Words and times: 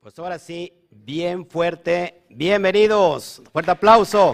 Pues 0.00 0.18
ahora 0.18 0.38
sí, 0.38 0.72
bien 0.90 1.46
fuerte, 1.46 2.22
bienvenidos, 2.30 3.42
fuerte 3.52 3.70
aplauso. 3.70 4.32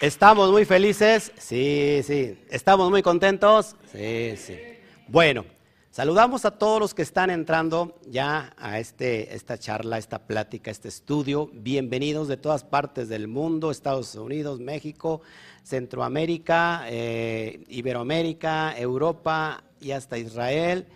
¿Estamos 0.00 0.50
muy 0.50 0.64
felices? 0.64 1.30
Sí, 1.38 2.00
sí. 2.04 2.44
¿Estamos 2.50 2.90
muy 2.90 3.02
contentos? 3.02 3.76
Sí, 3.92 4.34
sí. 4.36 4.58
Bueno, 5.06 5.44
saludamos 5.92 6.46
a 6.46 6.52
todos 6.52 6.80
los 6.80 6.94
que 6.94 7.02
están 7.02 7.28
entrando 7.28 7.98
ya 8.06 8.54
a 8.56 8.78
este, 8.78 9.34
esta 9.34 9.58
charla, 9.58 9.98
esta 9.98 10.18
plática, 10.20 10.70
este 10.70 10.88
estudio. 10.88 11.50
Bienvenidos 11.52 12.28
de 12.28 12.38
todas 12.38 12.64
partes 12.64 13.10
del 13.10 13.28
mundo, 13.28 13.70
Estados 13.70 14.14
Unidos, 14.14 14.58
México, 14.58 15.20
Centroamérica, 15.62 16.84
eh, 16.86 17.62
Iberoamérica, 17.68 18.74
Europa 18.76 19.62
y 19.80 19.92
hasta 19.92 20.16
Israel. 20.16 20.86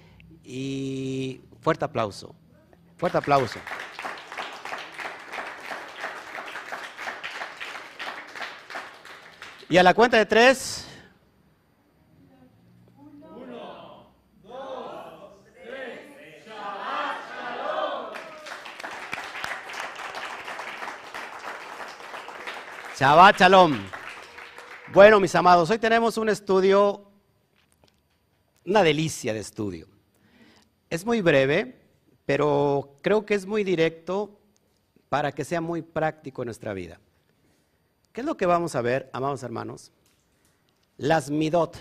Y 0.43 1.43
fuerte 1.61 1.85
aplauso, 1.85 2.35
fuerte 2.97 3.19
aplauso. 3.19 3.59
Y 9.69 9.77
a 9.77 9.83
la 9.83 9.93
cuenta 9.93 10.17
de 10.17 10.25
tres. 10.25 10.87
Shabbat 22.99 23.41
Shalom. 23.41 23.77
Bueno, 24.95 25.21
mis 25.21 25.35
amados, 25.35 25.69
hoy 25.69 25.79
tenemos 25.79 26.17
un 26.17 26.31
estudio, 26.31 27.05
una 28.65 28.83
delicia 28.83 29.35
de 29.35 29.41
estudio. 29.41 29.87
Es 30.89 31.05
muy 31.05 31.21
breve, 31.21 31.79
pero 32.25 32.97
creo 33.03 33.27
que 33.27 33.35
es 33.35 33.45
muy 33.45 33.65
directo 33.65 34.41
para 35.11 35.31
que 35.33 35.45
sea 35.45 35.61
muy 35.61 35.83
práctico 35.83 36.41
en 36.41 36.47
nuestra 36.47 36.73
vida. 36.73 36.99
¿Qué 38.15 38.23
es 38.23 38.27
lo 38.27 38.39
que 38.39 38.47
vamos 38.47 38.75
a 38.75 38.81
ver, 38.81 39.11
amados 39.13 39.43
hermanos? 39.43 39.93
Las 40.97 41.29
midot. 41.29 41.77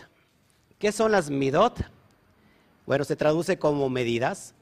¿Qué 0.80 0.91
son 0.91 1.13
las 1.13 1.30
midot? 1.30 1.80
Bueno, 2.86 3.05
se 3.05 3.16
traduce 3.16 3.58
como 3.58 3.89
medidas. 3.89 4.53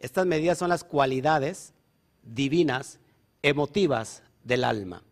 Estas 0.00 0.26
medidas 0.26 0.58
son 0.58 0.70
las 0.70 0.82
cualidades 0.82 1.72
divinas, 2.24 2.98
emotivas 3.42 4.24
del 4.42 4.64
alma. 4.64 5.05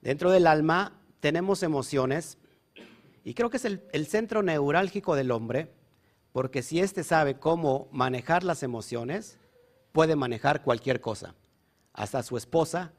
Dentro 0.00 0.30
del 0.30 0.46
alma 0.46 0.92
tenemos 1.20 1.62
emociones 1.62 2.38
y 3.24 3.34
creo 3.34 3.50
que 3.50 3.56
es 3.58 3.64
el, 3.64 4.06
centro 4.06 4.42
neurálgico 4.42 5.14
del 5.14 5.30
hombre, 5.32 5.70
porque 6.32 6.62
si 6.62 6.80
éste 6.80 7.04
sabe 7.04 7.38
cómo 7.38 7.88
manejar 7.92 8.44
las 8.44 8.62
emociones, 8.62 9.38
puede 9.92 10.16
manejar 10.16 10.62
cualquier 10.62 11.00
cosa, 11.00 11.34
hasta 11.92 12.22
su 12.22 12.36
esposa, 12.36 12.92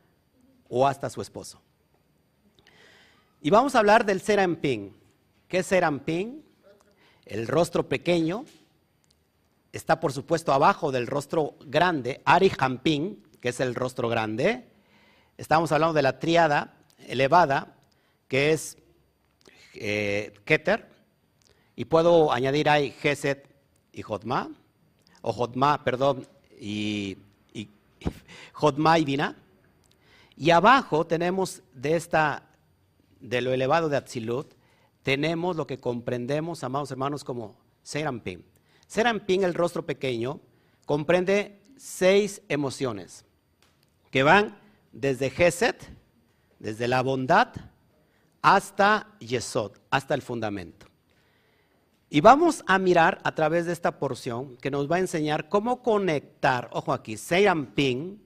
o 0.68 0.86
hasta 0.88 1.10
su 1.10 1.22
esposo. 1.22 1.62
Y 3.42 3.50
vamos 3.50 3.74
a 3.74 3.80
hablar 3.80 4.06
del 4.06 4.22
Serampín. 4.22 4.96
¿Qué 5.48 5.60
es 5.60 5.66
Serampín? 5.66 6.46
El 7.26 7.48
rostro 7.48 7.90
pequeño 7.90 8.46
está 9.72 10.00
por 10.00 10.14
supuesto 10.14 10.54
abajo 10.54 10.92
del 10.92 11.08
rostro 11.08 11.56
grande, 11.66 12.22
Arihampín, 12.26 13.24
que 13.42 13.50
es 13.50 13.60
el 13.60 13.74
rostro 13.74 14.10
grande. 14.10 14.70
Estamos 15.38 15.72
hablando 15.72 15.94
de 15.94 16.02
la 16.04 16.20
tríada 16.20 16.79
elevada, 17.08 17.76
que 18.28 18.52
es 18.52 18.78
eh, 19.76 20.34
Keter, 20.46 20.88
y 21.76 21.86
puedo 21.86 22.32
añadir 22.32 22.70
ahí 22.70 22.92
Geset 22.92 23.48
y 23.94 24.02
Jotma, 24.02 24.50
o 25.22 25.34
Jotma, 25.34 25.84
perdón, 25.84 26.28
y, 26.60 27.18
y 27.54 27.70
Jotma 28.54 29.00
y 29.00 29.06
Binah. 29.06 29.36
Y 30.36 30.52
abajo 30.52 31.06
tenemos 31.06 31.62
de 31.74 31.96
esta, 31.96 32.44
de 33.20 33.42
lo 33.42 33.52
elevado 33.52 33.90
de 33.90 33.98
Atzilut, 33.98 34.54
tenemos 35.04 35.56
lo 35.56 35.68
que 35.68 35.80
comprendemos, 35.80 36.64
amados 36.64 36.92
hermanos, 36.92 37.24
como 37.24 37.58
Serampín. 37.84 38.46
Serampín, 38.88 39.44
el 39.44 39.54
rostro 39.54 39.86
pequeño, 39.86 40.40
comprende 40.86 41.62
seis 41.78 42.42
emociones 42.50 43.26
que 44.12 44.24
van 44.24 44.58
desde 44.92 45.30
Geset, 45.30 45.90
desde 46.60 46.88
la 46.88 47.02
bondad, 47.02 47.50
hasta 48.42 49.08
Yesod, 49.20 49.72
hasta 49.90 50.14
el 50.14 50.22
fundamento. 50.22 50.86
Y 52.10 52.22
vamos 52.22 52.64
a 52.66 52.80
mirar 52.80 53.20
a 53.24 53.36
través 53.36 53.66
de 53.66 53.74
esta 53.74 54.00
porción 54.00 54.58
que 54.58 54.72
nos 54.72 54.90
va 54.90 54.96
a 54.96 55.00
enseñar 55.00 55.48
cómo 55.48 55.84
conectar, 55.84 56.70
ojo 56.74 56.92
aquí, 56.92 57.18
Serampín 57.18 58.22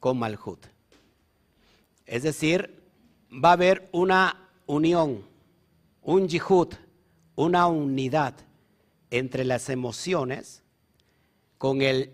con 0.00 0.18
Malhut. 0.18 0.66
Es 2.06 2.22
decir, 2.22 2.82
va 3.32 3.50
a 3.50 3.52
haber 3.52 3.88
una 3.92 4.48
unión, 4.66 5.24
un 6.02 6.26
yihud, 6.26 6.74
una 7.36 7.66
unidad 7.68 8.34
entre 9.10 9.44
las 9.44 9.68
emociones 9.68 10.64
con 11.56 11.82
el, 11.82 12.12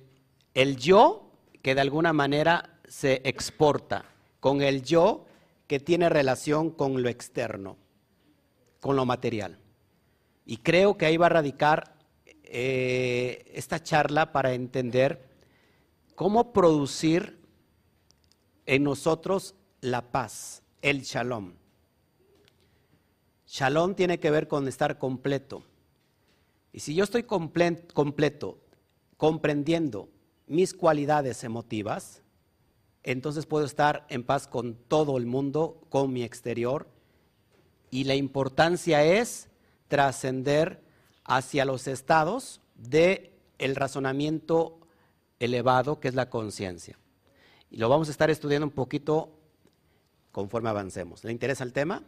el 0.52 0.76
yo 0.76 1.30
que 1.62 1.74
de 1.74 1.80
alguna 1.80 2.12
manera 2.12 2.78
se 2.86 3.22
exporta, 3.24 4.04
con 4.44 4.60
el 4.60 4.82
yo 4.82 5.24
que 5.66 5.80
tiene 5.80 6.10
relación 6.10 6.70
con 6.70 7.02
lo 7.02 7.08
externo, 7.08 7.78
con 8.78 8.94
lo 8.94 9.06
material. 9.06 9.58
Y 10.44 10.58
creo 10.58 10.98
que 10.98 11.06
ahí 11.06 11.16
va 11.16 11.24
a 11.24 11.30
radicar 11.30 11.96
eh, 12.42 13.50
esta 13.54 13.82
charla 13.82 14.32
para 14.32 14.52
entender 14.52 15.26
cómo 16.14 16.52
producir 16.52 17.38
en 18.66 18.84
nosotros 18.84 19.54
la 19.80 20.12
paz, 20.12 20.62
el 20.82 21.00
shalom. 21.00 21.54
Shalom 23.46 23.94
tiene 23.94 24.20
que 24.20 24.30
ver 24.30 24.46
con 24.46 24.68
estar 24.68 24.98
completo. 24.98 25.62
Y 26.70 26.80
si 26.80 26.94
yo 26.94 27.04
estoy 27.04 27.22
completo, 27.22 28.58
comprendiendo 29.16 30.10
mis 30.46 30.74
cualidades 30.74 31.44
emotivas, 31.44 32.23
entonces 33.04 33.46
puedo 33.46 33.66
estar 33.66 34.06
en 34.08 34.24
paz 34.24 34.48
con 34.48 34.74
todo 34.74 35.18
el 35.18 35.26
mundo, 35.26 35.80
con 35.90 36.12
mi 36.12 36.22
exterior. 36.24 36.88
Y 37.90 38.04
la 38.04 38.14
importancia 38.14 39.04
es 39.04 39.48
trascender 39.88 40.82
hacia 41.24 41.64
los 41.64 41.86
estados 41.86 42.60
del 42.74 43.30
el 43.58 43.76
razonamiento 43.76 44.80
elevado, 45.38 46.00
que 46.00 46.08
es 46.08 46.14
la 46.14 46.30
conciencia. 46.30 46.98
Y 47.70 47.76
lo 47.76 47.88
vamos 47.88 48.08
a 48.08 48.10
estar 48.10 48.30
estudiando 48.30 48.66
un 48.66 48.72
poquito 48.72 49.38
conforme 50.32 50.70
avancemos. 50.70 51.22
¿Le 51.24 51.30
interesa 51.30 51.62
el 51.62 51.72
tema? 51.72 52.02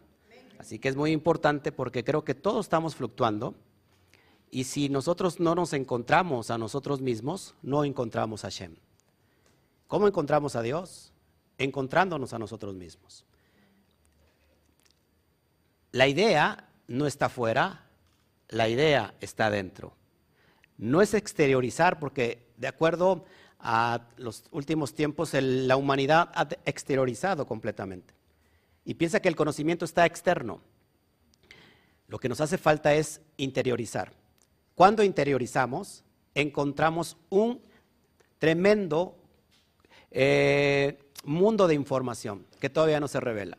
Así 0.57 0.79
que 0.79 0.89
es 0.89 0.95
muy 0.95 1.11
importante 1.11 1.71
porque 1.71 2.03
creo 2.03 2.23
que 2.23 2.33
todos 2.33 2.65
estamos 2.65 2.95
fluctuando 2.95 3.53
y 4.49 4.63
si 4.63 4.89
nosotros 4.89 5.39
no 5.39 5.55
nos 5.55 5.73
encontramos 5.73 6.49
a 6.49 6.57
nosotros 6.57 7.01
mismos, 7.01 7.53
no 7.61 7.83
encontramos 7.83 8.43
a 8.43 8.49
Shem. 8.49 8.75
¿Cómo 9.87 10.07
encontramos 10.07 10.55
a 10.55 10.61
Dios? 10.61 11.13
Encontrándonos 11.57 12.33
a 12.33 12.39
nosotros 12.39 12.75
mismos. 12.75 13.25
La 15.91 16.07
idea 16.07 16.69
no 16.87 17.07
está 17.07 17.29
fuera, 17.29 17.85
la 18.49 18.69
idea 18.69 19.15
está 19.21 19.49
dentro. 19.49 19.93
No 20.77 21.01
es 21.01 21.13
exteriorizar 21.13 21.99
porque 21.99 22.47
de 22.57 22.67
acuerdo 22.67 23.25
a 23.59 24.07
los 24.17 24.43
últimos 24.51 24.93
tiempos 24.93 25.33
la 25.33 25.75
humanidad 25.77 26.29
ha 26.35 26.47
exteriorizado 26.65 27.47
completamente 27.47 28.13
y 28.85 28.93
piensa 28.93 29.19
que 29.19 29.29
el 29.29 29.35
conocimiento 29.35 29.85
está 29.85 30.05
externo. 30.05 30.61
Lo 32.07 32.19
que 32.19 32.29
nos 32.29 32.39
hace 32.39 32.57
falta 32.57 32.93
es 32.93 33.21
interiorizar. 33.37 34.13
Cuando 34.75 35.03
interiorizamos, 35.03 36.03
encontramos 36.35 37.17
un 37.29 37.61
tremendo 38.37 39.17
eh, 40.11 40.97
mundo 41.23 41.67
de 41.67 41.75
información 41.75 42.45
que 42.59 42.69
todavía 42.69 42.99
no 42.99 43.07
se 43.07 43.19
revela. 43.19 43.57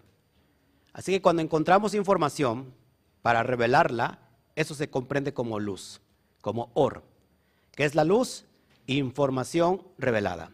Así 0.93 1.13
que 1.13 1.23
cuando 1.23 1.43
encontramos 1.43 1.95
información 1.95 2.73
para 3.23 3.43
revelarla, 3.43 4.19
eso 4.57 4.75
se 4.75 4.91
comprende 4.91 5.33
como 5.33 5.61
luz, 5.61 6.01
como 6.41 6.71
or. 6.75 7.03
¿Qué 7.73 7.85
es 7.85 7.95
la 7.95 8.05
luz? 8.05 8.45
Información 8.87 9.83
revelada. 9.99 10.51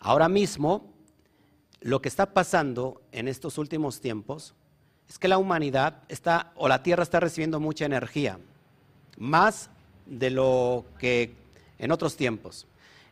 Ahora 0.00 0.28
mismo 0.28 0.92
lo 1.80 2.00
que 2.00 2.08
está 2.08 2.32
pasando 2.32 3.02
en 3.12 3.28
estos 3.28 3.58
últimos 3.58 4.00
tiempos 4.00 4.54
es 5.08 5.18
que 5.18 5.28
la 5.28 5.38
humanidad 5.38 6.02
está, 6.08 6.52
o 6.56 6.66
la 6.66 6.82
Tierra 6.82 7.02
está 7.02 7.20
recibiendo 7.20 7.60
mucha 7.60 7.84
energía, 7.84 8.38
más 9.18 9.68
de 10.06 10.30
lo 10.30 10.86
que 10.98 11.34
en 11.78 11.92
otros 11.92 12.16
tiempos. 12.16 12.66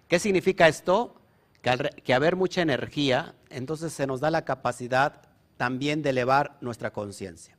¿Qué 0.09 0.19
significa 0.19 0.69
esto? 0.69 1.15
Que 1.63 1.71
al, 1.71 1.91
haber 2.15 2.37
mucha 2.37 2.61
energía, 2.61 3.35
entonces 3.49 3.93
se 3.93 4.07
nos 4.07 4.21
da 4.21 4.31
la 4.31 4.45
capacidad 4.45 5.23
también 5.57 6.03
de 6.03 6.11
elevar 6.11 6.59
nuestra 6.61 6.93
conciencia. 6.93 7.57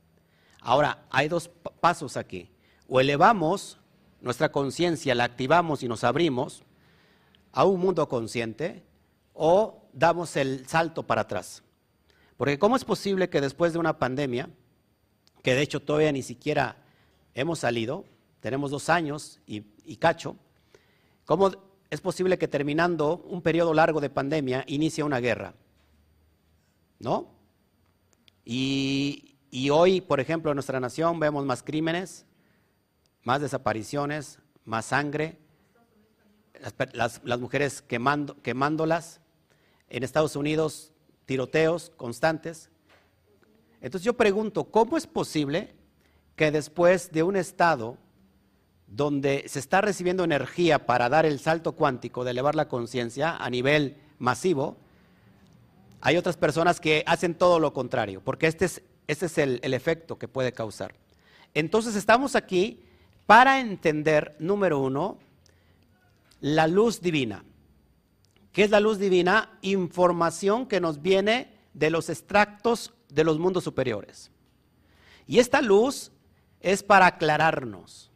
Ahora, 0.60 1.04
hay 1.10 1.28
dos 1.28 1.50
pasos 1.80 2.16
aquí. 2.16 2.50
O 2.86 3.00
elevamos 3.00 3.78
nuestra 4.20 4.52
conciencia, 4.52 5.14
la 5.14 5.24
activamos 5.24 5.82
y 5.82 5.88
nos 5.88 6.04
abrimos 6.04 6.62
a 7.52 7.64
un 7.64 7.80
mundo 7.80 8.08
consciente, 8.08 8.82
o 9.32 9.88
damos 9.92 10.36
el 10.36 10.66
salto 10.66 11.04
para 11.04 11.22
atrás. 11.22 11.62
Porque 12.36 12.58
¿cómo 12.58 12.76
es 12.76 12.84
posible 12.84 13.28
que 13.28 13.40
después 13.40 13.72
de 13.72 13.78
una 13.78 13.98
pandemia, 13.98 14.48
que 15.42 15.54
de 15.54 15.62
hecho 15.62 15.80
todavía 15.80 16.12
ni 16.12 16.22
siquiera 16.22 16.76
hemos 17.34 17.60
salido, 17.60 18.04
tenemos 18.40 18.70
dos 18.70 18.88
años 18.88 19.40
y, 19.46 19.62
cacho, 19.96 20.36
¿cómo 21.24 21.50
es 21.94 22.00
posible 22.00 22.38
que 22.38 22.48
terminando 22.48 23.18
un 23.28 23.40
periodo 23.40 23.72
largo 23.72 24.00
de 24.00 24.10
pandemia 24.10 24.64
inicie 24.66 25.04
una 25.04 25.20
guerra? 25.20 25.54
¿No? 26.98 27.30
Y, 28.44 29.36
hoy, 29.70 30.00
por 30.00 30.20
ejemplo, 30.20 30.50
en 30.50 30.56
nuestra 30.56 30.80
nación 30.80 31.20
vemos 31.20 31.46
más 31.46 31.62
crímenes, 31.62 32.26
más 33.22 33.40
desapariciones, 33.40 34.40
más 34.64 34.86
sangre, 34.86 35.38
las, 36.92 37.22
mujeres 37.40 37.80
quemando, 37.80 38.42
quemándolas, 38.42 39.20
en 39.88 40.02
Estados 40.02 40.34
Unidos 40.34 40.92
tiroteos 41.26 41.90
constantes. 41.96 42.70
Entonces 43.80 44.04
yo 44.04 44.14
pregunto, 44.14 44.64
¿cómo 44.64 44.96
es 44.96 45.06
posible 45.06 45.74
que 46.34 46.50
después 46.50 47.12
de 47.12 47.22
un 47.22 47.36
estado 47.36 47.98
donde 48.86 49.44
se 49.48 49.58
está 49.58 49.80
recibiendo 49.80 50.24
energía 50.24 50.86
para 50.86 51.08
dar 51.08 51.26
el 51.26 51.40
salto 51.40 51.72
cuántico 51.72 52.24
de 52.24 52.32
elevar 52.32 52.54
la 52.54 52.68
conciencia 52.68 53.36
a 53.36 53.50
nivel 53.50 53.96
masivo, 54.18 54.76
hay 56.00 56.16
otras 56.16 56.36
personas 56.36 56.80
que 56.80 57.02
hacen 57.06 57.34
todo 57.34 57.58
lo 57.58 57.72
contrario, 57.72 58.20
porque 58.22 58.46
este 58.46 58.66
es, 58.66 58.82
este 59.06 59.26
es 59.26 59.38
el, 59.38 59.60
el 59.62 59.74
efecto 59.74 60.18
que 60.18 60.28
puede 60.28 60.52
causar. 60.52 60.94
Entonces 61.54 61.96
estamos 61.96 62.36
aquí 62.36 62.84
para 63.26 63.60
entender, 63.60 64.36
número 64.38 64.78
uno, 64.78 65.18
la 66.40 66.66
luz 66.66 67.00
divina. 67.00 67.44
¿Qué 68.52 68.64
es 68.64 68.70
la 68.70 68.80
luz 68.80 68.98
divina? 68.98 69.58
Información 69.62 70.66
que 70.66 70.80
nos 70.80 71.00
viene 71.00 71.54
de 71.72 71.90
los 71.90 72.10
extractos 72.10 72.92
de 73.08 73.24
los 73.24 73.38
mundos 73.38 73.64
superiores. 73.64 74.30
Y 75.26 75.38
esta 75.38 75.62
luz 75.62 76.12
es 76.60 76.82
para 76.82 77.06
aclararnos. 77.06 78.10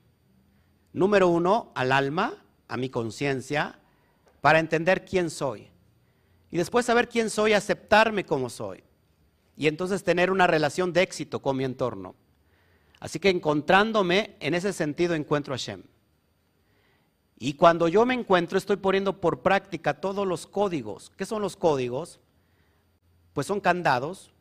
Número 0.92 1.28
uno, 1.28 1.72
al 1.74 1.92
alma, 1.92 2.34
a 2.66 2.76
mi 2.76 2.88
conciencia, 2.88 3.78
para 4.40 4.58
entender 4.58 5.04
quién 5.04 5.30
soy. 5.30 5.68
Y 6.50 6.56
después 6.56 6.86
saber 6.86 7.08
quién 7.08 7.30
soy, 7.30 7.52
aceptarme 7.52 8.24
como 8.24 8.48
soy. 8.48 8.82
Y 9.56 9.66
entonces 9.66 10.04
tener 10.04 10.30
una 10.30 10.46
relación 10.46 10.92
de 10.92 11.02
éxito 11.02 11.40
con 11.40 11.56
mi 11.56 11.64
entorno. 11.64 12.14
Así 13.00 13.18
que 13.18 13.30
encontrándome, 13.30 14.36
en 14.40 14.54
ese 14.54 14.72
sentido 14.72 15.14
encuentro 15.14 15.54
a 15.54 15.56
Shem. 15.56 15.82
Y 17.38 17.54
cuando 17.54 17.86
yo 17.86 18.04
me 18.04 18.14
encuentro, 18.14 18.58
estoy 18.58 18.76
poniendo 18.76 19.20
por 19.20 19.42
práctica 19.42 20.00
todos 20.00 20.26
los 20.26 20.46
códigos. 20.46 21.12
¿Qué 21.16 21.24
son 21.24 21.42
los 21.42 21.56
códigos? 21.56 22.18
Pues 23.32 23.46
son 23.46 23.60
candados 23.60 24.32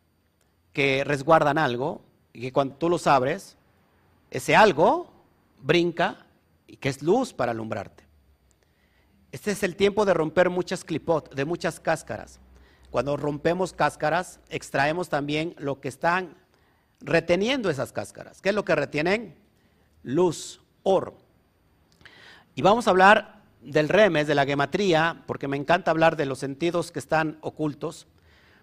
que 0.74 1.04
resguardan 1.04 1.58
algo 1.58 2.02
y 2.34 2.42
que 2.42 2.54
cuando 2.54 2.76
tú 2.76 2.90
los 2.90 3.06
abres, 3.06 3.58
ese 4.32 4.56
algo 4.56 5.12
brinca 5.62 6.27
y 6.68 6.78
que 6.78 6.90
es 6.90 7.02
luz 7.02 7.34
para 7.34 7.52
alumbrarte. 7.52 8.04
Este 9.32 9.52
es 9.52 9.64
el 9.64 9.76
tiempo 9.76 10.06
de 10.06 10.14
romper 10.14 10.50
muchas 10.50 10.84
clipot, 10.84 11.34
de 11.34 11.46
muchas 11.46 11.80
cáscaras. 11.80 12.40
Cuando 12.92 13.18
rompemos 13.18 13.74
cáscaras, 13.74 14.40
extraemos 14.50 15.10
también 15.10 15.56
lo 15.58 15.82
que 15.82 15.88
están 15.90 16.36
reteniendo 17.02 17.70
esas 17.70 17.92
cáscaras. 17.92 18.42
¿Qué 18.42 18.50
es 18.50 18.56
lo 18.56 18.66
que 18.66 18.76
retienen? 18.76 19.36
Luz, 20.04 20.62
oro. 20.84 21.18
Y 22.56 22.62
vamos 22.62 22.88
a 22.88 22.92
hablar 22.92 23.44
del 23.62 23.90
remes, 23.90 24.28
de 24.28 24.36
la 24.36 24.46
gematría, 24.46 25.24
porque 25.28 25.48
me 25.48 25.58
encanta 25.58 25.92
hablar 25.92 26.16
de 26.16 26.26
los 26.26 26.40
sentidos 26.40 26.92
que 26.92 27.00
están 27.00 27.38
ocultos. 27.42 28.08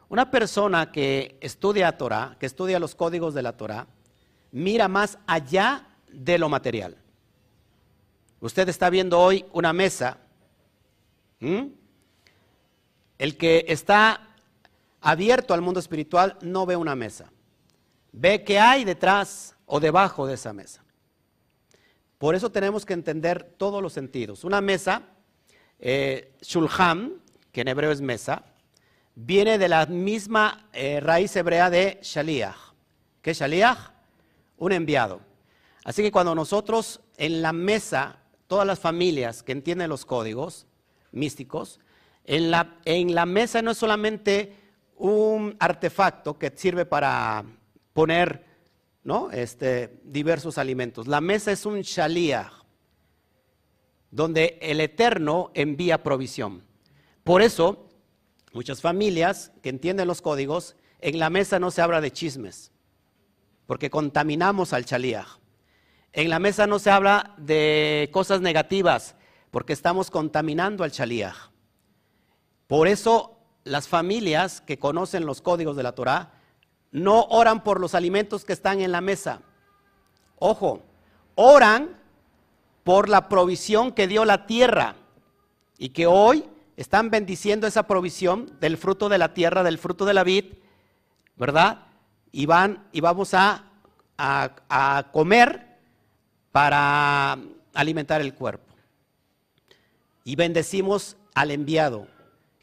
Una 0.09 0.31
persona 0.31 0.91
que 0.91 1.39
estudia 1.41 1.97
Torah, 1.99 2.37
que 2.41 2.47
estudia 2.47 2.79
los 2.79 2.95
códigos 2.95 3.35
de 3.35 3.43
la 3.43 3.57
Torah, 3.57 3.87
mira 4.51 4.89
más 4.89 5.19
allá 5.27 5.89
de 6.11 6.39
lo 6.39 6.49
material. 6.49 6.97
Usted 8.45 8.69
está 8.69 8.91
viendo 8.91 9.19
hoy 9.19 9.47
una 9.55 9.73
mesa. 9.73 10.19
El 11.41 13.39
que 13.39 13.65
está 13.69 14.37
abierto 15.01 15.55
al 15.55 15.63
mundo 15.63 15.81
espiritual 15.81 16.37
no 16.43 16.67
ve 16.67 16.77
una 16.77 16.95
mesa. 16.95 17.33
Ve 18.13 18.45
qué 18.45 18.59
hay 18.59 18.85
detrás 18.85 19.57
o 19.65 19.81
debajo 19.81 20.27
de 20.27 20.35
esa 20.35 20.53
mesa. 20.53 20.85
Por 22.19 22.35
eso 22.35 22.53
tenemos 22.53 22.85
que 22.85 22.93
entender 22.93 23.55
todos 23.57 23.83
los 23.83 23.95
sentidos. 23.95 24.45
Una 24.45 24.61
mesa, 24.61 25.05
eh, 25.79 26.35
shulham, 26.43 27.15
que 27.51 27.63
en 27.63 27.69
hebreo 27.69 27.93
es 27.93 28.03
mesa, 28.03 28.45
viene 29.15 29.57
de 29.57 29.71
la 29.71 29.87
misma 29.87 30.69
eh, 30.75 31.01
raíz 31.01 31.35
hebrea 31.35 31.71
de 31.71 31.99
shaliach. 32.03 32.75
¿Qué 33.23 33.31
es 33.31 33.39
shaliach? 33.39 33.79
Un 34.59 34.73
enviado. 34.73 35.23
Así 35.83 36.03
que 36.03 36.13
cuando 36.13 36.35
nosotros 36.35 37.01
en 37.17 37.41
la 37.41 37.55
mesa, 37.55 38.19
todas 38.47 38.67
las 38.67 38.81
familias 38.81 39.43
que 39.43 39.53
entienden 39.53 39.89
los 39.89 40.05
códigos 40.05 40.67
místicos, 41.13 41.81
en 42.25 42.51
la, 42.51 43.27
mesa 43.27 43.63
no 43.63 43.73
es 43.73 43.79
solamente 43.79 44.57
un 44.97 45.57
artefacto 45.59 46.39
que 46.39 46.53
sirve 46.55 46.87
para 46.87 47.45
poner 47.93 48.55
¿no? 49.05 49.31
Este, 49.31 50.01
diversos 50.03 50.57
alimentos. 50.57 51.07
La 51.07 51.21
mesa 51.21 51.53
es 51.53 51.67
un 51.67 51.83
shalía, 51.83 52.51
donde 54.11 54.59
el 54.63 54.81
Eterno 54.81 55.51
envía 55.53 56.03
provisión. 56.03 56.65
Por 57.23 57.43
eso, 57.43 57.91
muchas 58.53 58.81
familias 58.81 59.53
que 59.63 59.69
entienden 59.69 60.09
los 60.09 60.23
códigos, 60.23 60.77
en 61.01 61.19
la 61.19 61.29
mesa 61.29 61.59
no 61.59 61.71
se 61.71 61.83
habla 61.83 62.01
de 62.01 62.13
chismes, 62.13 62.73
porque 63.67 63.91
contaminamos 63.91 64.73
al 64.73 64.85
shalía. 64.85 65.27
En 66.17 66.31
la 66.31 66.39
mesa 66.39 66.69
no 66.69 66.79
se 66.79 66.93
habla 66.93 67.35
de 67.39 68.09
cosas 68.13 68.41
negativas, 68.41 69.17
porque 69.51 69.73
estamos 69.73 70.13
contaminando 70.13 70.85
al 70.85 70.93
shalía. 70.93 71.35
Por 72.69 72.87
eso, 72.87 73.37
las 73.65 73.89
familias 73.89 74.61
que 74.61 74.79
conocen 74.79 75.27
los 75.27 75.43
códigos 75.43 75.77
de 75.77 75.83
la 75.83 75.91
Torah 75.91 76.35
no 76.93 77.25
oran 77.31 77.65
por 77.65 77.81
los 77.81 77.97
alimentos 77.97 78.45
que 78.45 78.53
están 78.53 78.81
en 78.81 78.93
la 78.93 79.01
mesa. 79.01 79.41
Ojo, 80.39 80.85
oran 81.35 81.99
por 82.85 83.09
la 83.09 83.29
provisión 83.29 83.91
que 83.91 84.07
dio 84.07 84.25
la 84.25 84.47
tierra 84.47 84.95
y 85.79 85.89
que 85.89 86.07
hoy 86.07 86.45
están 86.77 87.11
bendiciendo 87.11 87.67
esa 87.67 87.89
provisión 87.89 88.57
del 88.61 88.77
fruto 88.77 89.09
de 89.09 89.19
la 89.19 89.35
tierra, 89.35 89.65
del 89.65 89.79
fruto 89.79 90.05
de 90.05 90.15
la 90.15 90.23
vid, 90.23 90.45
¿verdad? 91.35 91.89
Y 92.31 92.47
van 92.47 92.87
y 92.93 93.01
vamos 93.01 93.35
a 93.35 93.65
comer 95.13 95.74
para 96.55 97.37
alimentar 97.75 98.21
el 98.21 98.33
cuerpo. 98.33 98.73
Y 100.23 100.37
bendecimos 100.37 101.17
al 101.35 101.51
enviado. 101.51 102.07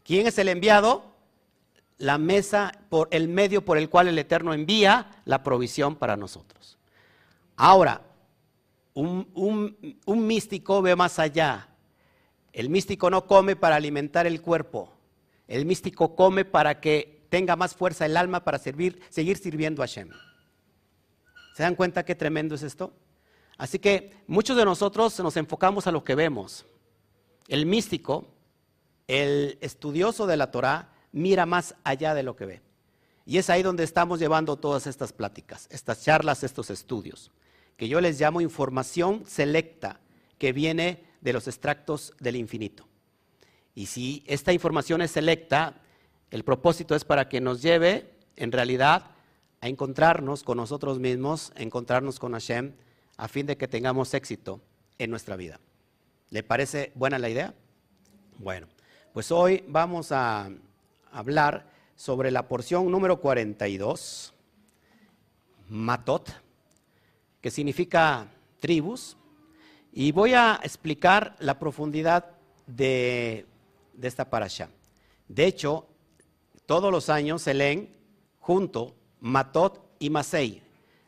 ¿Quién 0.02 0.26
es 0.26 0.38
el 0.38 0.48
enviado? 0.48 1.12
la 2.02 2.18
mesa, 2.18 2.72
por 2.88 3.06
el 3.12 3.28
medio 3.28 3.64
por 3.64 3.78
el 3.78 3.88
cual 3.88 4.08
el 4.08 4.18
Eterno 4.18 4.52
envía 4.52 5.22
la 5.24 5.44
provisión 5.44 5.94
para 5.94 6.16
nosotros. 6.16 6.76
Ahora, 7.54 8.02
un, 8.92 9.76
místico 10.06 10.82
ve 10.82 10.96
más 10.96 11.20
allá. 11.20 11.68
El 12.52 12.70
místico 12.70 13.08
no 13.08 13.28
come 13.28 13.54
para 13.54 13.76
alimentar 13.76 14.26
el 14.26 14.42
cuerpo. 14.42 14.92
El 15.46 15.64
místico 15.64 16.16
come 16.16 16.44
para 16.44 16.80
que 16.80 17.24
tenga 17.28 17.54
más 17.54 17.76
fuerza 17.76 18.04
el 18.04 18.16
alma 18.16 18.42
para 18.42 18.58
seguir 18.58 18.98
sirviendo 19.40 19.80
a 19.80 19.86
Hashem. 19.86 20.10
¿Se 21.54 21.62
dan 21.62 21.76
cuenta 21.76 22.04
qué 22.04 22.16
tremendo 22.16 22.56
es 22.56 22.64
esto? 22.64 22.92
Así 23.62 23.78
que 23.78 24.10
muchos 24.26 24.56
de 24.56 24.64
nosotros 24.64 25.16
nos 25.20 25.36
enfocamos 25.36 25.86
a 25.86 25.92
lo 25.92 26.02
que 26.02 26.16
vemos. 26.16 26.66
El 27.46 27.64
místico, 27.64 28.26
el 29.06 29.56
estudioso 29.60 30.26
de 30.26 30.36
la 30.36 30.50
Torah, 30.50 30.90
mira 31.12 31.46
más 31.46 31.76
allá 31.84 32.12
de 32.12 32.24
lo 32.24 32.34
que 32.34 32.44
ve. 32.44 32.60
Y 33.24 33.38
es 33.38 33.50
ahí 33.50 33.62
donde 33.62 33.84
estamos 33.84 34.18
llevando 34.18 34.56
todas 34.56 34.88
estas 34.88 35.12
pláticas, 35.12 35.68
estas 35.70 36.02
charlas, 36.02 36.42
estos 36.42 36.70
estudios, 36.70 37.30
que 37.76 37.86
yo 37.86 38.00
les 38.00 38.20
llamo 38.20 38.40
información 38.40 39.22
selecta 39.28 40.00
que 40.38 40.52
viene 40.52 41.04
de 41.20 41.32
los 41.32 41.46
extractos 41.46 42.14
del 42.18 42.34
infinito. 42.34 42.88
Y 43.76 43.86
si 43.86 44.24
esta 44.26 44.52
información 44.52 45.02
es 45.02 45.12
selecta, 45.12 45.82
el 46.32 46.42
propósito 46.42 46.96
es 46.96 47.04
para 47.04 47.28
que 47.28 47.40
nos 47.40 47.62
lleve, 47.62 48.10
en 48.34 48.50
realidad, 48.50 49.12
a 49.60 49.68
encontrarnos 49.68 50.42
con 50.42 50.56
nosotros 50.56 50.98
mismos, 50.98 51.52
a 51.54 51.62
encontrarnos 51.62 52.18
con 52.18 52.32
Hashem, 52.32 52.72
a 53.22 53.28
fin 53.28 53.46
de 53.46 53.56
que 53.56 53.68
tengamos 53.68 54.14
éxito 54.14 54.60
en 54.98 55.08
nuestra 55.08 55.36
vida. 55.36 55.60
¿Le 56.30 56.42
parece 56.42 56.90
buena 56.96 57.20
la 57.20 57.28
idea? 57.28 57.54
Bueno, 58.36 58.66
pues 59.12 59.30
hoy 59.30 59.62
vamos 59.68 60.10
a 60.10 60.50
hablar 61.12 61.70
sobre 61.94 62.32
la 62.32 62.48
porción 62.48 62.90
número 62.90 63.20
42, 63.20 64.34
Matot, 65.68 66.30
que 67.40 67.52
significa 67.52 68.26
tribus, 68.58 69.16
y 69.92 70.10
voy 70.10 70.34
a 70.34 70.58
explicar 70.60 71.36
la 71.38 71.60
profundidad 71.60 72.28
de, 72.66 73.46
esta 74.02 74.28
parasha. 74.30 74.68
De 75.28 75.46
hecho, 75.46 75.86
todos 76.66 76.90
los 76.90 77.08
años 77.08 77.42
se 77.42 77.54
leen 77.54 77.88
junto 78.40 78.96
Matot 79.20 79.80
y 80.00 80.10
Masei, 80.10 80.60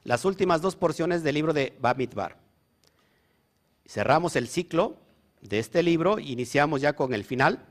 las 0.05 0.25
últimas 0.25 0.63
dos 0.63 0.77
porciones 0.77 1.23
del 1.23 1.35
libro 1.35 1.53
de 1.53 1.77
Bamidbar. 1.81 2.39
Cerramos 3.87 4.37
el 4.37 4.49
ciclo 4.49 4.97
de 5.41 5.59
este 5.59 5.83
libro, 5.83 6.19
iniciamos 6.19 6.81
ya 6.81 6.95
con 6.95 7.13
el 7.13 7.25
final. 7.25 7.67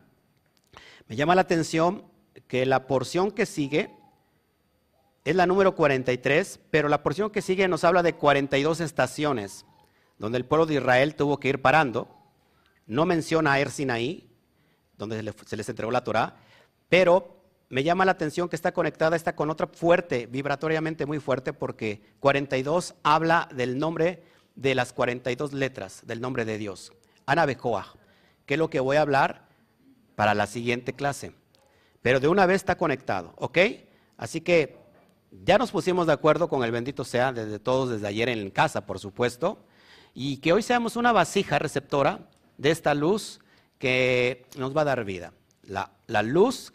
Me 1.08 1.16
llama 1.16 1.36
la 1.36 1.42
atención 1.42 2.06
que 2.48 2.66
la 2.66 2.88
porción 2.88 3.32
que 3.32 3.46
sigue 3.46 3.96
es 5.24 5.36
la 5.36 5.46
número 5.46 5.76
43, 5.76 6.60
pero 6.70 6.90
la 6.90 7.02
porción 7.02 7.30
que 7.30 7.42
sigue 7.42 7.68
nos 7.68 7.84
habla 7.84 8.04
de 8.04 8.14
42 8.14 8.82
estaciones 8.82 9.66
donde 10.18 10.38
el 10.38 10.46
pueblo 10.46 10.66
de 10.66 10.76
Israel 10.76 11.16
tuvo 11.16 11.40
que 11.40 11.50
ir 11.50 11.62
parando. 11.62 12.08
No 12.86 13.06
menciona 13.06 13.54
a 13.54 13.60
Er 13.60 13.70
donde 14.98 15.34
se 15.46 15.58
les 15.58 15.70
entregó 15.70 15.92
la 15.92 16.04
Torah, 16.04 16.36
pero 16.90 17.43
me 17.74 17.84
llama 17.84 18.06
la 18.06 18.12
atención 18.12 18.50
que 18.50 18.56
está 18.56 18.72
conectada 18.72 19.16
esta 19.16 19.36
con 19.36 19.50
otra 19.50 19.66
fuerte, 19.66 20.28
vibratoriamente 20.28 21.08
muy 21.08 21.20
fuerte, 21.20 21.54
porque 21.54 22.04
42 22.20 22.94
habla 23.02 23.50
del 23.52 23.80
nombre 23.80 24.22
de 24.54 24.76
las 24.76 24.94
42 24.94 25.54
letras 25.54 26.04
del 26.06 26.22
nombre 26.22 26.46
de 26.46 26.60
Dios. 26.60 26.94
Ana 27.26 27.48
Bejoa, 27.48 27.96
que 28.46 28.54
es 28.54 28.60
lo 28.60 28.70
que 28.70 28.80
voy 28.80 28.98
a 28.98 29.02
hablar 29.02 29.48
para 30.14 30.36
la 30.36 30.46
siguiente 30.46 30.94
clase. 30.94 31.32
Pero 32.04 32.20
de 32.20 32.28
una 32.28 32.46
vez 32.46 32.58
está 32.58 32.78
conectado, 32.78 33.34
¿ok? 33.38 33.58
Así 34.18 34.42
que 34.42 34.78
ya 35.44 35.58
nos 35.58 35.72
pusimos 35.72 36.06
de 36.06 36.14
acuerdo 36.14 36.50
con 36.50 36.64
el 36.64 36.70
bendito 36.70 37.04
sea 37.04 37.34
desde 37.34 37.58
todos, 37.58 37.90
desde 37.90 38.08
ayer 38.08 38.30
en 38.30 38.52
casa, 38.52 38.86
por 38.86 39.00
supuesto, 39.00 39.66
y 40.14 40.38
que 40.38 40.54
hoy 40.54 40.62
seamos 40.62 40.96
una 40.96 41.12
vasija 41.12 41.58
receptora 41.58 42.30
de 42.56 42.70
esta 42.70 42.94
luz 42.94 43.40
que 43.80 44.46
nos 44.60 44.78
va 44.78 44.82
a 44.82 44.86
dar 44.86 45.06
vida. 45.06 45.34
La, 45.64 45.90
la 46.06 46.22
luz 46.22 46.72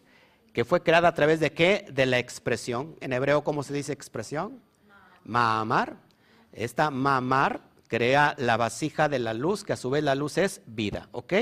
que 0.58 0.64
fue 0.64 0.82
creada 0.82 1.06
a 1.06 1.14
través 1.14 1.38
de 1.38 1.52
qué? 1.52 1.86
De 1.92 2.04
la 2.04 2.18
expresión. 2.18 2.96
En 3.00 3.12
hebreo, 3.12 3.44
¿cómo 3.44 3.62
se 3.62 3.72
dice 3.72 3.92
expresión? 3.92 4.60
Maamar. 5.22 5.98
Esta 6.52 6.90
mamar 6.90 7.60
crea 7.86 8.34
la 8.38 8.56
vasija 8.56 9.08
de 9.08 9.20
la 9.20 9.34
luz, 9.34 9.62
que 9.62 9.74
a 9.74 9.76
su 9.76 9.88
vez 9.88 10.02
la 10.02 10.16
luz 10.16 10.36
es 10.36 10.60
vida, 10.66 11.10
¿ok? 11.12 11.32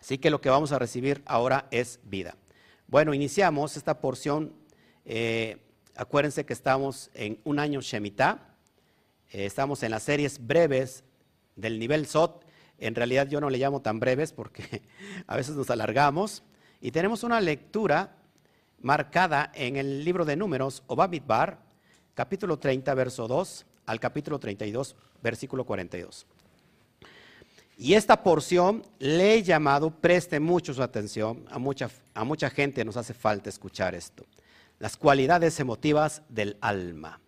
Así 0.00 0.18
que 0.18 0.28
lo 0.30 0.40
que 0.40 0.50
vamos 0.50 0.72
a 0.72 0.80
recibir 0.80 1.22
ahora 1.26 1.68
es 1.70 2.00
vida. 2.02 2.34
Bueno, 2.88 3.14
iniciamos 3.14 3.76
esta 3.76 4.00
porción. 4.00 4.52
Eh, 5.04 5.58
acuérdense 5.94 6.44
que 6.44 6.52
estamos 6.52 7.12
en 7.14 7.38
un 7.44 7.60
año 7.60 7.80
Shemitah. 7.80 8.56
Eh, 9.30 9.46
estamos 9.46 9.84
en 9.84 9.92
las 9.92 10.02
series 10.02 10.44
breves 10.44 11.04
del 11.54 11.78
nivel 11.78 12.06
SOT. 12.08 12.44
En 12.78 12.96
realidad 12.96 13.28
yo 13.28 13.40
no 13.40 13.50
le 13.50 13.58
llamo 13.58 13.82
tan 13.82 14.00
breves 14.00 14.32
porque 14.32 14.82
a 15.28 15.36
veces 15.36 15.54
nos 15.54 15.70
alargamos. 15.70 16.42
Y 16.80 16.90
tenemos 16.90 17.22
una 17.22 17.40
lectura 17.40 18.17
marcada 18.80 19.50
en 19.54 19.76
el 19.76 20.04
libro 20.04 20.24
de 20.24 20.36
Números, 20.36 20.82
Obamidbar, 20.86 21.58
capítulo 22.14 22.58
30, 22.58 22.94
verso 22.94 23.28
2 23.28 23.66
al 23.86 24.00
capítulo 24.00 24.38
32, 24.38 24.96
versículo 25.22 25.64
42. 25.64 26.26
Y 27.76 27.94
esta 27.94 28.22
porción 28.22 28.82
le 28.98 29.34
he 29.34 29.42
llamado, 29.42 29.90
preste 29.90 30.40
mucho 30.40 30.74
su 30.74 30.82
atención, 30.82 31.44
a 31.48 31.58
mucha, 31.58 31.88
a 32.12 32.24
mucha 32.24 32.50
gente 32.50 32.84
nos 32.84 32.96
hace 32.96 33.14
falta 33.14 33.48
escuchar 33.48 33.94
esto. 33.94 34.26
Las 34.78 34.96
cualidades 34.96 35.58
emotivas 35.60 36.22
del 36.28 36.56
alma. 36.60 37.20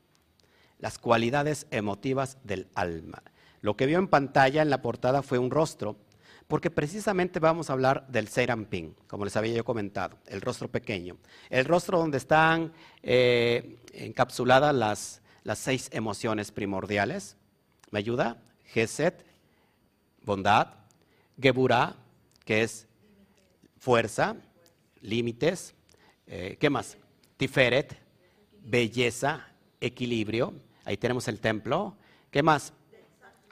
Las 0.78 0.98
cualidades 0.98 1.66
emotivas 1.70 2.38
del 2.42 2.66
alma. 2.74 3.22
Lo 3.60 3.76
que 3.76 3.86
vio 3.86 3.98
en 3.98 4.08
pantalla 4.08 4.62
en 4.62 4.70
la 4.70 4.82
portada 4.82 5.22
fue 5.22 5.38
un 5.38 5.50
rostro, 5.50 5.96
porque 6.50 6.68
precisamente 6.68 7.38
vamos 7.38 7.70
a 7.70 7.74
hablar 7.74 8.08
del 8.08 8.26
Serampín, 8.26 8.96
como 9.06 9.24
les 9.24 9.36
había 9.36 9.54
yo 9.54 9.64
comentado, 9.64 10.18
el 10.26 10.40
rostro 10.40 10.66
pequeño. 10.66 11.16
El 11.48 11.64
rostro 11.64 11.96
donde 11.96 12.18
están 12.18 12.72
eh, 13.04 13.78
encapsuladas 13.92 14.74
las, 15.44 15.58
seis 15.60 15.88
emociones 15.92 16.50
primordiales. 16.50 17.36
¿Me 17.92 18.00
ayuda? 18.00 18.42
Geset, 18.64 19.24
bondad. 20.24 20.74
Geburah, 21.40 21.94
que 22.44 22.64
es 22.64 22.88
fuerza, 23.78 24.34
límites. 25.02 25.72
Eh, 26.26 26.56
¿Qué 26.58 26.68
más? 26.68 26.98
Tiferet, 27.36 27.96
belleza, 28.60 29.46
equilibrio. 29.80 30.52
Ahí 30.84 30.96
tenemos 30.96 31.28
el 31.28 31.38
templo. 31.38 31.96
¿Qué 32.32 32.42
más? 32.42 32.72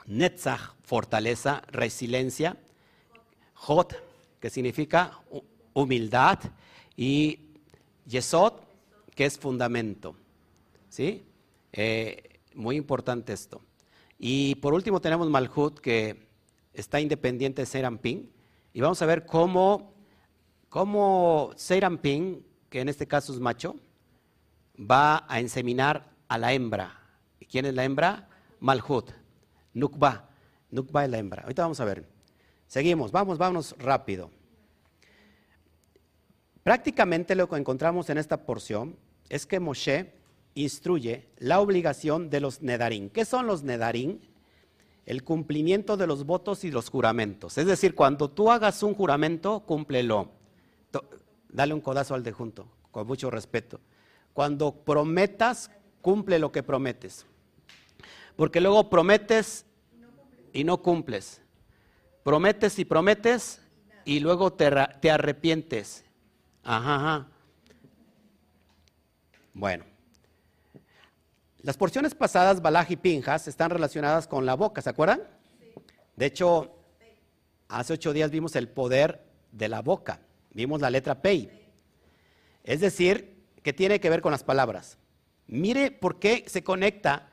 Netzach, 0.05 0.73
fortaleza, 0.83 1.61
resiliencia. 1.71 2.57
Jot, 3.59 3.95
que 4.39 4.49
significa 4.49 5.19
humildad. 5.73 6.39
Y 6.95 7.39
Yesod, 8.05 8.53
que 9.15 9.25
es 9.25 9.37
fundamento. 9.37 10.15
¿Sí? 10.89 11.23
Eh, 11.71 12.39
muy 12.55 12.75
importante 12.75 13.33
esto. 13.33 13.61
Y 14.17 14.55
por 14.55 14.73
último 14.73 14.99
tenemos 14.99 15.29
Malhut, 15.29 15.79
que 15.79 16.27
está 16.73 16.99
independiente 16.99 17.61
de 17.61 17.65
Serampín. 17.65 18.31
Y 18.73 18.81
vamos 18.81 19.01
a 19.01 19.05
ver 19.05 19.25
cómo, 19.25 19.93
cómo 20.69 21.51
Serampín, 21.55 22.45
que 22.69 22.81
en 22.81 22.89
este 22.89 23.07
caso 23.07 23.33
es 23.33 23.39
macho, 23.39 23.75
va 24.79 25.25
a 25.27 25.41
inseminar 25.41 26.11
a 26.27 26.37
la 26.37 26.53
hembra. 26.53 26.99
¿Y 27.39 27.45
quién 27.45 27.65
es 27.65 27.73
la 27.73 27.83
hembra? 27.83 28.29
Malhut. 28.59 29.11
Nukba. 29.73 30.29
Nukba 30.71 31.05
es 31.05 31.11
la 31.11 31.17
hembra. 31.17 31.43
Ahorita 31.43 31.63
vamos 31.63 31.79
a 31.79 31.85
ver. 31.85 32.18
Seguimos, 32.69 33.11
vamos, 33.11 33.39
vamos 33.39 33.75
rápido. 33.79 34.29
Prácticamente 36.61 37.33
lo 37.33 37.49
que 37.49 37.55
encontramos 37.55 38.11
en 38.11 38.19
esta 38.19 38.45
porción 38.45 38.95
es 39.27 39.47
que 39.47 39.59
Moshe 39.59 40.13
instruye 40.53 41.29
la 41.39 41.61
obligación 41.61 42.29
de 42.29 42.39
los 42.39 42.61
nedarín. 42.61 43.09
¿Qué 43.09 43.25
son 43.25 43.47
los 43.47 43.63
nedarín? 43.63 44.21
El 45.07 45.23
cumplimiento 45.23 45.97
de 45.97 46.05
los 46.05 46.27
votos 46.27 46.63
y 46.63 46.69
los 46.69 46.91
juramentos. 46.91 47.57
Es 47.57 47.65
decir, 47.65 47.95
cuando 47.95 48.29
tú 48.29 48.51
hagas 48.51 48.83
un 48.83 48.93
juramento, 48.93 49.61
cúmplelo. 49.61 50.29
Dale 51.49 51.73
un 51.73 51.81
codazo 51.81 52.13
al 52.13 52.21
de 52.21 52.33
junto, 52.33 52.67
con 52.91 53.07
mucho 53.07 53.31
respeto. 53.31 53.79
Cuando 54.33 54.75
prometas, 54.75 55.71
cumple 56.01 56.37
lo 56.37 56.51
que 56.51 56.61
prometes. 56.61 57.25
Porque 58.35 58.61
luego 58.61 58.91
prometes 58.91 59.65
y 60.53 60.63
no 60.63 60.83
cumples. 60.83 61.41
Prometes 62.23 62.79
y 62.79 62.85
prometes 62.85 63.61
y 64.05 64.19
luego 64.19 64.53
te, 64.53 64.69
te 65.01 65.11
arrepientes. 65.11 66.03
Ajá, 66.63 66.95
ajá. 66.95 67.27
Bueno. 69.53 69.85
Las 71.61 71.75
porciones 71.75 72.15
pasadas, 72.15 72.61
Balaj 72.61 72.91
y 72.91 72.95
Pinjas, 72.95 73.47
están 73.47 73.69
relacionadas 73.69 74.27
con 74.27 74.45
la 74.45 74.55
boca, 74.55 74.81
¿se 74.81 74.89
acuerdan? 74.89 75.21
De 76.15 76.25
hecho, 76.25 76.73
hace 77.67 77.93
ocho 77.93 78.13
días 78.13 78.31
vimos 78.31 78.55
el 78.55 78.69
poder 78.69 79.25
de 79.51 79.67
la 79.67 79.81
boca, 79.81 80.21
vimos 80.51 80.79
la 80.79 80.89
letra 80.89 81.21
Pei. 81.21 81.67
Es 82.63 82.79
decir, 82.79 83.43
que 83.61 83.73
tiene 83.73 83.99
que 83.99 84.09
ver 84.09 84.21
con 84.21 84.31
las 84.31 84.43
palabras. 84.43 84.97
Mire 85.47 85.91
por 85.91 86.19
qué 86.19 86.45
se 86.47 86.63
conecta 86.63 87.29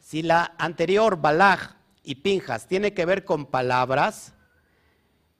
si 0.00 0.22
la 0.22 0.54
anterior 0.58 1.20
Balaj 1.20 1.77
y 2.08 2.14
Pinjas 2.14 2.66
tiene 2.66 2.94
que 2.94 3.04
ver 3.04 3.26
con 3.26 3.44
palabras. 3.44 4.32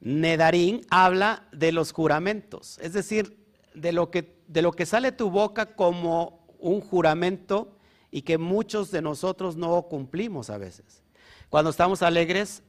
Nedarín 0.01 0.83
habla 0.91 1.49
de 1.51 1.73
los 1.73 1.93
juramentos, 1.93 2.79
es 2.83 2.93
decir, 2.93 3.43
de 3.73 3.91
lo 3.91 4.11
que, 4.11 4.43
de 4.49 4.61
lo 4.61 4.73
que 4.73 4.85
sale 4.85 5.11
tu 5.11 5.31
boca 5.31 5.75
como 5.75 6.47
un 6.59 6.83
juramento 6.83 7.79
y 8.11 8.21
que 8.21 8.37
muchos 8.37 8.91
de 8.91 9.01
nosotros 9.01 9.57
no 9.57 9.81
cumplimos 9.85 10.51
a 10.51 10.59
veces. 10.59 11.03
Cuando 11.49 11.71
estamos 11.71 12.03
alegres, 12.03 12.63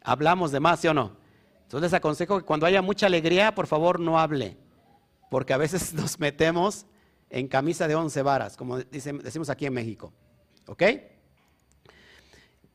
hablamos 0.00 0.52
de 0.52 0.60
más, 0.60 0.78
¿sí 0.78 0.86
o 0.86 0.94
no? 0.94 1.16
Entonces 1.62 1.90
les 1.90 1.94
aconsejo 1.94 2.38
que 2.38 2.44
cuando 2.44 2.64
haya 2.64 2.80
mucha 2.80 3.06
alegría, 3.06 3.56
por 3.56 3.66
favor 3.66 3.98
no 3.98 4.20
hable, 4.20 4.56
porque 5.32 5.52
a 5.52 5.56
veces 5.56 5.92
nos 5.94 6.20
metemos 6.20 6.86
en 7.28 7.48
camisa 7.48 7.88
de 7.88 7.96
once 7.96 8.22
varas, 8.22 8.56
como 8.56 8.78
decimos 8.78 9.50
aquí 9.50 9.66
en 9.66 9.72
México. 9.72 10.12
¿Ok? 10.68 10.84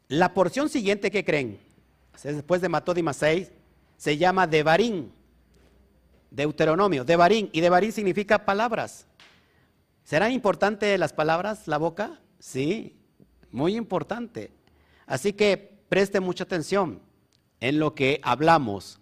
La 0.10 0.34
porción 0.34 0.70
siguiente, 0.70 1.12
¿qué 1.12 1.24
creen? 1.24 1.60
Después 2.24 2.62
de 2.62 2.68
Matod 2.68 2.98
y 2.98 3.04
Masei, 3.04 3.48
se 3.96 4.18
llama 4.18 4.48
Devarín, 4.48 5.12
Deuteronomio, 6.32 7.06
Devarín, 7.06 7.52
y 7.54 7.62
Devarín 7.62 7.92
significa 7.92 8.44
palabras. 8.44 9.06
¿Serán 10.04 10.32
importantes 10.32 11.00
las 11.00 11.14
palabras, 11.14 11.68
la 11.68 11.78
boca? 11.78 12.20
Sí, 12.40 12.98
muy 13.52 13.76
importante. 13.76 14.50
Así 15.06 15.34
que 15.34 15.78
preste 15.90 16.20
mucha 16.20 16.44
atención 16.44 17.04
en 17.60 17.78
lo 17.78 17.94
que 17.94 18.20
hablamos. 18.24 19.00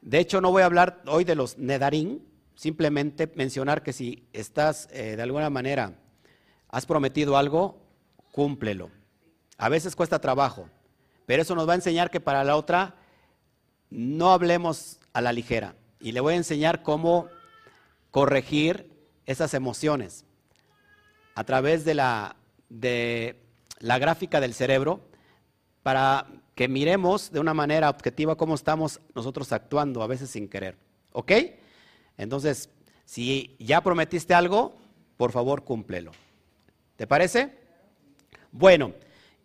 De 0.00 0.20
hecho, 0.20 0.40
no 0.40 0.52
voy 0.52 0.62
a 0.62 0.66
hablar 0.66 1.02
hoy 1.06 1.24
de 1.24 1.34
los 1.34 1.58
nedarín, 1.58 2.26
simplemente 2.54 3.30
mencionar 3.34 3.82
que 3.82 3.92
si 3.92 4.26
estás 4.32 4.88
eh, 4.90 5.16
de 5.16 5.22
alguna 5.22 5.50
manera, 5.50 5.98
has 6.70 6.86
prometido 6.86 7.36
algo, 7.36 7.78
cúmplelo. 8.32 8.99
A 9.60 9.68
veces 9.68 9.94
cuesta 9.94 10.18
trabajo, 10.18 10.70
pero 11.26 11.42
eso 11.42 11.54
nos 11.54 11.68
va 11.68 11.72
a 11.72 11.76
enseñar 11.76 12.10
que 12.10 12.18
para 12.18 12.44
la 12.44 12.56
otra 12.56 12.94
no 13.90 14.32
hablemos 14.32 14.98
a 15.12 15.20
la 15.20 15.34
ligera. 15.34 15.74
Y 16.00 16.12
le 16.12 16.20
voy 16.20 16.32
a 16.32 16.38
enseñar 16.38 16.82
cómo 16.82 17.28
corregir 18.10 18.90
esas 19.26 19.52
emociones 19.52 20.24
a 21.34 21.44
través 21.44 21.84
de 21.84 21.92
la, 21.92 22.36
de 22.70 23.36
la 23.80 23.98
gráfica 23.98 24.40
del 24.40 24.54
cerebro 24.54 25.02
para 25.82 26.26
que 26.54 26.66
miremos 26.66 27.30
de 27.30 27.40
una 27.40 27.52
manera 27.52 27.90
objetiva 27.90 28.36
cómo 28.36 28.54
estamos 28.54 28.98
nosotros 29.14 29.52
actuando, 29.52 30.02
a 30.02 30.06
veces 30.06 30.30
sin 30.30 30.48
querer. 30.48 30.78
¿Ok? 31.12 31.32
Entonces, 32.16 32.70
si 33.04 33.56
ya 33.58 33.82
prometiste 33.82 34.32
algo, 34.32 34.74
por 35.18 35.32
favor 35.32 35.64
cúmplelo. 35.64 36.12
¿Te 36.96 37.06
parece? 37.06 37.58
Bueno, 38.52 38.94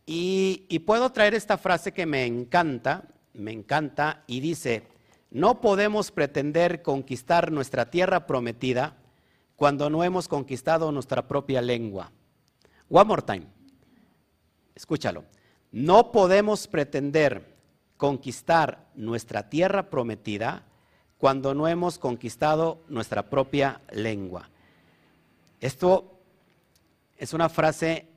y, 0.05 0.79
puedo 0.85 1.11
traer 1.11 1.33
esta 1.33 1.57
frase 1.57 1.91
que 1.91 2.05
me 2.05 2.25
encanta, 2.25 3.05
me 3.33 3.51
encanta, 3.51 4.23
y 4.27 4.39
dice, 4.39 4.87
no 5.31 5.61
podemos 5.61 6.11
pretender 6.11 6.81
conquistar 6.81 7.51
nuestra 7.51 7.89
tierra 7.89 8.27
prometida 8.27 8.97
cuando 9.55 9.89
no 9.89 10.03
hemos 10.03 10.27
conquistado 10.27 10.91
nuestra 10.91 11.27
propia 11.27 11.61
lengua. 11.61 12.11
One 12.89 13.05
more 13.05 13.21
time. 13.21 13.47
Escúchalo. 14.75 15.23
No 15.71 16.11
podemos 16.11 16.67
pretender 16.67 17.55
conquistar 17.97 18.87
nuestra 18.95 19.49
tierra 19.49 19.89
prometida 19.89 20.63
cuando 21.17 21.53
no 21.53 21.67
hemos 21.67 21.97
conquistado 21.97 22.83
nuestra 22.87 23.29
propia 23.29 23.81
lengua. 23.91 24.49
Esto 25.59 26.19
es 27.17 27.33
una 27.33 27.49
frase 27.49 28.07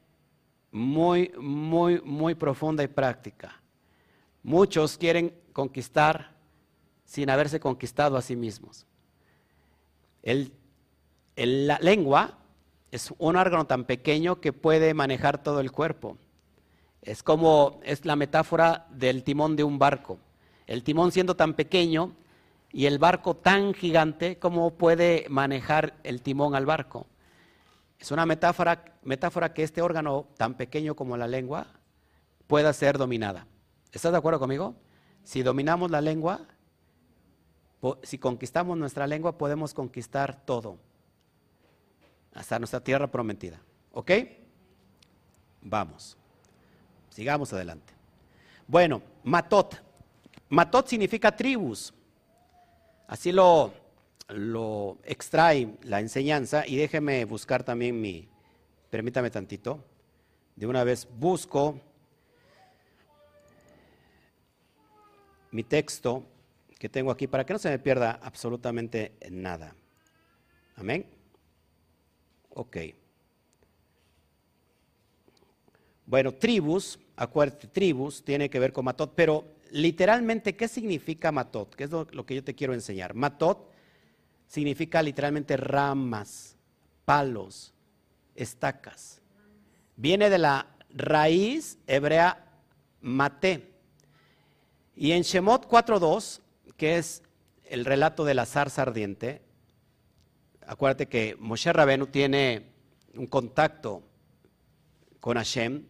muy, 0.79 1.33
muy, 1.39 2.01
muy 2.03 2.35
profunda 2.35 2.83
y 2.83 2.89
práctica. 2.89 3.61
Muchos 4.43 4.97
quieren 4.97 5.35
conquistar 5.53 6.37
sin 7.05 7.29
haberse 7.29 7.61
conquistado 7.61 8.17
a 8.17 8.23
sí 8.23 8.37
mismos. 8.37 8.87
la 10.23 11.79
lengua 11.81 12.39
es 12.91 13.13
un 13.19 13.37
órgano 13.37 13.67
tan 13.67 13.85
pequeño 13.85 14.41
que 14.41 14.53
puede 14.53 14.95
manejar 14.95 15.43
todo 15.43 15.61
el 15.61 15.73
cuerpo. 15.73 16.17
Es 17.03 17.23
como 17.23 17.81
es 17.83 18.05
la 18.05 18.17
metáfora 18.17 18.87
del 18.91 19.25
timón 19.25 19.57
de 19.57 19.65
un 19.65 19.79
barco. 19.79 20.19
El 20.67 20.85
timón 20.85 21.13
siendo 21.13 21.35
tan 21.37 21.55
pequeño 21.55 22.13
y 22.73 22.87
el 22.87 22.99
barco 22.99 23.35
tan 23.35 23.75
gigante, 23.75 24.39
¿cómo 24.39 24.71
puede 24.75 25.27
manejar 25.29 25.95
el 26.05 26.23
timón 26.23 26.55
al 26.55 26.67
barco? 26.67 27.07
Es 27.99 28.13
una 28.13 28.27
metáfora, 28.27 29.55
que 29.55 29.63
este 29.63 29.83
órgano 29.83 30.29
tan 30.37 30.55
pequeño 30.55 30.95
como 30.95 31.17
la 31.17 31.27
lengua 31.27 31.67
pueda 32.47 32.73
ser 32.73 32.97
dominada. 32.97 33.47
¿Estás 33.93 34.13
de 34.13 34.19
acuerdo 34.19 34.39
conmigo? 34.39 34.77
Si 35.25 35.43
dominamos 35.43 35.91
la 35.91 36.01
lengua, 36.01 36.47
si 38.03 38.19
conquistamos 38.19 38.79
nuestra 38.79 39.07
lengua, 39.07 39.37
podemos 39.37 39.75
conquistar 39.75 40.45
todo, 40.45 40.79
hasta 42.35 42.59
nuestra 42.59 42.81
tierra 42.81 43.09
prometida. 43.09 43.61
¿Ok? 43.93 44.13
Vamos. 45.63 46.17
Sigamos 47.11 47.53
adelante. 47.53 47.93
Bueno, 48.67 49.03
Matot. 49.25 49.75
Matot 50.51 50.87
significa 50.87 51.35
tribus. 51.35 51.93
Así 53.09 53.33
lo, 53.33 53.73
lo 54.29 54.99
extrae 55.05 55.77
la 55.83 56.01
enseñanza 56.01 56.67
y 56.67 56.77
déjeme 56.77 57.25
buscar 57.25 57.65
también 57.65 58.01
mi, 58.01 58.29
permítame 58.91 59.31
tantito, 59.31 59.83
de 60.57 60.67
una 60.67 60.85
vez 60.85 61.09
busco 61.19 61.81
mi 65.51 65.65
texto 65.65 66.25
que 66.79 66.89
tengo 66.89 67.11
aquí 67.11 67.27
para 67.27 67.45
que 67.45 67.53
no 67.53 67.59
se 67.59 67.71
me 67.71 67.79
pierda 67.79 68.21
absolutamente 68.23 69.13
nada. 69.31 69.75
Amén. 70.77 71.07
Ok. 72.51 72.77
Bueno, 76.07 76.33
tribus 76.35 76.99
acuérdate, 77.19 77.67
tribus, 77.67 78.25
tiene 78.25 78.49
que 78.49 78.59
ver 78.59 78.73
con 78.73 78.85
matot, 78.85 79.13
pero 79.15 79.45
literalmente, 79.73 80.57
¿qué 80.57 80.69
significa 80.69 81.33
matot? 81.33 81.75
¿Qué 81.75 81.85
es 81.85 81.91
lo, 81.91 82.07
que 82.07 82.35
yo 82.35 82.45
te 82.45 82.55
quiero 82.55 82.73
enseñar? 82.75 83.15
Matot 83.15 83.71
significa 84.49 85.03
literalmente 85.03 85.57
ramas, 85.57 86.57
palos, 87.05 87.73
estacas. 88.35 89.21
Viene 89.95 90.31
de 90.31 90.39
la 90.39 90.67
raíz 90.91 91.79
hebrea 91.87 92.47
mate. 93.01 93.75
Y 94.97 95.13
en 95.13 95.23
Shemot 95.23 95.69
4.2, 95.69 96.41
que 96.77 96.99
es 96.99 97.23
el 97.65 97.85
relato 97.85 98.25
de 98.25 98.35
la 98.35 98.47
zarza 98.47 98.83
ardiente, 98.83 99.43
acuérdate 100.67 101.07
que 101.07 101.37
Moshe 101.39 101.73
Rabenu 101.73 102.07
tiene 102.07 102.67
un 103.15 103.27
contacto 103.27 104.03
con 105.21 105.37
Hashem, 105.37 105.85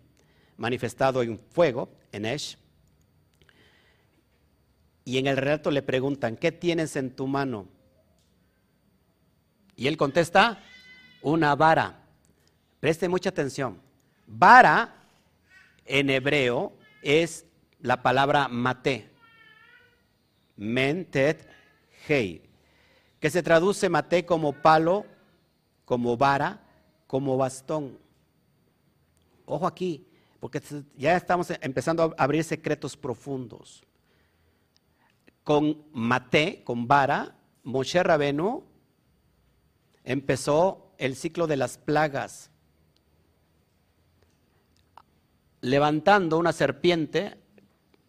manifestado 0.56 1.22
en 1.22 1.38
fuego, 1.50 1.90
en 2.12 2.26
Esh. 2.26 2.58
Y 5.04 5.18
en 5.18 5.26
el 5.26 5.36
relato 5.36 5.70
le 5.70 5.82
preguntan, 5.82 6.36
¿qué 6.36 6.52
tienes 6.52 6.96
en 6.96 7.14
tu 7.14 7.26
mano? 7.26 7.68
Y 9.78 9.86
él 9.86 9.96
contesta, 9.96 10.58
una 11.22 11.54
vara. 11.54 12.00
Preste 12.80 13.08
mucha 13.08 13.30
atención. 13.30 13.80
Vara 14.26 14.92
en 15.86 16.10
hebreo 16.10 16.72
es 17.00 17.46
la 17.80 18.02
palabra 18.02 18.48
mate. 18.48 19.08
Mentet 20.56 21.48
hei. 22.08 22.42
Que 23.20 23.30
se 23.30 23.40
traduce 23.40 23.88
mate 23.88 24.26
como 24.26 24.52
palo, 24.52 25.06
como 25.84 26.16
vara, 26.16 26.60
como 27.06 27.36
bastón. 27.36 27.96
Ojo 29.46 29.64
aquí, 29.64 30.08
porque 30.40 30.60
ya 30.96 31.16
estamos 31.16 31.52
empezando 31.60 32.02
a 32.18 32.24
abrir 32.24 32.42
secretos 32.42 32.96
profundos. 32.96 33.84
Con 35.44 35.84
Mate, 35.92 36.62
con 36.64 36.88
Vara, 36.88 37.36
Moshe 37.62 38.02
Rabenu 38.02 38.67
empezó 40.08 40.94
el 40.96 41.16
ciclo 41.16 41.46
de 41.46 41.58
las 41.58 41.76
plagas, 41.76 42.50
levantando 45.60 46.38
una 46.38 46.54
serpiente, 46.54 47.36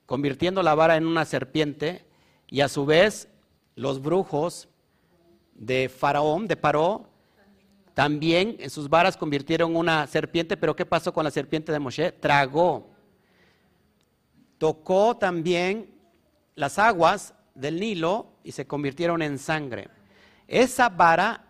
convirtiendo 0.06 0.64
la 0.64 0.76
vara 0.76 0.96
en 0.96 1.06
una 1.06 1.26
serpiente, 1.26 2.06
y 2.48 2.62
a 2.62 2.70
su 2.70 2.86
vez 2.86 3.28
los 3.76 4.02
brujos 4.02 4.70
de 5.54 5.90
Faraón, 5.90 6.48
de 6.48 6.56
Paró, 6.56 7.10
también 7.94 8.56
en 8.60 8.70
sus 8.70 8.88
varas 8.88 9.18
convirtieron 9.18 9.76
una 9.76 10.08
serpiente, 10.08 10.56
pero 10.56 10.78
¿qué 10.78 10.86
pasó 10.86 11.14
con 11.14 11.26
la 11.26 11.32
serpiente 11.32 11.74
de 11.74 11.80
Moshe? 11.80 12.14
Tragó. 12.14 12.92
Tocó 14.58 15.18
también 15.18 15.94
las 16.56 16.80
aguas 16.80 17.34
del 17.56 17.78
Nilo 17.78 18.38
y 18.46 18.54
se 18.54 18.66
convirtieron 18.66 19.22
en 19.22 19.38
sangre. 19.38 19.90
Esa 20.48 20.88
vara 20.88 21.49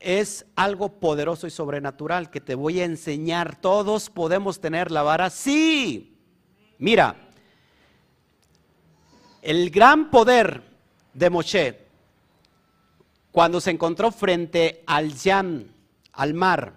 es 0.00 0.46
algo 0.56 1.00
poderoso 1.00 1.46
y 1.46 1.50
sobrenatural 1.50 2.30
que 2.30 2.40
te 2.40 2.54
voy 2.54 2.80
a 2.80 2.84
enseñar. 2.84 3.60
Todos 3.60 4.10
podemos 4.10 4.60
tener 4.60 4.90
la 4.90 5.02
vara. 5.02 5.30
Sí. 5.30 6.18
Mira, 6.78 7.16
el 9.42 9.70
gran 9.70 10.10
poder 10.10 10.62
de 11.14 11.30
Moshe 11.30 11.86
cuando 13.36 13.60
se 13.60 13.70
encontró 13.70 14.10
frente 14.10 14.82
al 14.86 15.12
Yan, 15.12 15.70
al 16.14 16.32
mar. 16.32 16.72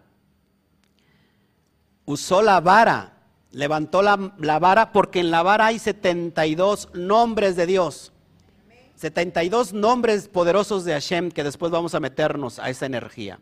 Usó 2.03 2.41
la 2.41 2.59
vara, 2.59 3.13
levantó 3.51 4.01
la, 4.01 4.17
vara 4.59 4.91
porque 4.91 5.21
en 5.21 5.31
la 5.31 5.41
vara 5.41 5.67
hay 5.67 5.79
72 5.79 6.89
nombres 6.93 7.55
de 7.55 7.65
Dios. 7.65 8.11
72 8.99 9.71
nombres 9.71 10.27
poderosos 10.27 10.83
de 10.83 10.91
Hashem 10.91 11.31
que 11.31 11.45
después 11.45 11.71
vamos 11.71 11.95
a 11.95 12.01
meternos 12.01 12.59
a 12.59 12.69
esa 12.69 12.85
energía. 12.85 13.39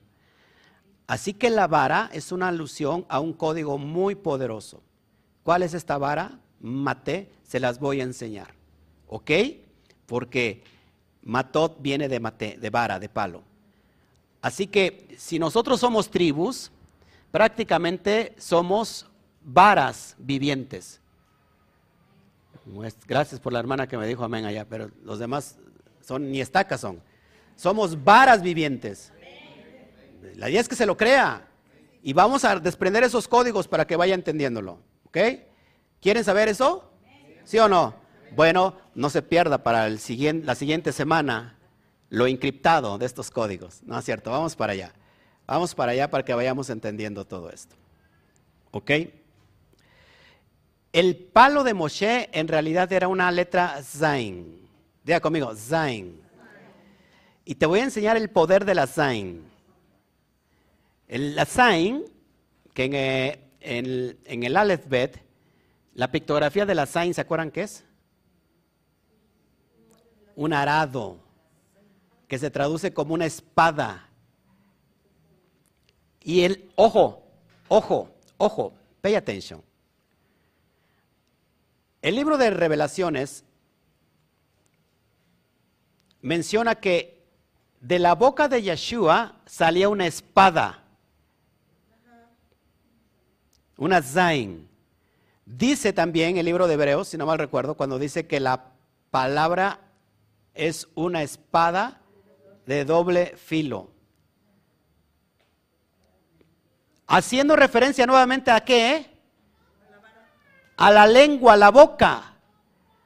Así 1.08 1.34
que 1.34 1.50
la 1.50 1.66
vara 1.66 2.12
es 2.14 2.32
una 2.32 2.50
alusión 2.50 3.08
a 3.10 3.20
un 3.20 3.34
código 3.34 3.80
muy 3.80 4.14
poderoso. 4.14 4.84
¿Cuál 5.42 5.64
es 5.64 5.74
esta 5.74 5.98
vara? 5.98 6.38
Mate, 6.60 7.32
se 7.42 7.60
las 7.60 7.80
voy 7.80 8.02
a 8.02 8.04
enseñar. 8.04 8.54
¿Ok? 9.08 9.32
Porque 10.06 10.62
matot 11.24 11.82
viene 11.82 12.08
de 12.08 12.20
mate, 12.20 12.60
de 12.62 12.70
vara, 12.70 13.00
de 13.00 13.10
palo. 13.10 13.42
Así 14.44 14.68
que 14.68 15.08
si 15.18 15.40
nosotros 15.40 15.80
somos 15.80 16.12
tribus, 16.12 16.70
prácticamente 17.32 18.36
somos 18.38 19.08
varas 19.42 20.16
vivientes. 20.20 21.02
Gracias 23.08 23.40
por 23.40 23.54
la 23.54 23.60
hermana 23.60 23.88
que 23.88 23.98
me 23.98 24.08
dijo 24.08 24.24
amén 24.24 24.46
allá, 24.46 24.66
pero 24.66 24.92
los 25.04 25.20
demás 25.20 25.58
son 26.02 26.32
ni 26.32 26.42
estacas 26.42 26.82
son. 26.82 27.02
Somos 27.56 28.04
varas 28.04 28.42
vivientes. 28.42 29.12
La 30.36 30.50
idea 30.50 30.62
es 30.62 30.70
que 30.70 30.76
se 30.76 30.86
lo 30.86 30.96
crea. 30.96 31.48
Y 32.04 32.14
vamos 32.14 32.46
a 32.46 32.60
desprender 32.60 33.04
esos 33.04 33.28
códigos 33.28 33.68
para 33.68 33.86
que 33.86 33.96
vaya 33.96 34.14
entendiéndolo. 34.14 34.80
¿Ok? 35.06 35.18
¿Quieren 36.02 36.24
saber 36.24 36.48
eso? 36.48 36.92
¿Sí 37.44 37.58
o 37.60 37.68
no? 37.68 37.96
Bueno, 38.36 38.76
no 38.94 39.10
se 39.10 39.22
pierda 39.22 39.64
para 39.64 39.88
el 39.88 40.00
siguiente, 40.00 40.46
la 40.46 40.56
siguiente 40.56 40.92
semana 40.92 41.58
lo 42.10 42.28
encriptado 42.28 42.98
de 42.98 43.06
estos 43.06 43.32
códigos. 43.32 43.82
¿No 43.84 43.98
es 43.98 44.06
cierto? 44.06 44.32
Vamos 44.32 44.56
para 44.56 44.74
allá. 44.74 44.94
Vamos 45.48 45.74
para 45.74 45.94
allá 45.94 46.10
para 46.10 46.24
que 46.24 46.34
vayamos 46.34 46.70
entendiendo 46.70 47.26
todo 47.26 47.50
esto. 47.50 47.76
¿Ok? 48.72 48.92
El 50.98 51.16
palo 51.16 51.64
de 51.64 51.76
Moshe 51.76 52.28
en 52.32 52.48
realidad 52.48 52.92
era 52.92 53.08
una 53.08 53.32
letra 53.32 53.84
Zain. 53.84 54.68
Diga 55.04 55.20
conmigo, 55.20 55.54
Zain. 55.56 56.20
Y 57.46 57.54
te 57.54 57.68
voy 57.68 57.82
a 57.82 57.84
enseñar 57.84 58.18
el 58.18 58.32
poder 58.32 58.66
de 58.66 58.74
la 58.74 58.88
Zain. 58.88 59.46
la 61.08 61.46
Zain, 61.46 62.04
que 62.74 62.86
en, 62.86 62.96
eh, 62.96 63.40
el, 63.60 64.18
en 64.26 64.42
el 64.42 64.58
Aleph 64.58 64.88
la 65.94 66.12
pictografía 66.12 66.66
de 66.66 66.74
la 66.74 66.88
Zain, 66.88 67.14
¿se 67.14 67.22
acuerdan 67.22 67.52
qué 67.52 67.62
es? 67.62 67.84
Un 70.36 70.52
arado, 70.52 71.20
que 72.28 72.40
se 72.40 72.50
traduce 72.50 72.92
como 72.92 73.14
una 73.14 73.28
espada. 73.28 74.10
Y 76.24 76.42
el, 76.42 76.72
ojo, 76.76 77.22
ojo, 77.68 78.10
ojo, 78.40 78.74
pay 79.00 79.14
attention. 79.14 79.67
El 82.02 82.16
libro 82.16 82.38
de 82.38 82.50
revelaciones 82.50 83.44
menciona 86.22 86.76
que 86.76 87.24
de 87.82 88.00
la 88.00 88.16
boca 88.16 88.48
de 88.48 88.62
Yeshua 88.62 89.36
salía 89.46 89.90
una 89.90 90.08
espada, 90.08 90.84
una 93.78 94.02
zain. 94.02 94.68
Dice 95.46 95.94
también 95.94 96.38
el 96.38 96.46
libro 96.46 96.68
de 96.68 96.74
Hebreos, 96.74 97.08
si 97.08 97.18
no 97.18 97.26
mal 97.26 97.40
recuerdo, 97.40 97.76
cuando 97.76 98.00
dice 98.00 98.28
que 98.28 98.40
la 98.40 98.72
palabra 99.12 99.80
es 100.54 100.88
una 100.96 101.24
espada 101.24 102.02
de 102.66 102.84
doble 102.84 103.38
filo. 103.38 103.90
Haciendo 107.08 107.56
referencia 107.56 108.06
nuevamente 108.06 108.52
a 108.52 108.60
qué? 108.60 109.17
A 110.78 110.92
la 110.92 111.06
lengua, 111.06 111.54
a 111.54 111.58
la 111.58 111.72
boca. 111.72 112.34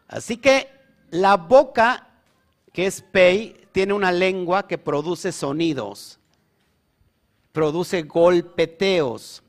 Así 0.08 0.38
que 0.38 0.70
la 1.10 1.38
boca, 1.38 2.08
que 2.74 2.86
es 2.86 3.02
pei, 3.02 3.68
tiene 3.72 3.94
una 3.94 4.12
lengua 4.12 4.68
que 4.68 4.78
produce 4.78 5.32
sonidos, 5.32 6.20
produce 7.52 8.04
golpeteos 8.04 9.42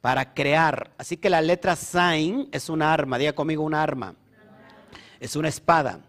para 0.00 0.34
crear. 0.34 0.92
Así 0.98 1.16
que 1.16 1.30
la 1.30 1.40
letra 1.40 1.76
Sain 1.76 2.48
es 2.52 2.68
una 2.68 2.92
arma, 2.92 3.18
diga 3.18 3.32
conmigo 3.32 3.62
una 3.62 3.82
arma. 3.82 4.14
Es 5.18 5.34
una 5.34 5.48
espada. 5.48 6.00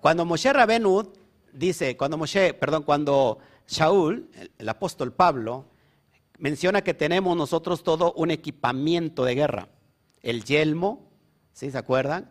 Cuando 0.00 0.24
Moshe 0.24 0.52
Rabenu 0.52 1.12
dice, 1.52 1.96
cuando 1.96 2.16
Moshe, 2.16 2.54
perdón, 2.54 2.82
cuando 2.82 3.38
Shaul, 3.66 4.28
el, 4.58 4.68
apóstol 4.68 5.12
Pablo, 5.12 5.66
menciona 6.38 6.82
que 6.82 6.94
tenemos 6.94 7.36
nosotros 7.36 7.82
todo 7.82 8.12
un 8.14 8.30
equipamiento 8.30 9.24
de 9.24 9.34
guerra. 9.34 9.68
El 10.22 10.44
yelmo, 10.44 11.10
¿sí 11.52 11.70
se 11.70 11.78
acuerdan? 11.78 12.30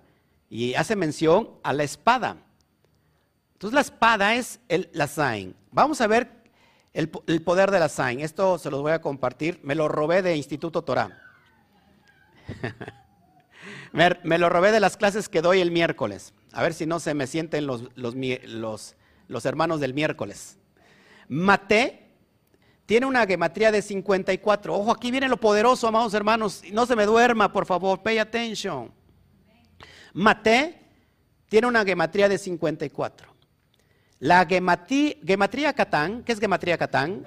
Y 0.49 0.73
hace 0.75 0.95
mención 0.95 1.49
a 1.63 1.73
la 1.73 1.83
espada. 1.83 2.37
Entonces 3.53 3.73
la 3.73 3.81
espada 3.81 4.35
es 4.35 4.59
el, 4.67 4.89
la 4.93 5.07
Zain. 5.07 5.55
Vamos 5.71 6.01
a 6.01 6.07
ver 6.07 6.31
el, 6.93 7.09
poder 7.09 7.71
de 7.71 7.79
la 7.79 7.89
Zain. 7.89 8.19
Esto 8.19 8.57
se 8.57 8.69
los 8.71 8.81
voy 8.81 8.91
a 8.91 9.01
compartir. 9.01 9.59
Me 9.63 9.75
lo 9.75 9.87
robé 9.87 10.21
de 10.21 10.35
Instituto 10.35 10.83
Torah. 10.83 11.21
me, 13.91 14.17
me, 14.23 14.37
lo 14.37 14.49
robé 14.49 14.71
de 14.71 14.79
las 14.79 14.97
clases 14.97 15.27
que 15.29 15.41
doy 15.41 15.59
el 15.59 15.71
miércoles. 15.71 16.33
A 16.53 16.61
ver 16.61 16.73
si 16.73 16.85
no 16.85 16.99
se 16.99 17.13
me 17.13 17.27
sienten 17.27 17.67
los, 17.67 17.83
los, 17.95 18.15
los 18.15 18.95
los 19.27 19.45
hermanos 19.45 19.79
del 19.79 19.93
miércoles. 19.93 20.57
Mate 21.27 22.06
tiene 22.87 23.05
una 23.05 23.27
gematría 23.27 23.71
de 23.71 23.83
54. 23.83 24.73
Ojo, 24.73 24.91
aquí 24.91 25.11
viene 25.11 25.27
lo 25.27 25.37
poderoso, 25.37 25.87
amados 25.87 26.15
hermanos. 26.15 26.63
No 26.71 26.87
se 26.87 26.95
me 26.95 27.05
duerma, 27.05 27.53
por 27.53 27.67
favor, 27.67 28.01
pay 28.01 28.17
attention. 28.17 28.91
Mate 30.13 30.81
tiene 31.47 31.67
una 31.67 31.85
gematría 31.85 32.27
de 32.27 32.39
54. 32.39 33.31
La 34.19 34.47
gematría, 34.47 35.73
Catán, 35.73 36.23
¿qué 36.23 36.31
es 36.31 36.39
gematría 36.39 36.79
Catán? 36.79 37.23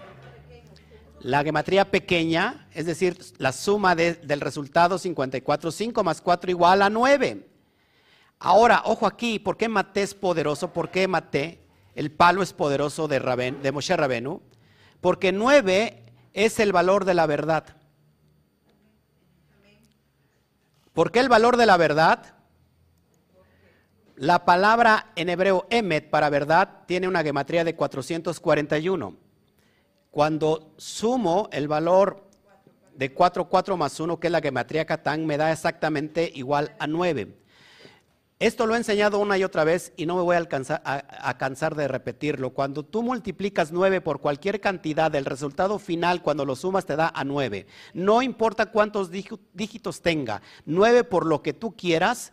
La 1.21 1.45
gematría 1.45 1.89
pequeña, 1.89 2.67
es 2.73 2.87
decir, 2.87 3.17
la 3.39 3.53
suma 3.53 3.95
del 3.95 4.41
resultado 4.41 4.99
54, 4.99 5.71
5 5.71 6.03
más 6.03 6.21
4 6.21 6.51
igual 6.51 6.83
a 6.83 6.91
9. 6.91 7.47
Ahora, 8.41 8.83
ojo 8.87 9.07
aquí, 9.07 9.39
¿por 9.39 9.57
qué 9.57 9.69
Mate 9.69 10.03
es 10.03 10.15
poderoso? 10.15 10.73
¿Por 10.73 10.91
qué 10.91 11.07
Mate? 11.07 11.61
el 11.95 12.11
palo 12.11 12.43
es 12.43 12.53
poderoso 12.53 13.09
de, 13.09 13.21
de 13.63 13.73
Moshe 13.73 13.97
Rabenu, 13.97 14.41
porque 15.01 15.33
nueve 15.33 16.05
es 16.33 16.61
el 16.61 16.73
valor 16.73 17.05
de 17.05 17.15
la 17.15 17.27
verdad. 17.27 17.65
¿Por 20.93 21.13
qué 21.13 21.21
el 21.21 21.29
valor 21.29 21.57
de 21.57 21.67
la 21.67 21.77
verdad? 21.77 22.35
La 24.17 24.45
palabra 24.45 25.13
en 25.17 25.31
hebreo 25.31 25.67
emet 25.71 26.11
para 26.11 26.29
verdad 26.29 26.81
tiene 26.87 27.09
una 27.09 27.23
gematría 27.23 27.65
de 27.65 27.75
441. 27.75 29.17
Cuando 30.11 30.75
sumo 30.77 31.49
el 31.53 31.69
valor 31.69 32.29
de 32.95 33.15
4, 33.15 33.49
4 33.49 33.77
más 33.79 33.99
1, 33.99 34.21
que 34.21 34.27
es 34.27 34.31
la 34.31 34.43
gematría 34.43 34.85
Catán, 34.85 35.25
me 35.25 35.39
da 35.39 35.53
exactamente 35.53 36.31
igual 36.35 36.75
a 36.79 36.87
9. 36.87 37.40
Esto 38.41 38.67
lo 38.67 38.75
he 38.75 38.79
enseñado 38.79 39.19
una 39.19 39.37
y 39.37 39.45
otra 39.45 39.65
vez 39.65 39.93
y 39.99 40.07
no 40.07 40.17
me 40.17 40.23
voy 40.23 40.35
a, 40.35 40.47
cansar 41.37 41.75
de 41.75 41.89
repetirlo. 41.89 42.55
Cuando 42.55 42.83
tú 42.83 43.03
multiplicas 43.03 43.71
9 43.71 44.01
por 44.01 44.23
cualquier 44.23 44.63
cantidad, 44.63 45.15
el 45.15 45.27
resultado 45.27 45.79
final 45.79 46.23
cuando 46.23 46.47
lo 46.47 46.57
sumas 46.57 46.87
te 46.87 46.97
da 46.97 47.13
a 47.15 47.23
9. 47.23 47.67
No 47.93 48.23
importa 48.23 48.71
cuántos 48.71 49.11
dígitos 49.11 50.01
tenga, 50.01 50.41
9 50.65 51.05
por 51.05 51.27
lo 51.27 51.43
que 51.43 51.53
tú 51.53 51.77
quieras, 51.77 52.33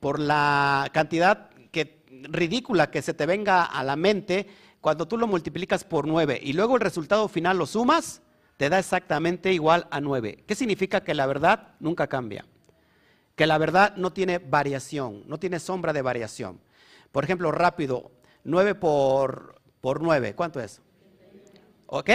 por 0.00 0.18
la 0.18 0.90
cantidad 0.92 1.50
que, 1.70 2.04
ridícula 2.24 2.90
que 2.90 3.00
se 3.00 3.14
te 3.14 3.24
venga 3.24 3.62
a 3.62 3.84
la 3.84 3.94
mente, 3.94 4.48
cuando 4.80 5.06
tú 5.06 5.16
lo 5.16 5.28
multiplicas 5.28 5.84
por 5.84 6.08
9 6.08 6.40
y 6.42 6.54
luego 6.54 6.74
el 6.74 6.80
resultado 6.80 7.28
final 7.28 7.58
lo 7.58 7.66
sumas, 7.66 8.22
te 8.56 8.68
da 8.68 8.80
exactamente 8.80 9.52
igual 9.52 9.86
a 9.92 10.00
9. 10.00 10.42
¿Qué 10.48 10.56
significa 10.56 11.04
que 11.04 11.14
la 11.14 11.26
verdad 11.26 11.74
nunca 11.78 12.08
cambia? 12.08 12.44
Que 13.34 13.46
la 13.46 13.58
verdad 13.58 13.96
no 13.96 14.12
tiene 14.12 14.38
variación, 14.38 15.24
no 15.26 15.38
tiene 15.38 15.58
sombra 15.58 15.92
de 15.92 16.02
variación. 16.02 16.60
Por 17.12 17.24
ejemplo, 17.24 17.50
rápido, 17.52 18.12
9 18.44 18.74
por, 18.74 19.60
por 19.80 20.02
9, 20.02 20.34
¿cuánto 20.34 20.60
es? 20.60 20.80
¿Ok? 21.86 22.10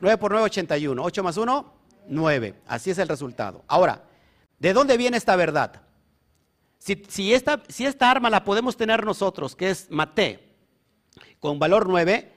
9 0.00 0.18
por 0.18 0.32
9, 0.32 0.46
81. 0.46 1.02
8 1.02 1.22
más 1.22 1.36
1, 1.36 1.72
9. 2.08 2.54
Así 2.66 2.90
es 2.90 2.98
el 2.98 3.08
resultado. 3.08 3.64
Ahora, 3.68 4.02
¿de 4.58 4.72
dónde 4.72 4.96
viene 4.96 5.16
esta 5.16 5.36
verdad? 5.36 5.82
Si, 6.78 7.32
esta, 7.32 7.62
si 7.68 7.86
esta 7.86 8.10
arma 8.10 8.28
la 8.28 8.42
podemos 8.42 8.76
tener 8.76 9.04
nosotros, 9.04 9.54
que 9.54 9.70
es 9.70 9.88
Mate, 9.90 10.56
con 11.38 11.60
valor 11.60 11.88
9, 11.88 12.32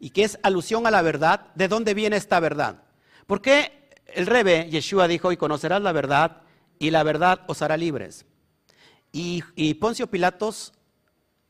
y 0.00 0.10
que 0.10 0.24
es 0.24 0.38
alusión 0.42 0.86
a 0.88 0.90
la 0.90 1.02
verdad, 1.02 1.46
¿de 1.54 1.68
dónde 1.68 1.94
viene 1.94 2.16
esta 2.16 2.40
verdad? 2.40 2.82
Porque 3.28 3.90
el 4.06 4.26
Rebe, 4.26 4.68
Yeshua, 4.68 5.06
dijo, 5.06 5.30
y 5.30 5.36
conocerás 5.36 5.80
la 5.80 5.92
verdad, 5.92 6.42
y 6.78 6.90
la 6.90 7.02
verdad 7.02 7.40
os 7.46 7.62
hará 7.62 7.76
libres. 7.76 8.26
Y, 9.12 9.74
Poncio 9.74 10.08
Pilatos 10.08 10.72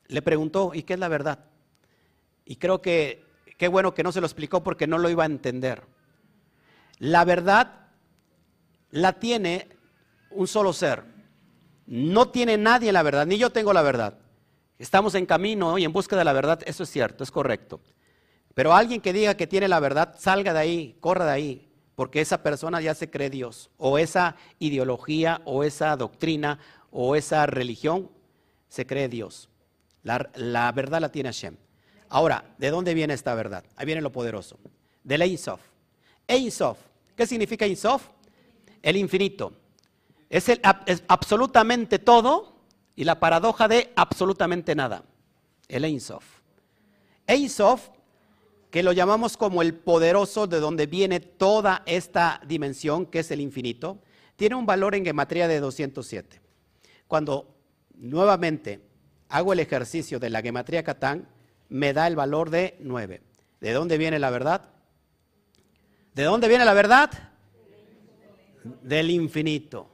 le 0.09 0.21
preguntó, 0.21 0.73
¿y 0.75 0.83
qué 0.83 0.95
es 0.95 0.99
la 0.99 1.09
verdad? 1.09 1.47
Y 2.45 2.57
creo 2.57 2.83
que 2.83 3.25
qué 3.57 3.69
bueno 3.69 3.95
que 3.95 4.03
no 4.03 4.13
se 4.13 4.21
lo 4.21 4.27
explicó 4.27 4.63
porque 4.63 4.87
no 4.87 4.99
lo 4.99 5.09
iba 5.09 5.23
a 5.23 5.27
entender. 5.27 5.83
La 6.99 7.25
verdad 7.25 7.89
la 8.91 9.15
tiene 9.15 9.69
un 10.31 10.47
solo 10.47 10.75
ser. 10.75 11.05
No 11.87 12.29
tiene 12.29 12.59
nadie 12.59 12.93
la 12.93 13.03
verdad, 13.03 13.27
ni 13.27 13.39
yo 13.39 13.51
tengo 13.51 13.73
la 13.73 13.83
verdad. 13.83 14.19
Estamos 14.79 15.15
en 15.15 15.25
camino 15.25 15.79
y 15.79 15.85
en 15.85 15.93
busca 15.93 16.17
de 16.17 16.25
la 16.25 16.33
verdad, 16.35 16.61
eso 16.67 16.83
es 16.83 16.91
cierto, 16.91 17.25
es 17.25 17.31
correcto. 17.31 17.81
Pero 18.55 18.75
alguien 18.75 19.01
que 19.01 19.13
diga 19.13 19.37
que 19.37 19.47
tiene 19.47 19.69
la 19.69 19.81
verdad, 19.81 20.15
salga 20.19 20.53
de 20.53 20.59
ahí, 20.59 20.97
corra 21.01 21.25
de 21.25 21.33
ahí, 21.33 21.74
porque 21.95 22.21
esa 22.21 22.43
persona 22.43 22.81
ya 22.81 22.95
se 22.95 23.11
cree 23.11 23.31
Dios, 23.31 23.71
o 23.79 23.99
esa 23.99 24.37
ideología, 24.59 25.41
o 25.45 25.63
esa 25.63 25.97
doctrina, 25.97 26.59
o 26.91 27.17
esa 27.17 27.47
religión 27.47 28.11
se 28.69 28.87
cree 28.87 29.09
Dios. 29.09 29.49
La, 30.03 30.73
verdad 30.73 31.01
la 31.01 31.11
tiene 31.11 31.29
Hashem. 31.29 31.57
Ahora, 32.09 32.55
¿de 32.59 32.71
dónde 32.71 32.95
viene 32.95 33.15
esta 33.15 33.35
verdad? 33.35 33.65
Ahí 33.77 33.87
viene 33.87 34.03
lo 34.03 34.13
poderoso. 34.13 34.59
Del 35.03 35.23
Ein 35.23 35.39
Sof. 35.39 35.61
Ein. 36.29 36.51
¿Qué 37.17 37.27
significa 37.27 37.65
Ein 37.65 37.77
Sof? 37.77 38.09
El 38.83 38.97
infinito. 38.97 39.53
Es, 40.29 40.49
el, 40.49 40.61
absolutamente 41.09 41.99
todo 41.99 42.57
y 42.95 43.05
la 43.05 43.19
paradoja 43.19 43.67
de 43.67 43.93
absolutamente 43.97 44.75
nada. 44.75 45.05
El 45.69 45.85
Ein 45.85 46.01
Sof. 46.01 46.25
Ein 47.27 47.49
que 48.75 48.83
lo 48.83 48.91
llamamos 48.91 49.37
como 49.37 49.63
el 49.63 49.73
poderoso 49.73 50.49
de 50.49 50.59
donde 50.59 50.87
viene 50.87 51.21
toda 51.21 51.85
esta 51.87 52.41
dimensión, 52.45 53.07
que 53.07 53.21
es 53.21 53.31
el 53.31 53.41
infinito, 53.41 54.01
tiene 54.35 54.57
un 54.57 54.67
valor 54.67 54.97
en 54.97 55.05
gematría 55.05 55.47
de 55.47 55.61
207. 55.61 56.41
Cuando 57.07 57.55
nuevamente 57.95 58.81
hago 59.29 59.53
el 59.53 59.61
ejercicio 59.61 60.19
de 60.19 60.29
la 60.29 60.43
gematría 60.43 60.83
Catán, 60.83 61.29
me 61.69 61.93
da 61.93 62.09
el 62.09 62.17
valor 62.17 62.51
de 62.51 62.77
9. 62.81 63.23
¿De 63.61 63.73
dónde 63.73 63.97
viene 63.97 64.19
la 64.19 64.31
verdad? 64.31 64.69
¿De 66.13 66.25
dónde 66.25 66.49
viene 66.49 66.65
la 66.65 66.75
verdad? 66.75 67.13
Del 68.83 69.09
infinito. 69.09 69.89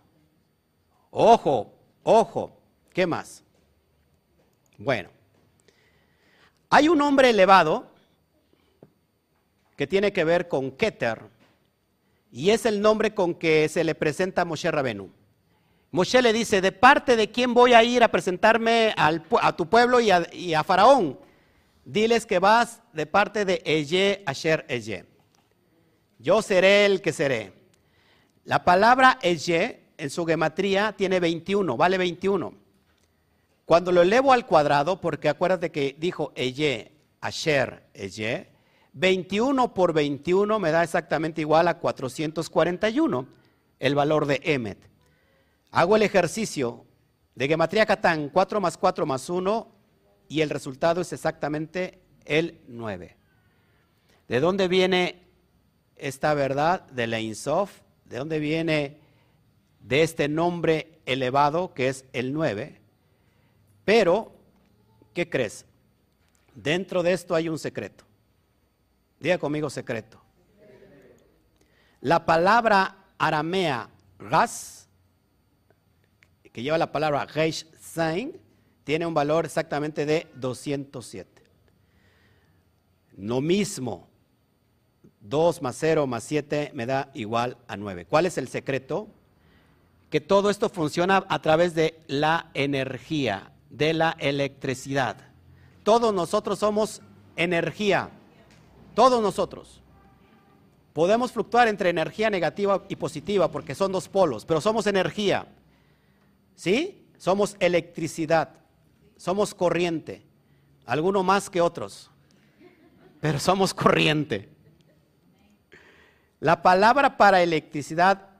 Ojo, 1.10 1.74
ojo. 2.02 2.56
¿Qué 2.94 3.06
más? 3.06 3.44
Bueno, 4.78 5.10
hay 6.70 6.88
un 6.88 7.02
hombre 7.02 7.28
elevado 7.28 7.89
que 9.80 9.86
tiene 9.86 10.12
que 10.12 10.24
ver 10.24 10.46
con 10.46 10.72
Keter, 10.72 11.22
y 12.30 12.50
es 12.50 12.66
el 12.66 12.82
nombre 12.82 13.14
con 13.14 13.34
que 13.34 13.66
se 13.70 13.82
le 13.82 13.94
presenta 13.94 14.42
a 14.42 14.44
Moshe 14.44 14.70
Rabenu. 14.70 15.10
Moshe 15.90 16.20
le 16.20 16.34
dice, 16.34 16.60
¿de 16.60 16.70
parte 16.70 17.16
de 17.16 17.30
quién 17.30 17.54
voy 17.54 17.72
a 17.72 17.82
ir 17.82 18.04
a 18.04 18.08
presentarme 18.08 18.92
a 18.94 19.56
tu 19.56 19.70
pueblo 19.70 19.98
y 19.98 20.10
a, 20.10 20.64
Faraón? 20.64 21.18
Diles 21.82 22.26
que 22.26 22.38
vas 22.38 22.82
de 22.92 23.06
parte 23.06 23.46
de 23.46 23.62
Eye 23.64 24.22
Asher 24.26 24.66
Eye. 24.68 25.06
Yo 26.18 26.42
seré 26.42 26.84
el 26.84 27.00
que 27.00 27.14
seré. 27.14 27.54
La 28.44 28.62
palabra 28.64 29.18
Eye 29.22 29.80
en 29.96 30.10
su 30.10 30.26
gematría 30.26 30.92
tiene 30.92 31.20
21, 31.20 31.74
vale 31.78 31.96
21. 31.96 32.52
Cuando 33.64 33.92
lo 33.92 34.02
elevo 34.02 34.34
al 34.34 34.44
cuadrado, 34.44 35.00
porque 35.00 35.30
acuérdate 35.30 35.72
que 35.72 35.96
dijo 35.98 36.32
Eye, 36.36 36.92
Asher, 37.22 37.84
Eye, 37.94 38.59
21 38.92 39.72
por 39.74 39.92
21 39.92 40.59
me 40.59 40.70
da 40.70 40.83
exactamente 40.83 41.40
igual 41.40 41.68
a 41.68 41.79
441, 41.79 43.29
el 43.79 43.94
valor 43.94 44.26
de 44.26 44.40
Emet. 44.44 44.79
Hago 45.70 45.96
el 45.96 46.03
ejercicio 46.03 46.85
de 47.35 47.48
Gematría 47.48 47.87
Catán, 47.87 48.29
4 48.29 48.61
más 48.61 48.76
4 48.76 49.07
más 49.07 49.31
1, 49.31 49.68
y 50.29 50.40
el 50.40 50.50
resultado 50.50 51.00
es 51.00 51.12
exactamente 51.12 52.00
el 52.24 52.61
9. 52.68 53.16
¿De 54.29 54.40
dónde 54.40 54.68
viene 54.68 55.22
esta 55.96 56.35
verdad 56.35 56.87
de 56.88 57.07
la 57.07 57.20
Insof? 57.20 57.81
¿De 58.05 58.18
dónde 58.18 58.38
viene 58.38 58.98
de 59.81 60.03
este 60.03 60.29
nombre 60.29 61.00
elevado 61.07 61.74
que 61.74 61.88
es 61.88 62.05
el 62.12 62.33
9? 62.33 62.81
Pero, 63.85 64.33
¿qué 65.14 65.29
crees? 65.29 65.64
Dentro 66.55 67.03
de 67.03 67.12
esto 67.12 67.35
hay 67.35 67.48
un 67.48 67.59
secreto. 67.59 68.09
Diga 69.20 69.38
conmigo 69.38 69.70
secreto. 69.70 70.20
La 72.00 72.24
palabra 72.24 72.96
aramea 73.18 73.90
ras, 74.18 74.88
que 76.52 76.62
lleva 76.62 76.78
la 76.78 76.90
palabra 76.90 77.26
reish 77.26 77.66
sein, 77.78 78.40
tiene 78.85 79.06
un 79.06 79.14
valor 79.14 79.44
exactamente 79.44 80.06
de 80.06 80.26
207. 80.35 81.42
Lo 83.18 83.42
mismo, 83.42 84.09
2 85.20 85.61
más 85.61 85.76
0 85.78 86.06
más 86.06 86.24
7 86.24 86.72
me 86.74 86.87
da 86.87 87.11
igual 87.12 87.59
a 87.68 87.76
9. 87.76 88.06
¿Cuál 88.06 88.24
es 88.24 88.38
el 88.38 88.48
secreto? 88.48 89.09
Que 90.09 90.20
todo 90.20 90.48
esto 90.48 90.70
funciona 90.70 91.24
a 91.28 91.42
través 91.42 91.74
de 91.74 92.00
la 92.06 92.50
energía 92.54 93.52
de 93.68 93.92
la 93.92 94.16
electricidad. 94.18 95.18
Todos 95.83 96.12
nosotros 96.14 96.59
somos 96.59 97.02
energía, 97.37 98.11
todos 98.94 99.22
nosotros. 99.22 99.83
Podemos 100.92 101.33
fluctuar 101.33 101.68
entre 101.68 101.90
energía 101.90 102.31
negativa 102.31 102.85
y 102.88 102.96
positiva 102.96 103.50
porque 103.50 103.74
son 103.74 103.92
dos 103.92 104.09
polos, 104.09 104.44
pero 104.44 104.61
somos 104.61 104.87
energía. 104.87 105.46
¿Sí? 106.55 107.07
Somos 107.16 107.57
electricidad, 107.61 108.50
somos 109.16 109.55
corriente, 109.55 110.24
algunos 110.87 111.24
más 111.24 111.50
que 111.50 111.61
otros, 111.61 112.11
pero 113.20 113.38
somos 113.38 113.74
corriente. 113.74 114.48
La 116.40 116.62
palabra 116.62 117.18
para 117.18 117.42
electricidad 117.42 118.31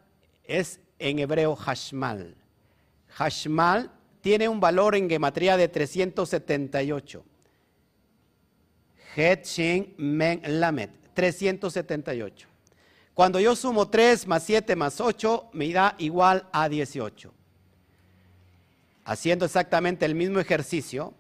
es 0.45 0.81
en 0.99 1.19
hebreo 1.19 1.55
hashmal. 1.55 2.35
Hashmal 3.09 3.91
tiene 4.23 4.49
un 4.49 4.61
valor 4.61 4.95
en 4.97 5.09
gematría 5.09 5.57
de 5.59 5.69
378. 5.69 7.25
Het 9.15 9.47
Shin 9.47 9.95
Men 9.97 10.41
Lamet, 10.45 10.91
378. 11.15 12.47
Cuando 13.15 13.41
yo 13.41 13.55
sumo 13.55 13.89
3 13.89 14.27
más 14.27 14.45
7 14.45 14.77
más 14.77 15.01
8, 15.01 15.51
me 15.53 15.73
da 15.73 15.95
igual 15.99 16.47
a 16.53 16.69
18. 16.69 17.33
Haciendo 19.05 19.45
exactamente 19.45 20.07
el 20.07 20.15
mismo 20.15 20.39
ejercicio, 20.39 21.13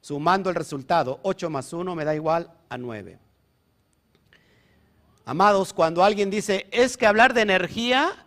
sumando 0.00 0.50
el 0.50 0.56
resultado, 0.56 1.20
8 1.22 1.50
más 1.50 1.72
1 1.72 1.94
me 1.94 2.04
da 2.04 2.14
igual 2.14 2.50
a 2.68 2.76
9. 2.78 3.18
Amados, 5.24 5.72
cuando 5.72 6.04
alguien 6.04 6.30
dice, 6.30 6.66
es 6.70 6.96
que 6.96 7.06
hablar 7.06 7.34
de 7.34 7.42
energía 7.42 8.26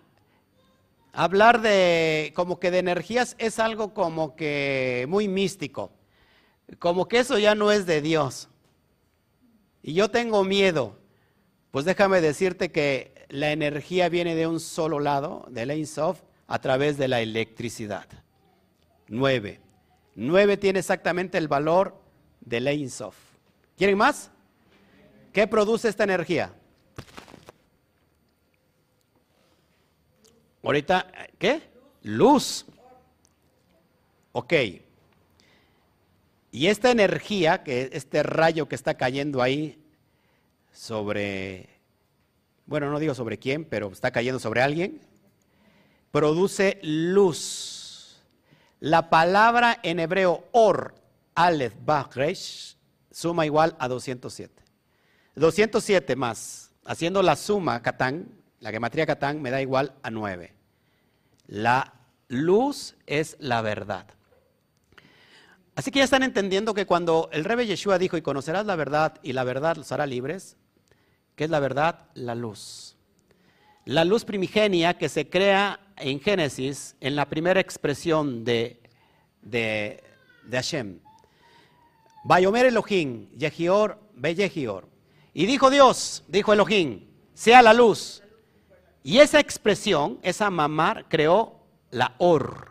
hablar 1.14 1.62
de 1.62 2.32
como 2.36 2.60
que 2.60 2.72
de 2.72 2.80
energías 2.80 3.36
es 3.40 3.60
algo 3.60 3.94
como 3.94 4.36
que 4.36 5.06
muy 5.10 5.28
místico, 5.28 5.92
como 6.78 7.08
que 7.08 7.20
eso 7.20 7.38
ya 7.38 7.56
no 7.56 7.72
es 7.72 7.86
de 7.86 8.02
Dios. 8.02 8.49
Y 9.82 9.94
yo 9.94 10.10
tengo 10.10 10.44
miedo, 10.44 10.98
pues 11.72 11.86
déjame 11.86 12.22
decirte 12.22 12.72
que 12.72 13.26
la 13.30 13.52
energía 13.52 14.10
viene 14.10 14.36
de 14.36 14.48
un 14.48 14.60
solo 14.60 15.00
lado, 15.00 15.46
del 15.50 15.72
Ein 15.72 15.88
Sof, 15.88 16.22
a 16.48 16.60
través 16.60 16.98
de 16.98 17.08
la 17.08 17.22
electricidad. 17.22 18.08
Nueve. 19.08 19.62
Nueve 20.16 20.58
tiene 20.58 20.80
exactamente 20.80 21.38
el 21.38 21.48
valor 21.48 21.96
del 22.42 22.68
Ein 22.68 22.90
Sof. 22.90 23.16
¿Quieren 23.78 23.98
más? 23.98 24.32
¿Qué 25.32 25.48
produce 25.48 25.88
esta 25.88 26.04
energía? 26.04 26.54
Ahorita, 30.64 31.08
¿qué? 31.38 31.62
Luz. 32.04 32.66
Ok. 34.32 34.54
Y 36.52 36.68
esta 36.68 36.90
energía, 36.90 37.64
que 37.64 37.90
este 37.94 38.24
rayo 38.24 38.68
que 38.68 38.76
está 38.76 38.96
cayendo 38.96 39.42
ahí 39.42 39.80
sobre, 40.72 41.70
bueno, 42.66 42.90
no 42.90 43.00
digo 43.00 43.14
sobre 43.14 43.38
quién, 43.38 43.66
pero 43.66 43.92
está 43.92 44.12
cayendo 44.12 44.40
sobre 44.40 44.62
alguien, 44.62 45.02
produce 46.12 46.80
luz. 46.82 48.20
La 48.80 49.10
palabra 49.10 49.80
en 49.84 50.00
hebreo 50.00 50.48
or, 50.52 50.96
aleph, 51.36 51.76
resh, 52.16 52.78
suma 53.12 53.46
igual 53.46 53.76
a 53.80 53.88
207. 53.88 54.64
207 55.36 56.16
más, 56.16 56.72
haciendo 56.86 57.22
la 57.22 57.36
suma, 57.36 57.82
Catán, 57.82 58.28
la 58.60 58.72
gematría 58.72 59.06
Catán 59.06 59.42
me 59.42 59.52
da 59.52 59.62
igual 59.62 59.94
a 60.02 60.10
9. 60.10 60.54
La 61.48 61.94
luz 62.28 62.96
es 63.06 63.38
la 63.40 63.62
verdad. 63.62 64.08
Así 65.80 65.92
que 65.92 66.00
ya 66.00 66.04
están 66.04 66.24
entendiendo 66.24 66.74
que 66.74 66.86
cuando 66.86 67.30
el 67.32 67.46
rey 67.46 67.66
Yeshua 67.66 67.98
dijo, 67.98 68.18
y 68.18 68.22
conocerás 68.22 68.66
la 68.66 68.76
verdad, 68.76 69.18
y 69.24 69.32
la 69.32 69.46
verdad 69.46 69.78
los 69.78 69.94
hará 69.94 70.06
libres, 70.06 70.58
¿qué 71.38 71.46
es 71.46 71.50
la 71.50 71.62
verdad? 71.62 72.10
La 72.16 72.36
luz. 72.36 72.98
La 73.86 74.04
luz 74.04 74.26
primigenia 74.26 74.98
que 74.98 75.08
se 75.08 75.30
crea 75.30 75.80
en 75.96 76.20
Génesis, 76.20 76.98
en 77.00 77.16
la 77.16 77.30
primera 77.30 77.62
expresión 77.62 78.44
de, 78.44 78.82
de, 79.42 80.04
de 80.44 80.58
Hashem. 80.58 81.00
Bayomer 82.26 82.66
Elohim, 82.66 83.30
Yehior, 83.38 84.02
Beyehior. 84.16 84.86
Y 85.34 85.46
dijo 85.46 85.70
Dios, 85.70 86.26
dijo 86.28 86.52
Elohim, 86.52 87.08
sea 87.34 87.62
la 87.62 87.74
luz. 87.74 88.22
Y 89.02 89.20
esa 89.20 89.40
expresión, 89.40 90.20
esa 90.24 90.50
mamar, 90.50 91.06
creó 91.08 91.56
la 91.90 92.16
or, 92.18 92.69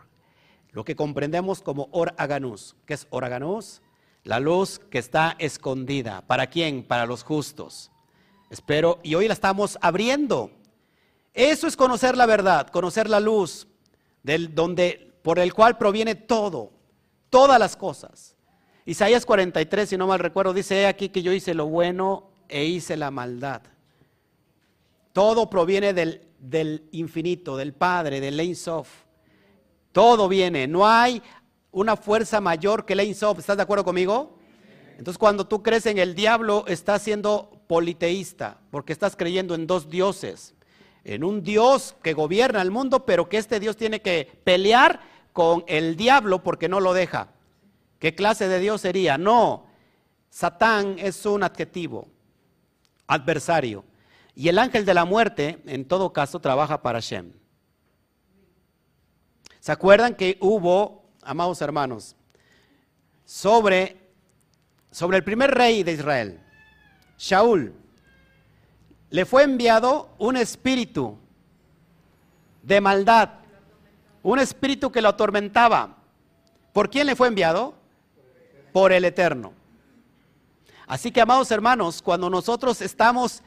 lo 0.71 0.83
que 0.83 0.95
comprendemos 0.95 1.61
como 1.61 1.89
or 1.91 2.13
aganus. 2.17 2.75
¿Qué 2.85 2.93
es 2.93 3.07
or 3.09 3.25
aganus? 3.25 3.81
La 4.23 4.39
luz 4.39 4.79
que 4.79 4.97
está 4.97 5.35
escondida. 5.39 6.21
¿Para 6.21 6.47
quién? 6.47 6.83
Para 6.83 7.05
los 7.05 7.23
justos. 7.23 7.91
Espero, 8.49 8.99
y 9.03 9.15
hoy 9.15 9.27
la 9.27 9.33
estamos 9.33 9.77
abriendo. 9.81 10.51
Eso 11.33 11.67
es 11.67 11.77
conocer 11.77 12.17
la 12.17 12.25
verdad, 12.25 12.67
conocer 12.67 13.09
la 13.09 13.19
luz, 13.19 13.67
del, 14.23 14.53
donde, 14.55 15.13
por 15.21 15.39
el 15.39 15.53
cual 15.53 15.77
proviene 15.77 16.15
todo, 16.15 16.71
todas 17.29 17.59
las 17.59 17.75
cosas. 17.75 18.35
Isaías 18.85 19.25
43, 19.25 19.89
si 19.89 19.97
no 19.97 20.07
mal 20.07 20.19
recuerdo, 20.19 20.53
dice 20.53 20.87
aquí 20.87 21.09
que 21.09 21.21
yo 21.21 21.31
hice 21.31 21.53
lo 21.53 21.67
bueno 21.67 22.31
e 22.47 22.65
hice 22.65 22.97
la 22.97 23.11
maldad. 23.11 23.61
Todo 25.13 25.49
proviene 25.49 25.93
del, 25.93 26.87
infinito, 26.91 27.55
del 27.55 27.73
Padre, 27.73 28.19
del 28.19 28.39
Ein 28.39 28.55
Sof. 28.55 28.89
Todo 29.91 30.27
viene. 30.27 30.67
No 30.67 30.87
hay 30.87 31.21
una 31.71 31.95
fuerza 31.95 32.41
mayor 32.41 32.85
que 32.85 32.93
el 32.93 33.01
Ein 33.01 33.15
Sof. 33.15 33.39
¿Estás 33.39 33.57
de 33.57 33.63
acuerdo 33.63 33.83
conmigo? 33.83 34.37
Entonces 34.97 35.17
cuando 35.17 35.47
tú 35.47 35.63
crees 35.63 35.85
en 35.85 35.97
el 35.97 36.13
diablo, 36.13 36.65
estás 36.67 37.01
siendo 37.01 37.61
politeísta, 37.67 38.57
porque 38.69 38.91
estás 38.91 39.15
creyendo 39.15 39.55
en 39.55 39.65
dos 39.65 39.89
dioses. 39.89 40.55
En 41.05 41.23
un 41.23 41.41
Dios 41.41 41.95
que 42.03 42.13
gobierna 42.13 42.61
el 42.61 42.71
mundo, 42.71 43.05
pero 43.05 43.29
que 43.29 43.37
este 43.37 43.59
Dios 43.59 43.77
tiene 43.77 44.01
que 44.01 44.41
pelear 44.43 44.99
con 45.31 45.63
el 45.67 45.95
diablo 45.95 46.43
porque 46.43 46.67
no 46.67 46.81
lo 46.81 46.93
deja. 46.93 47.29
¿Qué 47.99 48.13
clase 48.13 48.47
de 48.47 48.59
Dios 48.59 48.81
sería? 48.81 49.17
No, 49.17 49.67
Satán 50.29 50.97
es 50.99 51.25
un 51.25 51.43
adjetivo, 51.43 52.07
adversario. 53.07 53.85
Y 54.35 54.49
el 54.49 54.59
ángel 54.59 54.85
de 54.85 54.93
la 54.93 55.05
muerte, 55.05 55.59
en 55.65 55.85
todo 55.85 56.11
caso, 56.11 56.39
trabaja 56.39 56.81
para 56.81 56.99
Shem. 56.99 57.38
¿Se 59.59 59.71
acuerdan 59.71 60.15
que 60.15 60.37
hubo, 60.39 61.03
amados 61.21 61.61
hermanos, 61.61 62.15
sobre 63.25 63.99
sobre 64.91 65.17
el 65.17 65.23
primer 65.23 65.51
rey 65.51 65.83
de 65.83 65.93
Israel, 65.93 66.39
Shaul, 67.17 67.73
le 69.09 69.25
fue 69.25 69.43
enviado 69.43 70.09
un 70.17 70.37
espíritu 70.37 71.17
de 72.63 72.81
maldad, 72.81 73.29
un 74.23 74.39
espíritu 74.39 74.91
que 74.91 75.01
lo 75.01 75.09
atormentaba. 75.09 75.97
¿Por 76.73 76.89
quién 76.89 77.07
le 77.07 77.15
fue 77.15 77.27
enviado? 77.27 77.73
Por 78.73 78.91
el 78.91 79.05
Eterno. 79.05 79.53
Así 80.87 81.11
que, 81.11 81.21
amados 81.21 81.51
hermanos, 81.51 82.01
cuando 82.01 82.29
nosotros 82.29 82.81
estamos 82.81 83.43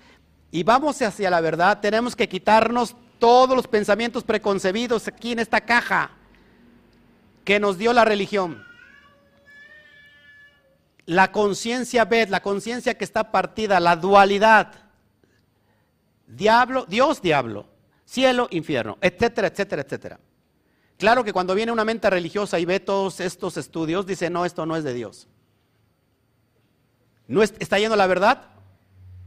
y 0.51 0.62
vamos 0.62 1.03
hacia 1.03 1.31
la 1.31 1.40
verdad, 1.40 1.81
tenemos 1.81 2.14
que 2.14 2.29
quitarnos 2.29 2.94
todos 3.22 3.54
los 3.54 3.68
pensamientos 3.68 4.24
preconcebidos 4.24 5.06
aquí 5.06 5.30
en 5.30 5.38
esta 5.38 5.61
caja 5.61 6.11
que 7.44 7.61
nos 7.61 7.78
dio 7.78 7.92
la 7.92 8.04
religión. 8.04 8.64
La 11.06 11.30
conciencia 11.30 12.04
ved, 12.04 12.30
la 12.30 12.42
conciencia 12.42 12.98
que 12.98 13.04
está 13.04 13.30
partida, 13.30 13.78
la 13.78 13.94
dualidad. 13.94 14.72
Diablo, 16.26 16.85
Dios, 16.88 17.22
diablo. 17.22 17.68
Cielo, 18.04 18.48
infierno, 18.50 18.98
etcétera, 19.00 19.46
etcétera, 19.46 19.82
etcétera. 19.82 20.20
Claro 20.98 21.22
que 21.22 21.32
cuando 21.32 21.54
viene 21.54 21.70
una 21.70 21.85
mente 21.85 22.11
religiosa 22.11 22.58
y 22.58 22.64
ve 22.64 22.80
todos 22.80 23.20
estos 23.20 23.56
estudios, 23.56 24.04
dice, 24.04 24.30
no, 24.30 24.44
esto 24.44 24.66
no 24.66 24.74
es 24.76 24.82
de 24.82 24.94
Dios. 24.94 25.28
¿No 27.28 27.44
está 27.44 27.78
yendo 27.78 27.94
la 27.94 28.08
verdad 28.08 28.48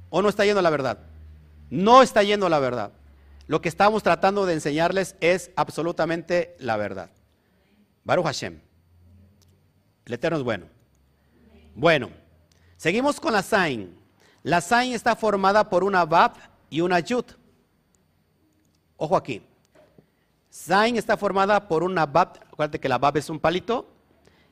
o 0.09 0.21
no 0.21 0.27
está 0.27 0.43
yendo 0.43 0.61
la 0.61 0.69
verdad? 0.69 0.99
No 1.69 2.01
está 2.01 2.23
yendo 2.23 2.49
la 2.49 2.59
verdad. 2.59 2.91
Lo 3.47 3.61
que 3.61 3.69
estamos 3.69 4.01
tratando 4.01 4.45
de 4.45 4.53
enseñarles 4.53 5.15
es 5.19 5.51
absolutamente 5.55 6.55
la 6.59 6.77
verdad. 6.77 7.11
Baruch 8.03 8.25
Hashem. 8.25 8.59
El 10.05 10.13
Eterno 10.13 10.37
es 10.37 10.43
bueno. 10.43 10.67
Bueno, 11.75 12.09
seguimos 12.77 13.19
con 13.19 13.33
la 13.33 13.43
Sain. 13.43 13.97
La 14.43 14.61
Sain 14.61 14.93
está 14.93 15.15
formada 15.15 15.69
por 15.69 15.83
una 15.83 16.05
Bab 16.05 16.33
y 16.69 16.81
una 16.81 16.99
Yud. 16.99 17.25
Ojo 18.97 19.15
aquí. 19.17 19.41
Sain 20.49 20.95
está 20.95 21.17
formada 21.17 21.67
por 21.67 21.83
una 21.83 22.05
Bab, 22.05 22.39
acuérdate 22.51 22.79
que 22.79 22.87
la 22.87 22.97
Bab 22.97 23.17
es 23.17 23.29
un 23.29 23.39
palito, 23.39 23.87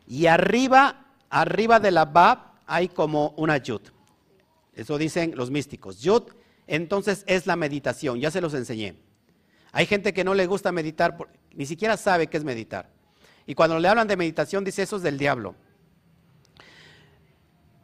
y 0.05 0.25
arriba, 0.25 1.05
arriba 1.29 1.79
de 1.79 1.91
la 1.91 2.05
Bab 2.05 2.39
hay 2.67 2.89
como 2.89 3.29
una 3.37 3.57
Yud. 3.57 3.81
Eso 4.73 4.97
dicen 4.97 5.33
los 5.35 5.49
místicos. 5.49 5.99
Yud 5.99 6.23
entonces 6.67 7.23
es 7.27 7.45
la 7.47 7.55
meditación, 7.55 8.19
ya 8.19 8.31
se 8.31 8.41
los 8.41 8.53
enseñé. 8.53 8.95
Hay 9.71 9.85
gente 9.85 10.13
que 10.13 10.23
no 10.23 10.33
le 10.33 10.45
gusta 10.45 10.71
meditar, 10.71 11.17
ni 11.53 11.65
siquiera 11.65 11.97
sabe 11.97 12.27
qué 12.27 12.37
es 12.37 12.43
meditar. 12.43 12.89
Y 13.45 13.55
cuando 13.55 13.79
le 13.79 13.87
hablan 13.87 14.07
de 14.07 14.17
meditación 14.17 14.63
dice 14.63 14.83
eso 14.83 14.97
es 14.97 15.03
del 15.03 15.17
diablo. 15.17 15.55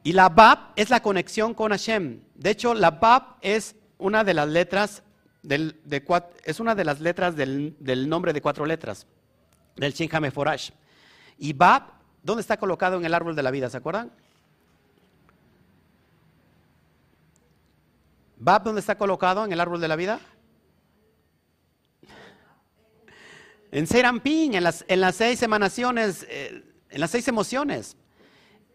Y 0.03 0.13
la 0.13 0.29
Bab 0.29 0.71
es 0.75 0.89
la 0.89 1.01
conexión 1.01 1.53
con 1.53 1.71
Hashem. 1.71 2.21
De 2.35 2.51
hecho, 2.51 2.73
la 2.73 2.91
Bab 2.91 3.37
es 3.41 3.75
una 3.97 4.23
de 4.23 4.33
las 4.33 4.47
letras 4.47 5.03
del, 5.43 5.79
de, 5.83 6.03
es 6.45 6.59
una 6.59 6.75
de 6.75 6.85
las 6.85 7.01
letras 7.01 7.35
del, 7.35 8.09
nombre 8.09 8.33
de 8.33 8.41
cuatro 8.41 8.65
letras, 8.65 9.07
del 9.75 9.93
Shin 9.93 10.09
Forash. 10.31 10.71
Y 11.37 11.53
Bab, 11.53 11.93
¿dónde 12.23 12.41
está 12.41 12.57
colocado 12.57 12.97
en 12.97 13.05
el 13.05 13.13
árbol 13.13 13.35
de 13.35 13.43
la 13.43 13.51
vida? 13.51 13.69
¿Se 13.69 13.77
acuerdan? 13.77 14.11
Bab, 18.41 18.63
¿dónde 18.63 18.79
está 18.79 18.97
colocado 18.97 19.43
en 19.43 19.51
el 19.51 19.59
árbol 19.59 19.81
de 19.81 19.87
la 19.89 19.97
vida? 19.97 20.21
En 23.69 23.85
Serampín, 23.85 24.55
en 24.55 24.63
las, 24.63 24.85
seis 25.13 25.43
emanaciones, 25.43 26.25
eh, 26.29 26.63
en 26.89 27.01
las 27.01 27.11
seis 27.11 27.27
emociones. 27.27 27.97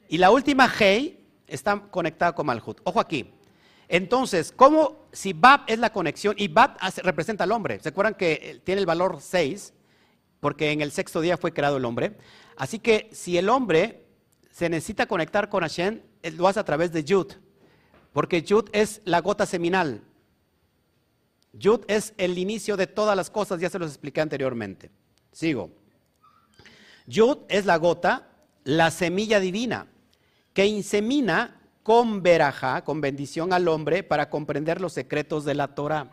Y 0.07 0.19
la 0.19 0.31
última 0.31 0.71
Hei 0.79 1.27
está 1.47 1.81
conectada 1.81 2.35
con 2.35 2.45
Malhut. 2.45 2.83
Ojo 2.85 3.01
aquí. 3.01 3.33
Entonces, 3.89 4.53
¿cómo 4.55 5.07
si 5.13 5.33
Bab 5.33 5.63
es 5.67 5.79
la 5.79 5.91
conexión 5.91 6.35
y 6.37 6.49
Bab 6.49 6.77
representa 7.03 7.45
al 7.45 7.53
hombre? 7.53 7.81
¿Se 7.81 7.89
acuerdan 7.89 8.15
que 8.15 8.61
tiene 8.65 8.83
el 8.83 8.87
valor 8.87 9.19
6? 9.21 9.73
Porque 10.41 10.73
en 10.73 10.83
el 10.83 10.93
sexto 10.93 11.23
día 11.23 11.39
fue 11.39 11.55
creado 11.55 11.79
el 11.79 11.87
hombre. 11.87 12.19
Así 12.57 12.79
que 12.79 13.09
si 13.13 13.39
el 13.39 13.49
hombre 13.49 14.07
se 14.51 14.69
necesita 14.69 15.07
conectar 15.07 15.49
con 15.49 15.63
Hashem, 15.63 16.03
lo 16.37 16.49
hace 16.49 16.61
a 16.61 16.65
través 16.65 16.93
de 16.93 17.03
Yud. 17.03 17.33
Porque 18.15 18.43
Yud 18.43 18.71
es 18.73 19.03
la 19.05 19.21
gota 19.21 19.45
seminal. 19.45 20.01
Yud 21.53 21.81
es 21.89 22.15
el 22.17 22.39
inicio 22.39 22.79
de 22.79 22.87
todas 22.87 23.15
las 23.15 23.29
cosas, 23.29 23.61
ya 23.61 23.69
se 23.69 23.79
los 23.79 23.91
expliqué 23.91 24.23
anteriormente. 24.23 24.91
Sigo. 25.33 25.71
Yud 27.07 27.41
es 27.49 27.67
la 27.67 27.77
gota, 27.77 28.31
la 28.65 28.91
semilla 28.91 29.41
divina 29.41 29.89
que 30.55 30.65
insemina 30.65 31.61
con 31.83 32.23
veraja, 32.23 32.85
con 32.85 33.01
bendición 33.01 33.53
al 33.53 33.69
hombre, 33.69 34.03
para 34.05 34.31
comprender 34.31 34.81
los 34.81 34.95
secretos 34.95 35.45
de 35.45 35.55
la 35.55 35.75
Torah. 35.75 36.11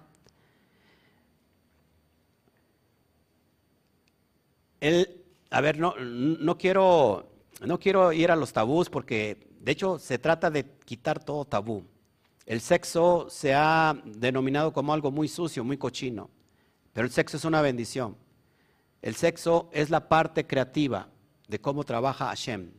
a 5.51 5.61
ver, 5.61 5.77
no, 5.77 5.93
no, 5.99 6.57
quiero, 6.57 7.29
no 7.61 7.79
quiero 7.79 8.11
ir 8.11 8.31
a 8.31 8.35
los 8.35 8.51
tabús 8.51 8.89
porque 8.89 9.47
de 9.59 9.73
hecho 9.73 9.99
se 9.99 10.17
trata 10.17 10.49
de 10.49 10.65
quitar 10.85 11.23
todo 11.23 11.45
tabú. 11.45 11.85
El 12.51 12.59
sexo 12.59 13.27
se 13.29 13.53
ha 13.53 13.97
denominado 14.03 14.73
como 14.73 14.91
algo 14.91 15.09
muy 15.09 15.29
sucio, 15.29 15.63
muy 15.63 15.77
cochino, 15.77 16.29
pero 16.91 17.07
el 17.07 17.13
sexo 17.13 17.37
es 17.37 17.45
una 17.45 17.61
bendición. 17.61 18.17
El 19.01 19.15
sexo 19.15 19.69
es 19.71 19.89
la 19.89 20.09
parte 20.09 20.45
creativa 20.45 21.07
de 21.47 21.61
cómo 21.61 21.85
trabaja 21.85 22.25
Hashem. 22.25 22.73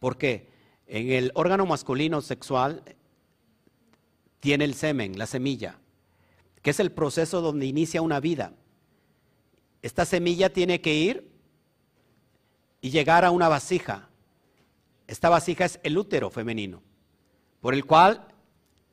¿Por 0.00 0.18
qué? 0.18 0.50
En 0.86 1.12
el 1.12 1.32
órgano 1.34 1.64
masculino 1.64 2.20
sexual 2.20 2.82
tiene 4.38 4.66
el 4.66 4.74
semen, 4.74 5.16
la 5.16 5.24
semilla, 5.24 5.78
que 6.60 6.68
es 6.68 6.78
el 6.78 6.92
proceso 6.92 7.40
donde 7.40 7.64
inicia 7.64 8.02
una 8.02 8.20
vida. 8.20 8.52
Esta 9.80 10.04
semilla 10.04 10.52
tiene 10.52 10.82
que 10.82 10.92
ir 10.92 11.32
y 12.82 12.90
llegar 12.90 13.24
a 13.24 13.30
una 13.30 13.48
vasija. 13.48 14.10
Esta 15.06 15.30
vasija 15.30 15.64
es 15.64 15.80
el 15.84 15.96
útero 15.96 16.28
femenino, 16.28 16.82
por 17.62 17.72
el 17.72 17.86
cual 17.86 18.34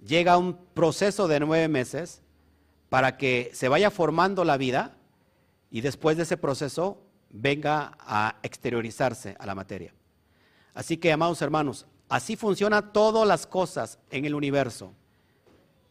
llega 0.06 0.38
un 0.38 0.58
proceso 0.74 1.28
de 1.28 1.39
nueve 1.39 1.68
meses 1.68 2.22
para 2.89 3.18
que 3.18 3.52
se 3.54 3.70
vaya 3.70 3.89
formando 3.89 4.44
la 4.44 4.58
vida 4.58 4.96
y 5.72 5.82
después 5.82 6.18
de 6.18 6.24
ese 6.24 6.38
proceso 6.38 7.02
venga 7.30 7.98
a 8.00 8.38
exteriorizarse 8.44 9.36
a 9.39 9.46
la 9.46 9.56
materia. 9.56 9.94
Así 10.74 10.98
que, 10.98 11.12
amados 11.12 11.42
hermanos, 11.42 11.88
así 12.10 12.36
funcionan 12.36 12.94
todas 12.94 13.28
las 13.28 13.48
cosas 13.48 14.00
en 14.12 14.26
el 14.26 14.36
universo. 14.36 14.94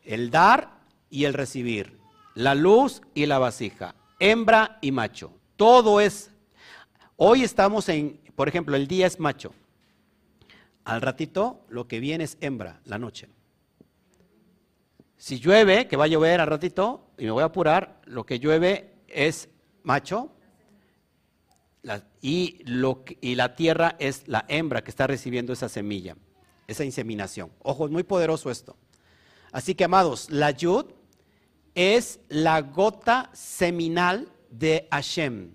El 0.04 0.30
dar 0.30 0.78
y 1.10 1.24
el 1.24 1.34
recibir. 1.34 1.98
La 2.34 2.54
luz 2.54 3.02
y 3.14 3.26
la 3.26 3.38
vasija. 3.38 3.94
Hembra 4.18 4.78
y 4.80 4.92
macho. 4.92 5.32
Todo 5.56 6.00
es... 6.00 6.30
Hoy 7.16 7.42
estamos 7.44 7.88
en, 7.88 8.20
por 8.34 8.48
ejemplo, 8.48 8.76
el 8.76 8.88
día 8.88 9.06
es 9.06 9.20
macho. 9.20 9.52
Al 10.84 11.00
ratito 11.00 11.64
lo 11.68 11.86
que 11.86 12.00
viene 12.00 12.24
es 12.24 12.36
hembra, 12.40 12.80
la 12.84 12.98
noche. 12.98 13.28
Si 15.22 15.38
llueve, 15.38 15.86
que 15.86 15.96
va 15.96 16.06
a 16.06 16.08
llover 16.08 16.40
al 16.40 16.48
ratito, 16.48 17.12
y 17.16 17.26
me 17.26 17.30
voy 17.30 17.44
a 17.44 17.46
apurar, 17.46 18.00
lo 18.06 18.26
que 18.26 18.40
llueve 18.40 19.04
es 19.06 19.48
macho, 19.84 20.32
y, 22.20 22.64
la 23.36 23.54
tierra 23.54 23.94
es 24.00 24.26
la 24.26 24.44
hembra 24.48 24.82
que 24.82 24.90
está 24.90 25.06
recibiendo 25.06 25.52
esa 25.52 25.68
semilla, 25.68 26.16
esa 26.66 26.84
inseminación. 26.84 27.52
Ojo, 27.60 27.86
es 27.86 27.92
muy 27.92 28.02
poderoso 28.02 28.50
esto. 28.50 28.76
Así 29.52 29.76
que, 29.76 29.84
amados, 29.84 30.28
la 30.28 30.50
yud 30.50 30.86
es 31.76 32.18
la 32.28 32.60
gota 32.60 33.30
seminal 33.32 34.28
de 34.50 34.88
Hashem, 34.90 35.54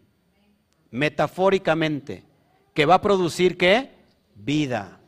metafóricamente, 0.91 2.23
que 2.73 2.85
va 2.85 2.95
a 2.95 3.01
producir 3.01 3.57
qué? 3.57 3.91
Vida. 4.33 5.01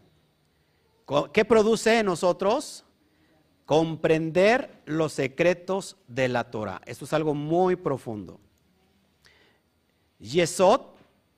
¿Qué 1.32 1.46
produce 1.46 2.00
en 2.00 2.08
nosotros? 2.08 2.84
Comprender 3.70 4.82
los 4.86 5.14
secretos 5.14 5.98
de 6.08 6.28
la 6.28 6.50
Torah. 6.50 6.82
Esto 6.88 7.06
es 7.06 7.14
algo 7.14 7.36
muy 7.36 7.76
profundo. 7.76 8.40
Yesod 10.18 10.82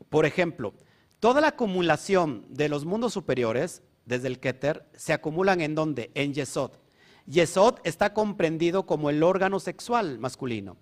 por 0.09 0.25
ejemplo, 0.25 0.73
toda 1.19 1.41
la 1.41 1.49
acumulación 1.49 2.45
de 2.49 2.69
los 2.69 2.85
mundos 2.85 3.13
superiores, 3.13 3.81
desde 4.05 4.27
el 4.27 4.39
Keter, 4.39 4.85
se 4.93 5.13
acumulan 5.13 5.61
en 5.61 5.75
dónde? 5.75 6.11
En 6.15 6.33
Yesod. 6.33 6.71
Yesod 7.27 7.75
está 7.83 8.13
comprendido 8.13 8.85
como 8.85 9.09
el 9.09 9.23
órgano 9.23 9.59
sexual 9.59 10.19
masculino, 10.19 10.77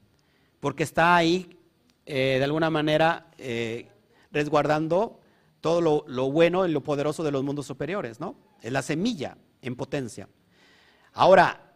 porque 0.59 0.83
está 0.83 1.15
ahí 1.15 1.57
eh, 2.05 2.35
de 2.37 2.43
alguna 2.43 2.69
manera 2.69 3.29
eh, 3.37 3.89
resguardando 4.31 5.19
todo 5.61 5.81
lo, 5.81 6.05
lo, 6.07 6.31
bueno 6.31 6.65
y 6.65 6.71
lo 6.71 6.81
poderoso 6.81 7.23
de 7.23 7.31
los 7.31 7.43
mundos 7.43 7.65
superiores, 7.65 8.19
¿no? 8.19 8.35
Es 8.61 8.71
la 8.71 8.81
semilla 8.81 9.37
en 9.61 9.75
potencia. 9.75 10.29
Ahora, 11.13 11.73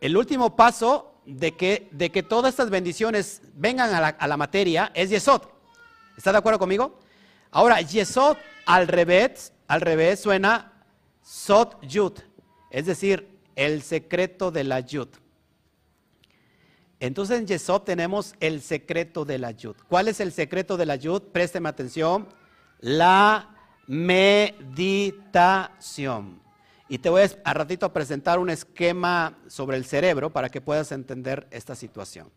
el 0.00 0.16
último 0.16 0.56
paso 0.56 1.20
de 1.24 1.56
que, 1.56 1.88
de 1.92 2.10
que 2.10 2.22
todas 2.22 2.50
estas 2.50 2.70
bendiciones 2.70 3.42
vengan 3.54 3.94
a 3.94 4.00
la, 4.00 4.08
a 4.08 4.28
la 4.28 4.36
materia 4.36 4.90
es 4.94 5.10
Yesod. 5.10 5.42
¿Está 6.16 6.32
de 6.32 6.38
acuerdo 6.38 6.58
conmigo? 6.58 6.98
Ahora, 7.50 7.80
Yesod 7.80 8.36
al 8.66 8.88
revés, 8.88 9.52
al 9.68 9.80
revés 9.80 10.20
suena 10.20 10.72
Sot 11.22 11.80
Yud, 11.82 12.12
es 12.70 12.86
decir, 12.86 13.38
el 13.54 13.82
secreto 13.82 14.50
de 14.50 14.64
la 14.64 14.80
Yud. 14.80 15.08
Entonces 17.00 17.38
en 17.38 17.46
Yesod 17.46 17.82
tenemos 17.82 18.34
el 18.40 18.62
secreto 18.62 19.24
de 19.24 19.38
la 19.38 19.50
Yud. 19.50 19.76
¿Cuál 19.88 20.08
es 20.08 20.20
el 20.20 20.32
secreto 20.32 20.76
de 20.76 20.86
la 20.86 20.96
Yud? 20.96 21.22
Présteme 21.22 21.68
atención. 21.68 22.28
La 22.80 23.54
meditación. 23.86 24.56
Y 26.88 26.98
te 26.98 27.08
voy 27.08 27.22
a, 27.44 27.54
ratito 27.54 27.86
a 27.86 27.92
presentar 27.92 28.38
un 28.38 28.48
esquema 28.48 29.38
sobre 29.48 29.76
el 29.76 29.84
cerebro 29.84 30.32
para 30.32 30.48
que 30.48 30.60
puedas 30.60 30.92
entender 30.92 31.48
esta 31.50 31.74
situación. 31.74 32.30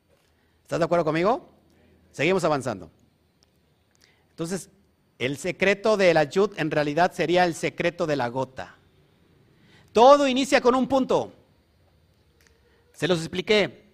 ¿Estás 0.63 0.79
de 0.79 0.85
acuerdo 0.85 1.05
conmigo? 1.05 1.49
Seguimos 2.11 2.43
avanzando. 2.43 2.89
Entonces, 4.31 4.69
el 5.19 5.37
secreto 5.37 5.97
de 5.97 6.13
la 6.13 6.23
yud 6.23 6.51
en 6.57 6.71
realidad 6.71 7.11
sería 7.13 7.45
el 7.45 7.53
secreto 7.53 8.07
de 8.07 8.15
la 8.15 8.27
gota. 8.29 8.75
Todo 9.91 10.27
inicia 10.27 10.61
con 10.61 10.73
un 10.73 10.87
punto. 10.87 11.33
Se 12.93 13.07
los 13.07 13.19
expliqué. 13.19 13.87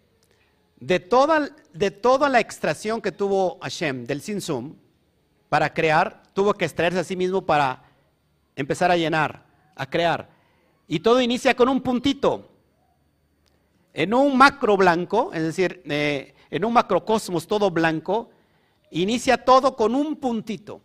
De 0.80 1.00
toda, 1.00 1.50
de 1.74 1.92
toda 1.92 2.30
la 2.30 2.40
extracción 2.40 3.02
que 3.02 3.12
tuvo 3.12 3.60
Hashem 3.62 4.06
del 4.06 4.22
Sinsum 4.22 4.76
para 5.50 5.74
crear, 5.74 6.24
tuvo 6.34 6.54
que 6.54 6.66
extraerse 6.66 7.00
a 7.00 7.04
sí 7.04 7.16
mismo 7.16 7.46
para 7.46 7.84
empezar 8.56 8.92
a 8.92 8.98
llenar, 8.98 9.46
a 9.76 9.90
crear. 9.90 10.35
Y 10.88 11.00
todo 11.00 11.22
inicia 11.22 11.56
con 11.56 11.70
un 11.70 11.82
puntito. 11.82 12.50
En 13.94 14.14
un 14.14 14.38
macro 14.38 14.78
blanco, 14.78 15.32
es 15.34 15.42
decir, 15.42 15.82
eh, 15.86 16.36
en 16.52 16.66
un 16.66 16.74
macrocosmos 16.74 17.48
todo 17.48 17.72
blanco, 17.72 18.30
inicia 18.92 19.38
todo 19.38 19.76
con 19.76 19.96
un 19.96 20.18
puntito. 20.18 20.82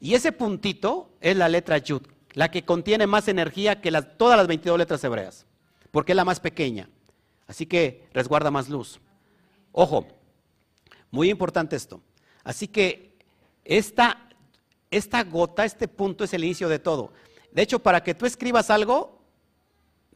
Y 0.00 0.14
ese 0.14 0.32
puntito 0.32 1.10
es 1.20 1.36
la 1.36 1.48
letra 1.48 1.78
Yud, 1.78 2.02
la 2.32 2.50
que 2.50 2.64
contiene 2.64 3.06
más 3.06 3.28
energía 3.28 3.80
que 3.80 3.92
todas 4.16 4.38
las 4.38 4.46
22 4.46 4.78
letras 4.78 5.04
hebreas, 5.04 5.46
porque 5.90 6.12
es 6.12 6.16
la 6.16 6.24
más 6.24 6.40
pequeña. 6.40 6.88
Así 7.46 7.66
que 7.66 8.08
resguarda 8.14 8.50
más 8.50 8.68
luz. 8.68 8.98
Ojo, 9.72 10.06
muy 11.10 11.28
importante 11.28 11.76
esto. 11.76 12.00
Así 12.42 12.68
que 12.68 13.18
esta, 13.64 14.28
esta 14.90 15.22
gota, 15.24 15.64
este 15.64 15.88
punto 15.88 16.24
es 16.24 16.32
el 16.32 16.44
inicio 16.44 16.68
de 16.68 16.78
todo. 16.78 17.12
De 17.52 17.62
hecho, 17.62 17.78
para 17.78 18.02
que 18.02 18.14
tú 18.14 18.26
escribas 18.26 18.70
algo, 18.70 19.18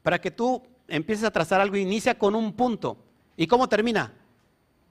para 0.02 0.20
que 0.20 0.30
tú 0.30 0.62
empieces 0.88 1.24
a 1.24 1.30
trazar 1.30 1.60
algo, 1.60 1.76
inicia 1.76 2.18
con 2.18 2.34
un 2.34 2.52
punto. 2.52 2.96
¿Y 3.36 3.46
cómo 3.46 3.68
termina? 3.68 4.12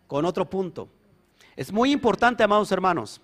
Con 0.08 0.26
otro 0.26 0.50
punto. 0.50 0.90
Es 1.56 1.72
muy 1.72 1.92
importante, 1.92 2.44
amados 2.44 2.72
hermanos. 2.72 3.22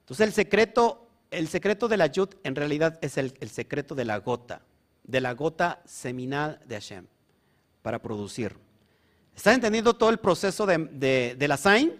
Entonces 0.00 0.26
el 0.26 0.32
secreto 0.32 1.08
el 1.30 1.48
secreto 1.48 1.88
de 1.88 1.96
la 1.96 2.06
yud 2.06 2.30
en 2.42 2.56
realidad 2.56 2.98
es 3.02 3.18
el, 3.18 3.32
secreto 3.50 3.94
de 3.94 4.04
la 4.04 4.18
gota, 4.18 4.62
de 5.04 5.20
la 5.20 5.34
gota 5.34 5.82
seminal 5.84 6.60
de 6.66 6.76
Hashem 6.76 7.06
para 7.82 8.00
producir. 8.00 8.56
¿Estás 9.36 9.54
entendiendo 9.54 9.94
todo 9.94 10.10
el 10.10 10.18
proceso 10.18 10.66
de, 10.66 11.36
la 11.38 11.56
Sain? 11.56 11.92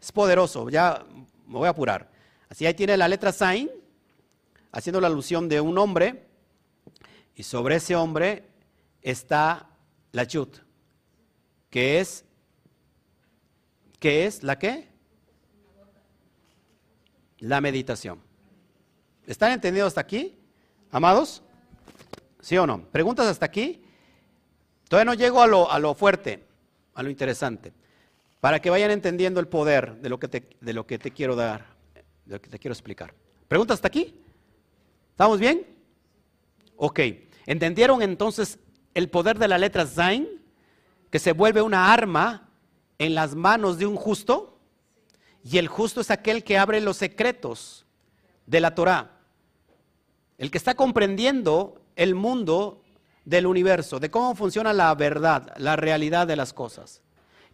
Es 0.00 0.10
poderoso, 0.12 0.68
ya 0.70 1.04
me 1.46 1.58
voy 1.58 1.66
a 1.66 1.70
apurar. 1.70 2.10
Así 2.48 2.66
ahí 2.66 2.74
tiene 2.74 2.96
la 2.96 3.06
letra 3.06 3.32
Sain, 3.32 3.70
haciendo 4.72 5.00
la 5.00 5.08
alusión 5.08 5.48
de 5.48 5.60
un 5.60 5.78
hombre, 5.78 6.26
y 7.34 7.42
sobre 7.42 7.76
ese 7.76 7.96
hombre 7.96 8.44
está 9.02 9.70
la 10.12 10.24
Yud, 10.24 10.48
que 11.70 12.00
es, 12.00 12.24
¿qué 13.98 14.26
es 14.26 14.42
la 14.42 14.58
qué? 14.58 14.88
La 17.38 17.60
meditación. 17.60 18.20
¿Están 19.26 19.52
entendidos 19.52 19.88
hasta 19.88 20.02
aquí, 20.02 20.38
amados? 20.90 21.42
¿Sí 22.40 22.58
o 22.58 22.66
no? 22.66 22.84
¿Preguntas 22.90 23.26
hasta 23.26 23.46
aquí? 23.46 23.82
Todavía 24.88 25.12
no 25.12 25.14
llego 25.14 25.40
a 25.40 25.46
lo, 25.46 25.70
a 25.70 25.78
lo 25.78 25.94
fuerte, 25.94 26.44
a 26.94 27.02
lo 27.02 27.10
interesante, 27.10 27.72
para 28.40 28.60
que 28.60 28.70
vayan 28.70 28.90
entendiendo 28.90 29.40
el 29.40 29.48
poder 29.48 29.96
de 29.96 30.08
lo, 30.08 30.18
que 30.18 30.28
te, 30.28 30.48
de 30.60 30.72
lo 30.72 30.86
que 30.86 30.98
te 30.98 31.12
quiero 31.12 31.36
dar, 31.36 31.76
de 32.26 32.34
lo 32.34 32.40
que 32.42 32.50
te 32.50 32.58
quiero 32.58 32.72
explicar. 32.72 33.14
¿Preguntas 33.46 33.76
hasta 33.76 33.88
aquí? 33.88 34.20
¿Estamos 35.20 35.38
bien? 35.38 35.66
Ok. 36.76 36.98
¿Entendieron 37.44 38.00
entonces 38.00 38.58
el 38.94 39.10
poder 39.10 39.38
de 39.38 39.48
la 39.48 39.58
letra 39.58 39.84
Zain? 39.84 40.26
Que 41.10 41.18
se 41.18 41.32
vuelve 41.32 41.60
una 41.60 41.92
arma 41.92 42.48
en 42.98 43.14
las 43.14 43.34
manos 43.34 43.76
de 43.76 43.84
un 43.84 43.96
justo. 43.96 44.58
Y 45.44 45.58
el 45.58 45.68
justo 45.68 46.00
es 46.00 46.10
aquel 46.10 46.42
que 46.42 46.56
abre 46.56 46.80
los 46.80 46.96
secretos 46.96 47.84
de 48.46 48.60
la 48.62 48.74
Torah 48.74 49.18
el 50.38 50.50
que 50.50 50.56
está 50.56 50.74
comprendiendo 50.74 51.82
el 51.96 52.14
mundo 52.14 52.82
del 53.26 53.44
universo, 53.46 54.00
de 54.00 54.10
cómo 54.10 54.34
funciona 54.34 54.72
la 54.72 54.94
verdad, 54.94 55.52
la 55.58 55.76
realidad 55.76 56.26
de 56.26 56.36
las 56.36 56.54
cosas. 56.54 57.02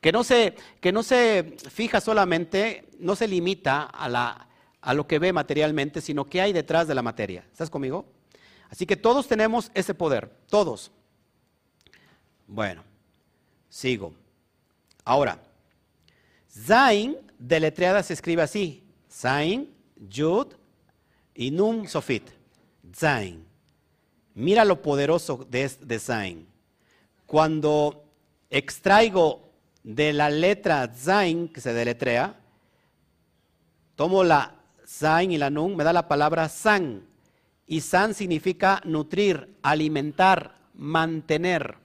Que 0.00 0.12
no 0.12 0.22
se, 0.22 0.54
que 0.80 0.92
no 0.92 1.02
se 1.02 1.56
fija 1.68 2.00
solamente, 2.00 2.88
no 3.00 3.16
se 3.16 3.26
limita 3.26 3.82
a, 3.82 4.08
la, 4.08 4.45
a 4.87 4.95
lo 4.95 5.09
que 5.09 5.18
ve 5.18 5.32
materialmente, 5.32 6.01
sino 6.01 6.26
que 6.26 6.41
hay 6.41 6.53
detrás 6.53 6.87
de 6.87 6.95
la 6.95 7.03
materia. 7.03 7.45
¿Estás 7.51 7.68
conmigo? 7.68 8.07
Así 8.70 8.87
que 8.87 8.97
todos 8.97 9.26
tenemos 9.26 9.72
ese 9.74 9.95
poder, 9.95 10.30
todos. 10.49 10.93
Bueno, 12.47 12.84
sigo. 13.68 14.14
Ahora, 15.05 15.41
Zain 16.49 17.16
deletreada 17.37 18.01
se 18.05 18.12
escribe 18.12 18.43
así: 18.43 18.84
Zain, 19.11 19.74
Yud 20.09 20.53
y 21.34 21.51
Nun 21.51 21.89
Sofit. 21.89 22.30
Zain. 22.95 23.45
Mira 24.34 24.64
lo 24.64 24.82
poderoso 24.82 25.45
de, 25.51 25.68
de 25.80 25.99
Zain. 25.99 26.47
Cuando 27.26 28.05
extraigo 28.51 29.51
de 29.82 30.12
la 30.12 30.30
letra 30.30 30.89
Zain, 30.95 31.49
que 31.49 31.61
se 31.61 31.72
deletrea, 31.72 32.39
tomo 33.97 34.22
la 34.22 34.55
Zain 34.87 35.32
y 35.32 35.39
la 35.39 35.51
Nun, 35.51 35.76
me 35.76 35.84
da 35.84 35.93
la 35.93 36.09
palabra 36.09 36.49
San. 36.49 37.03
Y 37.66 37.80
San 37.80 38.14
significa 38.14 38.80
nutrir, 38.84 39.57
alimentar, 39.62 40.59
mantener. 40.74 41.76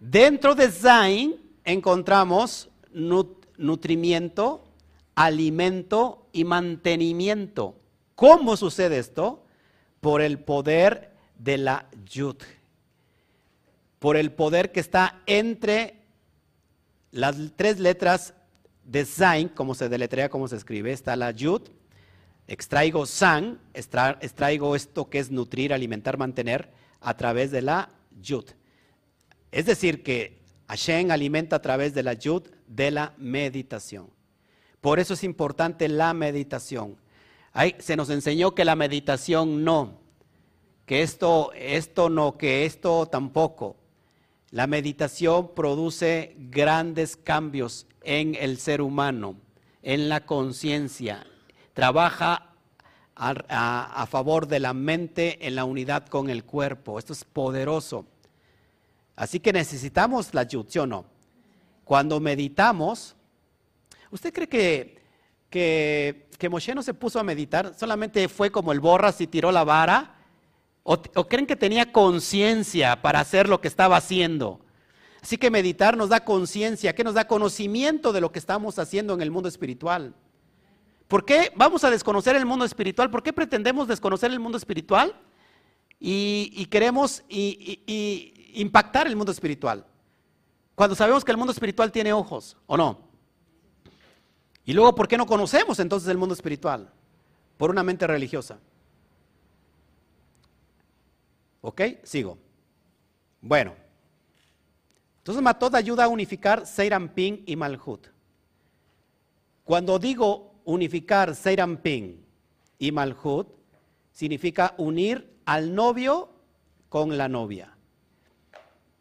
Dentro 0.00 0.54
de 0.54 0.70
Zain 0.70 1.36
encontramos 1.64 2.68
nutrimiento, 3.56 4.64
alimento 5.14 6.26
y 6.32 6.44
mantenimiento. 6.44 7.76
¿Cómo 8.14 8.56
sucede 8.56 8.98
esto? 8.98 9.44
por 10.00 10.22
el 10.22 10.38
poder 10.38 11.10
de 11.38 11.58
la 11.58 11.86
yud, 12.04 12.36
por 13.98 14.16
el 14.16 14.32
poder 14.32 14.72
que 14.72 14.80
está 14.80 15.20
entre 15.26 16.02
las 17.10 17.36
tres 17.56 17.78
letras 17.78 18.34
de 18.84 19.04
Zain, 19.04 19.48
como 19.48 19.74
se 19.74 19.88
deletrea, 19.88 20.28
como 20.28 20.48
se 20.48 20.56
escribe, 20.56 20.92
está 20.92 21.16
la 21.16 21.30
yud, 21.30 21.62
extraigo 22.46 23.06
san, 23.06 23.60
extraigo 23.74 24.74
esto 24.74 25.08
que 25.08 25.18
es 25.18 25.30
nutrir, 25.30 25.72
alimentar, 25.72 26.18
mantener, 26.18 26.70
a 27.00 27.16
través 27.16 27.50
de 27.50 27.62
la 27.62 27.90
yud. 28.20 28.44
Es 29.52 29.66
decir, 29.66 30.02
que 30.02 30.40
Hashem 30.68 31.10
alimenta 31.10 31.56
a 31.56 31.62
través 31.62 31.94
de 31.94 32.02
la 32.02 32.14
yud 32.14 32.42
de 32.66 32.90
la 32.90 33.14
meditación. 33.16 34.08
Por 34.80 34.98
eso 34.98 35.14
es 35.14 35.24
importante 35.24 35.88
la 35.88 36.14
meditación 36.14 36.96
se 37.78 37.96
nos 37.96 38.10
enseñó 38.10 38.54
que 38.54 38.64
la 38.64 38.76
meditación 38.76 39.64
no, 39.64 39.98
que 40.86 41.02
esto, 41.02 41.52
esto 41.54 42.08
no, 42.08 42.36
que 42.36 42.64
esto 42.64 43.06
tampoco. 43.06 43.76
La 44.50 44.66
meditación 44.66 45.54
produce 45.54 46.34
grandes 46.38 47.16
cambios 47.16 47.86
en 48.02 48.34
el 48.34 48.58
ser 48.58 48.80
humano, 48.80 49.36
en 49.82 50.08
la 50.08 50.24
conciencia. 50.26 51.26
Trabaja 51.74 52.46
a, 53.16 54.06
favor 54.10 54.46
de 54.46 54.60
la 54.60 54.72
mente 54.72 55.46
en 55.46 55.54
la 55.54 55.64
unidad 55.64 56.06
con 56.06 56.30
el 56.30 56.44
cuerpo. 56.44 56.98
Esto 56.98 57.12
es 57.12 57.24
poderoso. 57.24 58.06
Así 59.16 59.40
que 59.40 59.52
necesitamos 59.52 60.32
la 60.32 60.44
yud, 60.44 60.66
o 60.78 60.86
no? 60.86 61.04
Cuando 61.84 62.20
meditamos, 62.20 63.14
¿usted 64.10 64.32
cree 64.32 64.48
que 64.48 65.00
que, 65.50 66.28
que 66.38 66.48
Moshe 66.48 66.74
no 66.74 66.82
se 66.82 66.94
puso 66.94 67.18
a 67.18 67.24
meditar? 67.24 67.74
¿Solamente 67.76 68.28
fue 68.28 68.50
como 68.50 68.72
el 68.72 68.80
borras 68.80 69.20
y 69.20 69.26
tiró 69.26 69.52
la 69.52 69.64
vara? 69.64 70.14
¿O, 70.84 70.94
o 70.94 71.28
creen 71.28 71.46
que 71.46 71.56
tenía 71.56 71.92
conciencia 71.92 73.02
para 73.02 73.20
hacer 73.20 73.48
lo 73.48 73.60
que 73.60 73.68
estaba 73.68 73.96
haciendo? 73.96 74.60
Así 75.22 75.36
que 75.36 75.50
meditar 75.50 75.96
nos 75.96 76.08
da 76.08 76.24
conciencia, 76.24 76.94
que 76.94 77.04
nos 77.04 77.14
da 77.14 77.26
conocimiento 77.26 78.12
de 78.12 78.20
lo 78.20 78.32
que 78.32 78.38
estamos 78.38 78.78
haciendo 78.78 79.14
en 79.14 79.20
el 79.20 79.30
mundo 79.30 79.48
espiritual. 79.48 80.14
¿Por 81.08 81.24
qué 81.24 81.52
vamos 81.56 81.84
a 81.84 81.90
desconocer 81.90 82.36
el 82.36 82.46
mundo 82.46 82.64
espiritual? 82.64 83.10
¿Por 83.10 83.22
qué 83.22 83.32
pretendemos 83.32 83.88
desconocer 83.88 84.30
el 84.30 84.40
mundo 84.40 84.56
espiritual? 84.56 85.14
Y, 85.98 86.64
queremos 86.70 87.22
impactar 87.28 89.06
el 89.06 89.16
mundo 89.16 89.32
espiritual. 89.32 89.84
Cuando 90.74 90.96
sabemos 90.96 91.24
que 91.24 91.32
el 91.32 91.36
mundo 91.36 91.52
espiritual 91.52 91.92
tiene 91.92 92.12
ojos, 92.12 92.56
¿o 92.66 92.76
no? 92.76 93.10
Y 94.64 94.72
luego, 94.72 94.94
¿por 94.94 95.08
qué 95.08 95.18
no 95.18 95.26
conocemos 95.26 95.78
entonces 95.80 96.08
el 96.08 96.16
mundo 96.16 96.32
espiritual? 96.32 96.90
Por 97.58 97.70
una 97.70 97.82
mente 97.82 98.06
religiosa. 98.06 98.58
¿Ok? 101.60 101.82
Sigo. 102.04 102.38
Bueno. 103.42 103.89
Entonces 105.20 105.42
Matod 105.42 105.74
ayuda 105.74 106.04
a 106.04 106.08
unificar 106.08 106.66
Seiramping 106.66 107.44
y 107.46 107.54
Malhut. 107.54 108.08
Cuando 109.64 109.98
digo 109.98 110.54
unificar 110.64 111.34
Seiramping 111.34 112.24
y 112.78 112.90
Malhut, 112.90 113.48
significa 114.12 114.74
unir 114.78 115.30
al 115.44 115.74
novio 115.74 116.30
con 116.88 117.16
la 117.18 117.28
novia. 117.28 117.76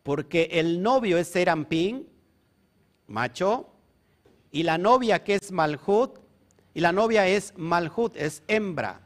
Porque 0.03 0.49
el 0.51 0.81
novio 0.81 1.17
es 1.17 1.29
Serampín, 1.29 2.07
macho, 3.07 3.69
y 4.51 4.63
la 4.63 4.77
novia 4.77 5.23
que 5.23 5.35
es 5.35 5.51
Malhut, 5.51 6.19
y 6.73 6.81
la 6.81 6.91
novia 6.91 7.27
es 7.27 7.53
Malhut, 7.57 8.15
es 8.15 8.43
hembra. 8.47 9.01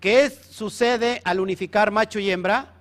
¿Qué 0.00 0.28
sucede 0.28 1.20
al 1.24 1.40
unificar 1.40 1.90
macho 1.90 2.18
y 2.18 2.30
hembra? 2.30 2.73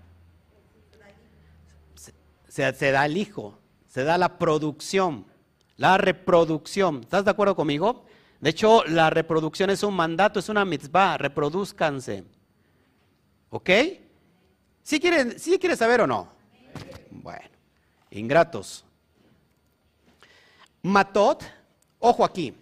Se, 2.53 2.91
da 2.91 3.05
el 3.07 3.17
hijo, 3.17 3.57
se 3.87 4.03
da 4.03 4.15
la 4.19 4.37
producción, 4.37 5.25
la 5.75 5.97
reproducción. 5.97 6.99
¿Estás 7.01 7.25
de 7.25 7.31
acuerdo 7.31 7.55
conmigo? 7.55 8.05
De 8.41 8.51
hecho, 8.51 8.83
la 8.85 9.09
reproducción 9.09 9.71
es 9.71 9.81
un 9.81 9.95
mandato, 9.95 10.39
es 10.39 10.49
una 10.49 10.63
mitzvah, 10.63 11.17
reproduzcanse. 11.17 12.23
¿Ok? 13.49 13.69
¿Sí 14.83 14.99
quieren, 14.99 15.39
¿Sí 15.39 15.57
quiere 15.57 15.75
saber 15.75 16.01
o 16.01 16.07
no? 16.07 16.27
Bueno, 17.09 17.49
ingratos. 18.11 18.85
Matot, 20.83 21.43
ojo 21.97 22.23
aquí, 22.23 22.55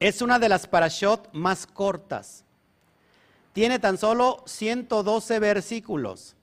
es 0.00 0.20
una 0.20 0.40
de 0.40 0.48
las 0.48 0.66
parashot 0.66 1.32
más 1.32 1.64
cortas. 1.64 2.44
Tiene 3.52 3.78
tan 3.78 3.98
solo 3.98 4.42
112 4.46 5.38
versículos 5.38 6.34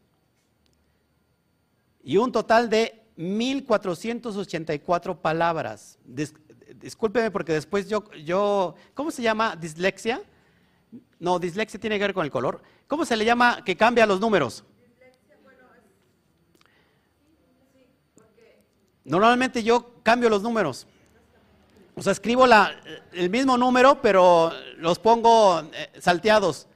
y 2.08 2.16
un 2.16 2.32
total 2.32 2.70
de 2.70 3.04
1484 3.18 5.22
palabras. 5.22 6.00
discúlpeme 6.06 7.32
porque 7.32 7.52
después 7.52 7.90
yo, 7.90 8.10
yo, 8.24 8.76
¿cómo 8.94 9.12
se 9.12 9.22
llama? 9.22 9.58
¿Dislexia? 9.58 10.22
No, 11.20 11.38
dislexia 11.38 11.78
tiene 11.78 11.98
que 11.98 12.06
ver 12.06 12.14
con 12.14 12.24
el 12.24 12.32
color. 12.32 12.62
¿Cómo 12.88 13.04
se 13.04 13.18
le 13.18 13.26
llama 13.26 13.62
que 13.66 13.76
cambia 13.76 14.06
los 14.06 14.22
números? 14.22 14.64
Normalmente 19.04 19.62
yo 19.62 19.96
cambio 20.02 20.30
los 20.30 20.42
números. 20.42 20.88
O 21.94 22.02
sea, 22.02 22.14
escribo 22.14 22.48
la, 22.48 22.72
el 23.12 23.30
mismo 23.30 23.58
número, 23.58 24.02
pero 24.02 24.54
los 24.78 24.98
pongo 24.98 25.60
eh, 25.74 25.92
salteados. 26.00 26.68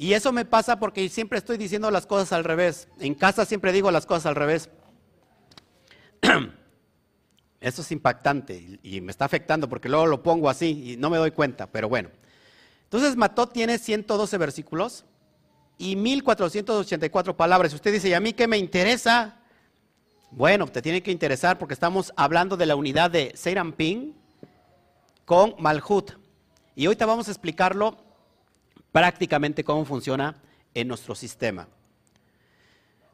Y 0.00 0.12
eso 0.12 0.30
me 0.32 0.44
pasa 0.44 0.78
porque 0.78 1.08
siempre 1.08 1.38
estoy 1.38 1.58
diciendo 1.58 1.90
las 1.90 2.06
cosas 2.06 2.32
al 2.32 2.44
revés. 2.44 2.86
En 3.00 3.16
casa 3.16 3.44
siempre 3.44 3.72
digo 3.72 3.90
las 3.90 4.06
cosas 4.06 4.26
al 4.26 4.36
revés. 4.36 4.70
Eso 7.60 7.82
es 7.82 7.90
impactante 7.90 8.78
y 8.84 9.00
me 9.00 9.10
está 9.10 9.24
afectando 9.24 9.68
porque 9.68 9.88
luego 9.88 10.06
lo 10.06 10.22
pongo 10.22 10.48
así 10.48 10.92
y 10.92 10.96
no 10.96 11.10
me 11.10 11.16
doy 11.16 11.32
cuenta, 11.32 11.66
pero 11.66 11.88
bueno. 11.88 12.10
Entonces 12.84 13.16
Matot 13.16 13.52
tiene 13.52 13.76
112 13.76 14.38
versículos 14.38 15.04
y 15.76 15.96
1484 15.96 17.36
palabras. 17.36 17.74
Usted 17.74 17.92
dice, 17.92 18.10
¿y 18.10 18.14
a 18.14 18.20
mí 18.20 18.32
qué 18.32 18.46
me 18.46 18.58
interesa? 18.58 19.40
Bueno, 20.30 20.68
te 20.68 20.80
tiene 20.80 21.02
que 21.02 21.10
interesar 21.10 21.58
porque 21.58 21.74
estamos 21.74 22.12
hablando 22.14 22.56
de 22.56 22.66
la 22.66 22.76
unidad 22.76 23.10
de 23.10 23.34
Ping 23.76 24.12
con 25.24 25.56
Malhut. 25.58 26.12
Y 26.76 26.86
ahorita 26.86 27.06
vamos 27.06 27.26
a 27.26 27.32
explicarlo 27.32 28.07
prácticamente 28.92 29.64
cómo 29.64 29.84
funciona 29.84 30.36
en 30.74 30.88
nuestro 30.88 31.14
sistema. 31.14 31.68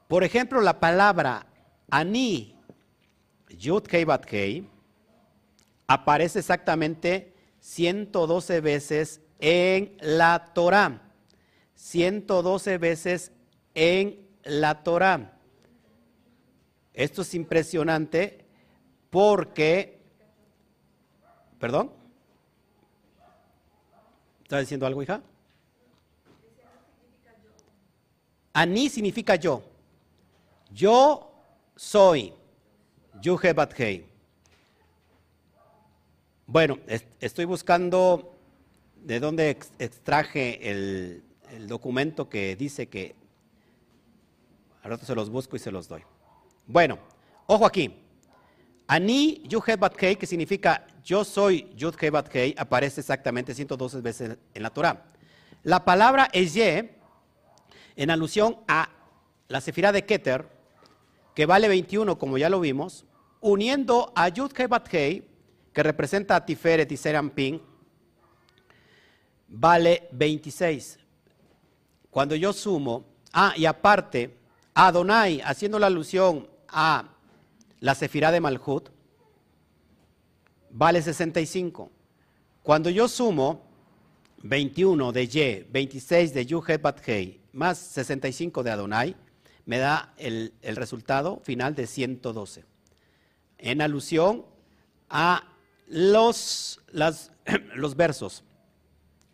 Por 0.08 0.24
ejemplo, 0.24 0.60
la 0.60 0.78
palabra 0.80 1.46
ani, 1.90 2.54
yud 3.48 3.82
kei 3.86 4.04
bat 4.04 4.24
kei, 4.24 4.68
aparece 5.86 6.38
exactamente 6.40 7.34
112 7.60 8.60
veces 8.60 9.20
en 9.38 9.96
la 10.00 10.52
Torah. 10.54 11.00
112 11.74 12.78
veces 12.78 13.32
en 13.74 14.26
la 14.44 14.82
Torah. 14.82 15.38
Esto 16.92 17.22
es 17.22 17.34
impresionante 17.34 18.44
porque, 19.10 20.00
perdón, 21.58 21.92
¿está 24.42 24.58
diciendo 24.58 24.86
algo, 24.86 25.02
hija? 25.02 25.22
Ani 28.54 28.88
significa 28.88 29.34
yo. 29.34 29.62
Yo 30.72 31.30
soy. 31.76 32.32
Yuhe 33.20 33.54
Bueno, 36.46 36.78
estoy 37.20 37.44
buscando 37.44 38.36
de 38.96 39.20
dónde 39.20 39.58
extraje 39.78 40.70
el, 40.70 41.22
documento 41.66 42.28
que 42.28 42.56
dice 42.56 42.88
que. 42.88 43.14
Al 44.82 44.90
rato 44.90 45.04
se 45.04 45.14
los 45.14 45.30
busco 45.30 45.56
y 45.56 45.58
se 45.58 45.72
los 45.72 45.88
doy. 45.88 46.02
Bueno, 46.66 46.98
ojo 47.46 47.66
aquí. 47.66 47.94
Ani 48.86 49.42
Yuhe 49.48 50.16
que 50.16 50.26
significa 50.26 50.86
yo 51.02 51.24
soy 51.24 51.70
Yud 51.74 51.94
aparece 52.56 53.00
exactamente 53.00 53.54
112 53.54 54.00
veces 54.00 54.38
en 54.52 54.62
la 54.62 54.70
Torah. 54.70 55.06
La 55.62 55.84
palabra 55.84 56.28
Eye 56.32 56.94
en 57.96 58.10
alusión 58.10 58.58
a 58.66 58.90
la 59.48 59.60
Sefirá 59.60 59.92
de 59.92 60.04
Keter, 60.04 60.48
que 61.34 61.46
vale 61.46 61.68
21, 61.68 62.18
como 62.18 62.38
ya 62.38 62.48
lo 62.48 62.60
vimos, 62.60 63.04
uniendo 63.40 64.12
a 64.14 64.28
Yud 64.28 64.52
Hei 64.90 65.28
que 65.72 65.82
representa 65.82 66.36
a 66.36 66.46
Tiferet 66.46 66.90
y 66.92 66.96
Serampin, 66.96 67.60
vale 69.48 70.08
26. 70.12 70.98
Cuando 72.10 72.36
yo 72.36 72.52
sumo, 72.52 73.04
ah, 73.32 73.52
y 73.56 73.66
aparte, 73.66 74.36
Adonai, 74.72 75.40
haciendo 75.40 75.78
la 75.78 75.88
alusión 75.88 76.48
a 76.68 77.08
la 77.80 77.94
Sefirá 77.94 78.30
de 78.30 78.40
Malhut, 78.40 78.88
vale 80.70 81.02
65. 81.02 81.90
Cuando 82.62 82.88
yo 82.88 83.08
sumo 83.08 83.62
21 84.42 85.12
de 85.12 85.28
Ye, 85.28 85.66
26 85.70 86.32
de 86.34 86.46
Yuhet 86.46 86.80
Bathei 86.80 87.43
más 87.54 87.78
65 87.78 88.62
de 88.62 88.70
Adonai, 88.70 89.16
me 89.64 89.78
da 89.78 90.12
el, 90.18 90.52
resultado 90.62 91.40
final 91.44 91.74
de 91.74 91.86
112. 91.86 92.64
En 93.58 93.80
alusión 93.80 94.44
a 95.08 95.44
los, 95.86 96.80
los 97.74 97.96
versos 97.96 98.44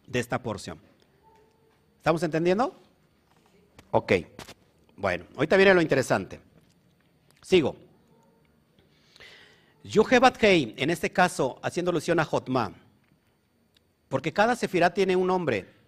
de 0.07 0.21
esta 0.21 0.43
porción. 0.43 0.79
¿Estamos 1.97 2.23
entendiendo? 2.23 2.81
Ok. 3.91 4.13
Bueno, 4.97 5.25
ahorita 5.35 5.57
viene 5.57 5.75
lo 5.75 5.83
interesante. 5.83 6.41
Sigo. 7.43 7.77
Yuhebat 9.83 10.43
Hei, 10.43 10.75
en 10.77 10.91
este 10.91 11.11
caso, 11.11 11.59
haciendo 11.63 11.91
alusión 11.91 12.21
a 12.21 12.25
Jotma, 12.25 12.75
porque 14.09 14.33
cada 14.33 14.55
sefirá 14.55 14.93
tiene 14.93 15.17
un 15.17 15.27
nombre 15.27 15.80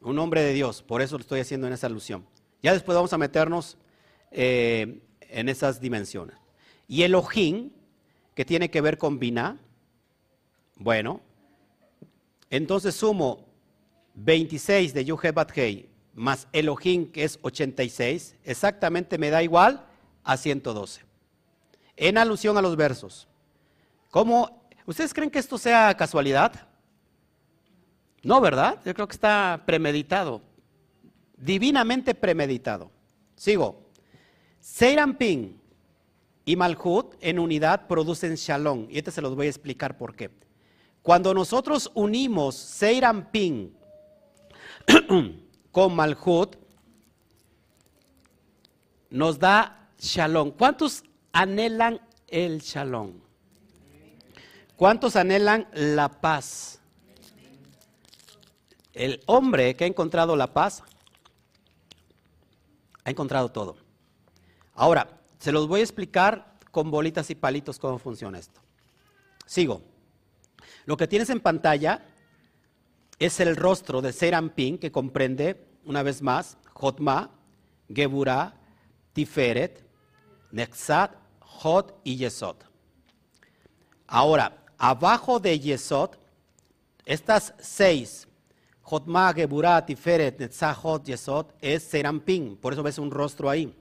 un 0.00 0.16
nombre 0.16 0.42
de 0.42 0.52
Dios, 0.52 0.82
por 0.82 1.02
eso 1.02 1.16
lo 1.16 1.22
estoy 1.22 1.40
haciendo 1.40 1.66
en 1.66 1.72
esa 1.72 1.86
alusión. 1.86 2.24
Ya 2.62 2.72
después 2.72 2.94
vamos 2.96 3.12
a 3.12 3.18
meternos 3.18 3.76
eh, 4.30 5.00
en 5.20 5.48
esas 5.48 5.80
dimensiones. 5.80 6.36
Y 6.86 7.02
Elohim, 7.02 7.70
que 8.34 8.44
tiene 8.44 8.70
que 8.70 8.80
ver 8.80 8.98
con 8.98 9.18
Binah, 9.18 9.58
bueno, 10.76 11.20
entonces 12.50 12.94
sumo 12.94 13.46
26 14.14 14.94
de 14.94 15.04
Yuhe 15.04 15.34
Hei 15.54 15.88
más 16.14 16.48
Elohim, 16.52 17.10
que 17.10 17.24
es 17.24 17.38
86, 17.42 18.36
exactamente 18.44 19.18
me 19.18 19.30
da 19.30 19.42
igual 19.42 19.86
a 20.24 20.36
112. 20.36 21.02
En 21.96 22.18
alusión 22.18 22.56
a 22.58 22.62
los 22.62 22.76
versos. 22.76 23.28
¿Cómo? 24.10 24.62
¿Ustedes 24.86 25.14
creen 25.14 25.30
que 25.30 25.38
esto 25.38 25.58
sea 25.58 25.94
casualidad? 25.96 26.67
No, 28.28 28.42
¿verdad? 28.42 28.78
Yo 28.84 28.92
creo 28.92 29.08
que 29.08 29.14
está 29.14 29.62
premeditado, 29.64 30.42
divinamente 31.38 32.14
premeditado. 32.14 32.90
Sigo. 33.34 33.88
Ping 35.18 35.54
y 36.44 36.54
Malhut 36.54 37.14
en 37.22 37.38
unidad 37.38 37.86
producen 37.86 38.34
Shalom. 38.34 38.86
Y 38.90 38.98
este 38.98 39.12
se 39.12 39.22
los 39.22 39.34
voy 39.34 39.46
a 39.46 39.48
explicar 39.48 39.96
por 39.96 40.14
qué. 40.14 40.30
Cuando 41.00 41.32
nosotros 41.32 41.90
unimos 41.94 42.82
Ping 43.32 43.70
con 45.72 45.96
Malhut, 45.96 46.56
nos 49.08 49.38
da 49.38 49.88
Shalom. 49.98 50.50
¿Cuántos 50.50 51.02
anhelan 51.32 51.98
el 52.26 52.58
Shalom? 52.58 53.20
¿Cuántos 54.76 55.16
anhelan 55.16 55.66
la 55.72 56.10
paz? 56.10 56.77
El 58.98 59.22
hombre 59.26 59.76
que 59.76 59.84
ha 59.84 59.86
encontrado 59.86 60.34
la 60.34 60.52
paz 60.52 60.82
ha 63.04 63.10
encontrado 63.10 63.48
todo. 63.48 63.76
Ahora, 64.74 65.20
se 65.38 65.52
los 65.52 65.68
voy 65.68 65.80
a 65.80 65.84
explicar 65.84 66.58
con 66.72 66.90
bolitas 66.90 67.30
y 67.30 67.36
palitos 67.36 67.78
cómo 67.78 67.98
funciona 67.98 68.40
esto. 68.40 68.60
Sigo. 69.46 69.82
Lo 70.84 70.96
que 70.96 71.06
tienes 71.06 71.30
en 71.30 71.38
pantalla 71.38 72.06
es 73.20 73.38
el 73.38 73.54
rostro 73.54 74.02
de 74.02 74.12
Serampín 74.12 74.78
que 74.78 74.90
comprende, 74.90 75.64
una 75.84 76.02
vez 76.02 76.20
más, 76.20 76.58
Jotma, 76.72 77.30
Geburah, 77.88 78.56
Tiferet, 79.12 79.86
Nexat, 80.50 81.14
Jot 81.38 82.00
y 82.02 82.16
Yesod. 82.16 82.56
Ahora, 84.08 84.64
abajo 84.76 85.38
de 85.38 85.60
Yesod, 85.60 86.16
estas 87.04 87.54
seis, 87.60 88.27
Jotma, 88.88 89.34
Geburah, 89.34 89.84
Tiferet, 89.84 90.38
Netzat, 90.40 90.74
Jot, 90.76 91.04
Yesod, 91.04 91.46
es 91.60 91.82
Serampín. 91.82 92.56
Por 92.56 92.72
eso 92.72 92.82
ves 92.82 92.98
un 92.98 93.10
rostro 93.10 93.50
ahí. 93.50 93.74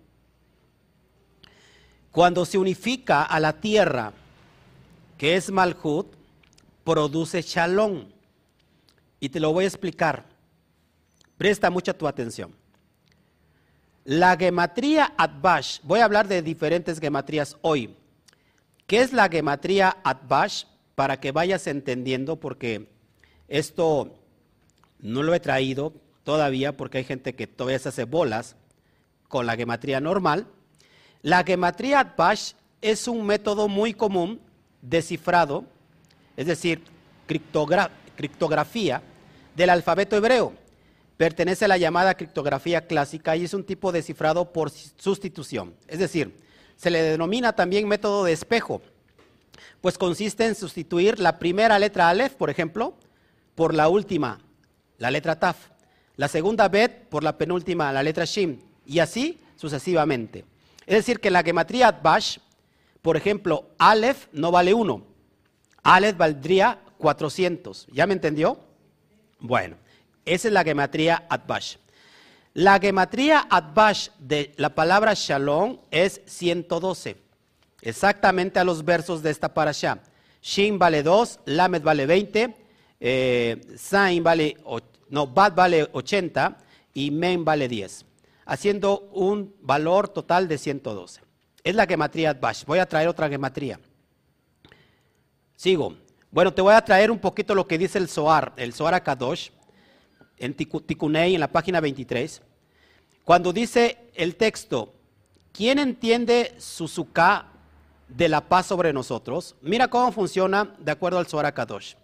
Cuando 2.11 2.43
se 2.45 2.57
unifica 2.57 3.23
a 3.23 3.39
la 3.39 3.53
tierra, 3.53 4.11
que 5.17 5.37
es 5.37 5.49
Malhut, 5.49 6.07
produce 6.83 7.41
Shalom. 7.41 8.09
Y 9.21 9.29
te 9.29 9.39
lo 9.39 9.53
voy 9.53 9.63
a 9.63 9.67
explicar. 9.67 10.25
Presta 11.37 11.69
mucha 11.69 11.93
tu 11.93 12.05
atención. 12.05 12.53
La 14.03 14.35
gematría 14.35 15.13
Atbash, 15.17 15.79
voy 15.83 16.01
a 16.01 16.05
hablar 16.05 16.27
de 16.27 16.41
diferentes 16.41 16.99
gematrías 16.99 17.55
hoy. 17.61 17.95
¿Qué 18.85 18.99
es 18.99 19.13
la 19.13 19.29
gematría 19.29 19.97
Atbash? 20.03 20.65
Para 20.95 21.19
que 21.21 21.31
vayas 21.31 21.65
entendiendo, 21.67 22.37
porque 22.37 22.89
esto 23.47 24.17
no 24.99 25.23
lo 25.23 25.33
he 25.33 25.39
traído 25.39 25.93
todavía, 26.23 26.75
porque 26.75 26.99
hay 26.99 27.03
gente 27.03 27.35
que 27.35 27.47
todavía 27.47 27.79
se 27.79 27.89
hace 27.89 28.03
bolas 28.03 28.55
con 29.27 29.45
la 29.45 29.55
gematría 29.55 29.99
normal. 29.99 30.47
La 31.21 31.43
gematría 31.43 31.99
Atbash 31.99 32.53
es 32.81 33.07
un 33.07 33.25
método 33.25 33.67
muy 33.67 33.93
común 33.93 34.39
de 34.81 35.01
cifrado, 35.01 35.65
es 36.35 36.47
decir, 36.47 36.83
criptografía 38.15 39.01
del 39.55 39.69
alfabeto 39.69 40.15
hebreo. 40.15 40.53
Pertenece 41.17 41.65
a 41.65 41.67
la 41.67 41.77
llamada 41.77 42.13
criptografía 42.13 42.85
clásica 42.85 43.35
y 43.35 43.43
es 43.43 43.53
un 43.53 43.63
tipo 43.63 43.91
de 43.91 44.03
cifrado 44.03 44.53
por 44.53 44.69
sustitución. 44.69 45.73
Es 45.87 45.99
decir, 45.99 46.39
se 46.75 46.91
le 46.91 47.01
denomina 47.01 47.53
también 47.53 47.87
método 47.87 48.23
de 48.23 48.33
espejo, 48.33 48.81
pues 49.81 49.97
consiste 49.97 50.45
en 50.45 50.55
sustituir 50.55 51.19
la 51.19 51.39
primera 51.39 51.79
letra 51.79 52.09
Aleph, 52.09 52.35
por 52.35 52.49
ejemplo, 52.49 52.95
por 53.55 53.73
la 53.73 53.89
última, 53.89 54.39
la 54.97 55.11
letra 55.11 55.39
Taf, 55.39 55.69
la 56.15 56.27
segunda 56.27 56.67
Bet 56.67 57.07
por 57.09 57.23
la 57.23 57.37
penúltima, 57.37 57.91
la 57.91 58.03
letra 58.03 58.25
Shim, 58.25 58.59
y 58.85 58.99
así 58.99 59.39
sucesivamente. 59.55 60.45
Es 60.85 60.95
decir, 60.95 61.19
que 61.19 61.31
la 61.31 61.43
gematría 61.43 61.91
Bash, 61.91 62.37
por 63.01 63.17
ejemplo, 63.17 63.69
Aleph 63.77 64.27
no 64.31 64.51
vale 64.51 64.73
1. 64.73 65.05
Aleph 65.83 66.17
valdría 66.17 66.79
400. 66.97 67.87
¿Ya 67.91 68.07
me 68.07 68.13
entendió? 68.13 68.59
Bueno, 69.39 69.77
esa 70.25 70.47
es 70.47 70.53
la 70.53 70.63
gematría 70.63 71.25
Atbash. 71.29 71.77
La 72.53 72.79
gematría 72.79 73.47
Atbash 73.49 74.09
de 74.19 74.53
la 74.57 74.73
palabra 74.73 75.13
Shalom 75.13 75.79
es 75.91 76.21
112. 76.25 77.17
Exactamente 77.81 78.59
a 78.59 78.63
los 78.63 78.83
versos 78.83 79.21
de 79.21 79.29
esta 79.29 79.53
parasha. 79.53 79.99
Shin 80.41 80.79
vale 80.79 81.03
2, 81.03 81.41
Lamed 81.45 81.83
vale 81.83 82.05
20, 82.05 82.55
eh, 82.99 83.61
Zain 83.77 84.23
vale, 84.23 84.57
no, 85.09 85.27
Bad 85.27 85.53
vale 85.53 85.89
80 85.91 86.57
y 86.93 87.11
Men 87.11 87.45
vale 87.45 87.67
10 87.67 88.07
haciendo 88.47 89.01
un 89.11 89.53
valor 89.61 90.07
total 90.07 90.47
de 90.47 90.57
112. 90.57 91.21
Es 91.63 91.75
la 91.75 91.85
gematría 91.85 92.33
Bash. 92.33 92.63
Voy 92.65 92.79
a 92.79 92.85
traer 92.85 93.07
otra 93.07 93.29
gematría. 93.29 93.79
Sigo. 95.55 95.95
Bueno, 96.31 96.53
te 96.53 96.61
voy 96.61 96.73
a 96.73 96.83
traer 96.83 97.11
un 97.11 97.19
poquito 97.19 97.53
lo 97.53 97.67
que 97.67 97.77
dice 97.77 97.97
el 97.97 98.07
Zohar, 98.07 98.53
el 98.57 98.73
Zohar 98.73 98.93
Akadosh, 98.93 99.49
en 100.37 100.53
Tikunei, 100.53 101.33
en 101.33 101.39
la 101.39 101.51
página 101.51 101.79
23. 101.79 102.41
Cuando 103.23 103.51
dice 103.51 103.97
el 104.13 104.35
texto, 104.35 104.93
¿quién 105.51 105.79
entiende 105.79 106.55
Suzuka 106.57 107.47
de 108.07 108.29
la 108.29 108.47
paz 108.47 108.67
sobre 108.67 108.93
nosotros? 108.93 109.55
Mira 109.61 109.89
cómo 109.89 110.11
funciona 110.11 110.75
de 110.79 110.91
acuerdo 110.91 111.19
al 111.19 111.27
Zohar 111.27 111.45
Akadosh. 111.45 111.95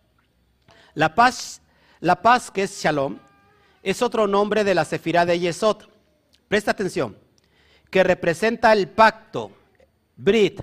La 0.95 1.15
paz, 1.15 1.61
la 1.99 2.21
paz 2.21 2.51
que 2.51 2.63
es 2.63 2.81
Shalom, 2.81 3.17
es 3.81 4.01
otro 4.01 4.27
nombre 4.27 4.63
de 4.63 4.75
la 4.75 4.85
Sefirá 4.85 5.25
de 5.25 5.39
Yesod. 5.39 5.83
Presta 6.47 6.71
atención, 6.71 7.17
que 7.89 8.03
representa 8.03 8.71
el 8.73 8.87
pacto, 8.87 9.51
Brit, 10.15 10.61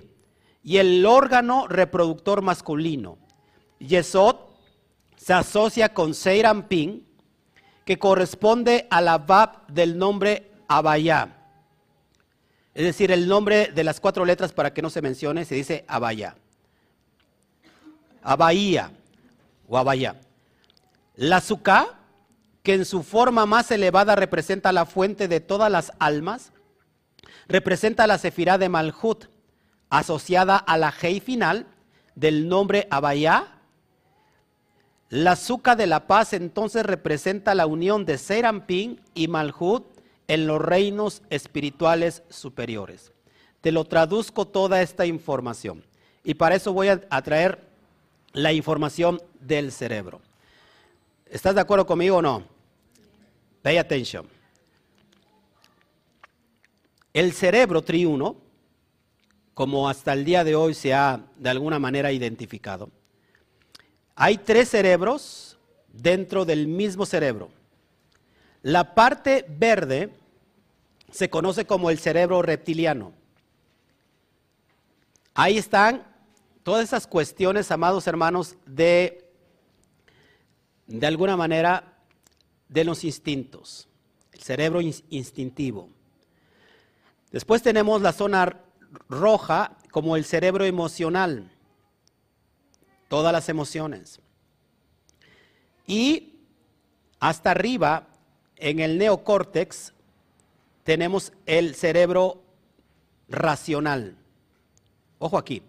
y 0.63 0.77
el 0.77 1.05
órgano 1.05 1.67
reproductor 1.67 2.43
masculino. 2.43 3.19
Yesod 3.79 4.37
se 5.17 5.33
asocia 5.33 5.93
con 5.93 6.15
Seirampin, 6.15 7.07
que 7.85 7.99
corresponde 7.99 8.87
a 8.91 9.01
la 9.01 9.19
Bab 9.19 9.67
del 9.67 9.99
nombre 9.99 10.53
Abayá. 10.69 11.37
Es 12.73 12.85
decir, 12.85 13.11
el 13.11 13.27
nombre 13.27 13.73
de 13.75 13.83
las 13.83 14.01
cuatro 14.01 14.25
letras 14.25 14.53
para 14.53 14.73
que 14.73 14.81
no 14.81 14.91
se 14.91 15.03
mencione 15.03 15.45
se 15.45 15.57
dice 15.57 15.85
Abayá. 15.89 16.37
Abaía 18.23 18.93
La 21.17 21.41
Sukkah 21.41 22.01
que 22.63 22.75
en 22.75 22.85
su 22.85 23.03
forma 23.03 23.47
más 23.47 23.71
elevada 23.71 24.17
representa 24.17 24.73
la 24.73 24.85
fuente 24.85 25.29
de 25.29 25.41
todas 25.41 25.71
las 25.71 25.93
almas, 25.99 26.53
representa 27.49 28.07
la 28.07 28.19
sefirá 28.19 28.59
de 28.59 28.69
Malhut, 28.69 29.27
asociada 29.89 30.57
a 30.57 30.77
la 30.77 30.93
Hei 31.01 31.21
final 31.21 31.67
del 32.15 32.49
nombre 32.49 32.87
Abayá. 32.91 33.61
La 35.09 35.37
Zuka 35.37 35.75
de 35.75 35.87
la 35.87 36.07
paz 36.07 36.33
entonces 36.33 36.85
representa 36.85 37.55
la 37.55 37.67
unión 37.67 38.05
de 38.05 38.19
Serampín 38.19 39.01
y 39.15 39.29
Malhut 39.29 39.85
en 40.29 40.47
los 40.47 40.61
reinos 40.61 41.23
espirituales 41.31 42.23
superiores. 42.29 43.13
Te 43.61 43.73
lo 43.73 43.85
traduzco 43.85 44.47
toda 44.47 44.83
esta 44.83 45.07
información. 45.07 45.85
Y 46.23 46.35
para 46.35 46.55
eso 46.55 46.73
voy 46.73 46.89
a 46.89 47.23
traer 47.23 47.70
la 48.33 48.53
información 48.53 49.21
del 49.41 49.73
cerebro. 49.73 50.21
¿Estás 51.27 51.55
de 51.55 51.61
acuerdo 51.61 51.87
conmigo 51.87 52.17
o 52.17 52.23
no? 52.23 52.45
Pay 53.63 53.79
attention. 53.79 54.27
El 57.13 57.33
cerebro 57.33 57.83
triuno, 57.83 58.37
como 59.55 59.89
hasta 59.89 60.13
el 60.13 60.25
día 60.25 60.45
de 60.45 60.55
hoy 60.55 60.75
se 60.75 60.95
ha 60.95 61.25
de 61.37 61.51
alguna 61.51 61.79
manera 61.79 62.13
identificado, 62.13 62.91
hay 64.15 64.39
tres 64.39 64.69
cerebros 64.69 65.59
dentro 65.89 66.45
del 66.45 66.67
mismo 66.67 67.07
cerebro. 67.07 67.51
La 68.63 68.95
parte 68.95 69.45
verde 69.49 70.11
se 71.11 71.31
conoce 71.31 71.65
como 71.65 71.91
el 71.91 71.99
cerebro 71.99 72.43
reptiliano. 72.43 73.13
Ahí 75.35 75.59
están 75.59 76.10
todas 76.63 76.85
esas 76.85 77.07
cuestiones, 77.07 77.71
amados 77.71 78.07
hermanos, 78.07 78.57
de 78.67 79.31
de 80.91 81.07
alguna 81.07 81.37
manera 81.37 81.85
de 82.69 82.85
los 82.85 83.05
instintos, 83.05 83.89
el 84.33 84.41
cerebro 84.41 84.81
instintivo. 84.81 85.89
Después 87.31 87.63
tenemos 87.63 88.03
la 88.03 88.13
zona 88.13 88.61
roja 89.09 89.77
como 89.93 90.17
el 90.17 90.25
cerebro 90.25 90.65
emocional, 90.65 91.49
todas 93.09 93.33
las 93.33 93.49
emociones. 93.49 94.21
Y 95.87 96.41
hasta 97.21 97.53
arriba, 97.53 98.09
en 98.57 98.81
el 98.81 98.99
neocórtex, 98.99 99.93
tenemos 100.83 101.33
el 101.47 101.77
cerebro 101.77 102.43
racional. 103.29 104.17
Ojo 105.21 105.39
aquí. 105.39 105.63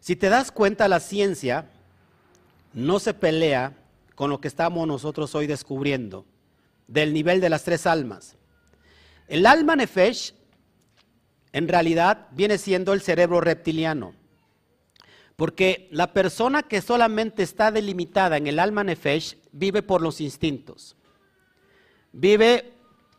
Si 0.00 0.16
te 0.16 0.28
das 0.30 0.50
cuenta, 0.50 0.88
la 0.88 0.98
ciencia 0.98 1.70
no 2.72 2.98
se 2.98 3.14
pelea 3.14 3.76
con 4.14 4.30
lo 4.30 4.40
que 4.40 4.48
estamos 4.48 4.86
nosotros 4.86 5.34
hoy 5.34 5.46
descubriendo, 5.46 6.24
del 6.88 7.12
nivel 7.12 7.40
de 7.40 7.50
las 7.50 7.64
tres 7.64 7.86
almas. 7.86 8.36
El 9.28 9.46
alma 9.46 9.76
nefesh 9.76 10.34
en 11.52 11.68
realidad 11.68 12.28
viene 12.32 12.58
siendo 12.58 12.92
el 12.92 13.02
cerebro 13.02 13.40
reptiliano. 13.40 14.14
Porque 15.36 15.88
la 15.90 16.12
persona 16.12 16.62
que 16.62 16.82
solamente 16.82 17.42
está 17.42 17.70
delimitada 17.70 18.36
en 18.36 18.46
el 18.46 18.58
alma 18.58 18.84
nefesh 18.84 19.38
vive 19.52 19.82
por 19.82 20.02
los 20.02 20.20
instintos. 20.20 20.96
Vive 22.12 22.72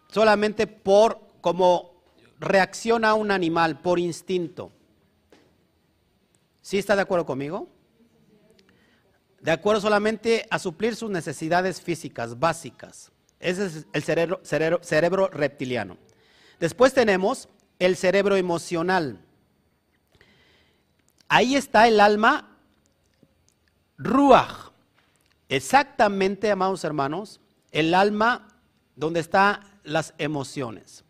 solamente 0.07 0.67
por 0.67 1.19
como 1.41 2.03
reacciona 2.39 3.13
un 3.13 3.31
animal, 3.31 3.79
por 3.79 3.99
instinto. 3.99 4.71
¿Sí 6.61 6.77
está 6.77 6.95
de 6.95 7.01
acuerdo 7.01 7.25
conmigo? 7.25 7.67
De 9.41 9.51
acuerdo 9.51 9.81
solamente 9.81 10.45
a 10.51 10.59
suplir 10.59 10.95
sus 10.95 11.09
necesidades 11.09 11.81
físicas 11.81 12.39
básicas. 12.39 13.11
Ese 13.39 13.65
es 13.65 13.87
el 13.93 14.03
cerebro, 14.03 15.27
reptiliano. 15.29 15.97
Después 16.59 16.93
tenemos 16.93 17.49
el 17.79 17.95
cerebro 17.95 18.35
emocional. 18.35 19.19
Ahí 21.27 21.55
está 21.55 21.87
el 21.87 21.99
alma 21.99 22.55
ruach. 23.97 24.69
Exactamente, 25.49 26.51
amados 26.51 26.83
hermanos, 26.83 27.41
el 27.71 27.95
alma 27.95 28.47
donde 28.95 29.21
están 29.21 29.61
las 29.83 30.13
emociones. 30.19 31.03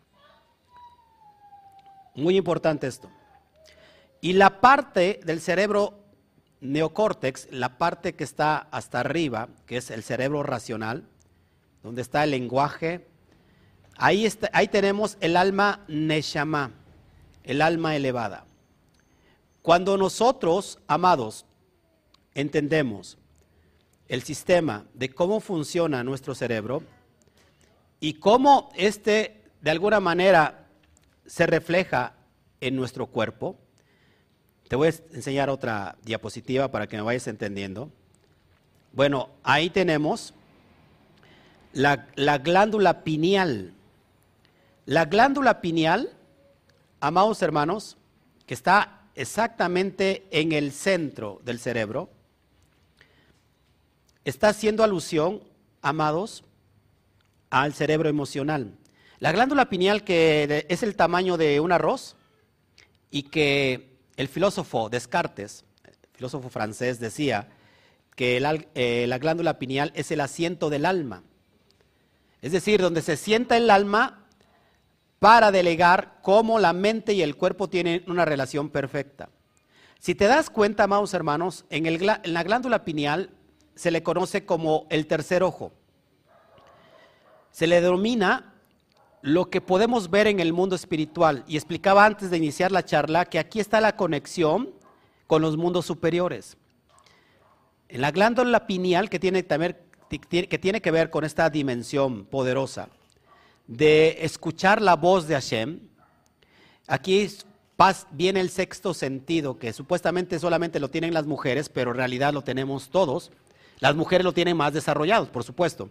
Muy 2.14 2.38
importante 2.38 2.86
esto. 2.86 3.10
Y 4.22 4.34
la 4.34 4.60
parte 4.60 5.18
del 5.24 5.40
cerebro 5.40 5.98
neocórtex, 6.60 7.48
la 7.50 7.76
parte 7.76 8.14
que 8.14 8.22
está 8.22 8.56
hasta 8.70 9.00
arriba, 9.00 9.48
que 9.66 9.78
es 9.78 9.90
el 9.90 10.04
cerebro 10.04 10.44
racional, 10.44 11.08
donde 11.82 12.02
está 12.02 12.22
el 12.22 12.30
lenguaje, 12.30 13.08
ahí, 13.96 14.28
ahí 14.52 14.68
tenemos 14.68 15.18
el 15.20 15.36
alma 15.36 15.84
neshama, 15.88 16.70
el 17.42 17.60
alma 17.60 17.96
elevada. 17.96 18.46
Cuando 19.60 19.98
nosotros, 19.98 20.78
amados, 20.86 21.44
entendemos 22.32 23.18
el 24.06 24.22
sistema 24.22 24.84
de 24.94 25.08
cómo 25.12 25.40
funciona 25.40 26.04
nuestro 26.04 26.36
cerebro 26.36 26.84
y 27.98 28.14
cómo 28.14 28.70
este 28.76 29.42
de 29.60 29.70
alguna 29.72 29.98
manera 29.98 30.68
se 31.26 31.44
refleja 31.44 32.14
en 32.60 32.76
nuestro 32.76 33.08
cuerpo, 33.08 33.58
te 34.72 34.76
voy 34.76 34.88
a 34.88 35.14
enseñar 35.14 35.50
otra 35.50 35.98
diapositiva 36.02 36.70
para 36.70 36.86
que 36.86 36.96
me 36.96 37.02
vayas 37.02 37.26
entendiendo. 37.26 37.90
Bueno, 38.94 39.28
ahí 39.42 39.68
tenemos 39.68 40.32
la, 41.74 42.08
la 42.14 42.38
glándula 42.38 43.04
pineal. 43.04 43.74
La 44.86 45.04
glándula 45.04 45.60
pineal, 45.60 46.14
amados 47.00 47.42
hermanos, 47.42 47.98
que 48.46 48.54
está 48.54 49.02
exactamente 49.14 50.26
en 50.30 50.52
el 50.52 50.72
centro 50.72 51.42
del 51.44 51.58
cerebro, 51.58 52.08
está 54.24 54.48
haciendo 54.48 54.84
alusión, 54.84 55.42
amados, 55.82 56.44
al 57.50 57.74
cerebro 57.74 58.08
emocional. 58.08 58.72
La 59.18 59.32
glándula 59.32 59.68
pineal 59.68 60.02
que 60.02 60.64
es 60.70 60.82
el 60.82 60.96
tamaño 60.96 61.36
de 61.36 61.60
un 61.60 61.72
arroz 61.72 62.16
y 63.10 63.24
que 63.24 63.91
el 64.16 64.28
filósofo 64.28 64.88
Descartes, 64.88 65.64
filósofo 66.12 66.48
francés, 66.48 67.00
decía 67.00 67.48
que 68.14 68.36
eh, 68.74 69.06
la 69.08 69.18
glándula 69.18 69.58
pineal 69.58 69.92
es 69.94 70.10
el 70.10 70.20
asiento 70.20 70.70
del 70.70 70.84
alma. 70.84 71.22
Es 72.42 72.52
decir, 72.52 72.80
donde 72.80 73.02
se 73.02 73.16
sienta 73.16 73.56
el 73.56 73.70
alma 73.70 74.26
para 75.18 75.50
delegar 75.52 76.18
cómo 76.22 76.58
la 76.58 76.72
mente 76.72 77.12
y 77.12 77.22
el 77.22 77.36
cuerpo 77.36 77.68
tienen 77.68 78.04
una 78.08 78.24
relación 78.24 78.70
perfecta. 78.70 79.28
Si 79.98 80.14
te 80.14 80.26
das 80.26 80.50
cuenta, 80.50 80.84
amados 80.84 81.14
hermanos, 81.14 81.64
en, 81.70 81.86
en 81.86 82.06
la 82.06 82.42
glándula 82.42 82.84
pineal 82.84 83.30
se 83.74 83.90
le 83.90 84.02
conoce 84.02 84.44
como 84.44 84.86
el 84.90 85.06
tercer 85.06 85.42
ojo. 85.42 85.72
Se 87.52 87.66
le 87.66 87.80
denomina 87.80 88.51
lo 89.22 89.48
que 89.48 89.60
podemos 89.60 90.10
ver 90.10 90.26
en 90.26 90.40
el 90.40 90.52
mundo 90.52 90.76
espiritual. 90.76 91.44
Y 91.46 91.56
explicaba 91.56 92.04
antes 92.04 92.30
de 92.30 92.36
iniciar 92.36 92.72
la 92.72 92.84
charla 92.84 93.24
que 93.24 93.38
aquí 93.38 93.60
está 93.60 93.80
la 93.80 93.96
conexión 93.96 94.70
con 95.26 95.40
los 95.40 95.56
mundos 95.56 95.86
superiores. 95.86 96.56
En 97.88 98.00
la 98.00 98.10
glándula 98.10 98.66
pineal, 98.66 99.08
que 99.08 99.18
tiene, 99.18 99.44
que 99.46 100.80
que 100.80 100.90
ver 100.90 101.10
con 101.10 101.24
esta 101.24 101.48
dimensión 101.50 102.24
poderosa, 102.24 102.88
de 103.66 104.18
escuchar 104.20 104.82
la 104.82 104.96
voz 104.96 105.28
de 105.28 105.34
Hashem, 105.34 105.80
aquí 106.88 107.28
viene 108.10 108.40
el 108.40 108.50
sexto 108.50 108.92
sentido, 108.92 109.58
que 109.58 109.72
supuestamente 109.72 110.38
solamente 110.38 110.80
lo 110.80 110.88
tienen 110.88 111.14
las 111.14 111.26
mujeres, 111.26 111.68
pero 111.68 111.92
en 111.92 111.96
realidad 111.98 112.32
lo 112.32 112.42
tenemos 112.42 112.90
todos. 112.90 113.30
Las 113.78 113.94
mujeres 113.94 114.24
lo 114.24 114.32
tienen 114.32 114.56
más 114.56 114.72
desarrollados, 114.72 115.28
por 115.28 115.44
supuesto. 115.44 115.90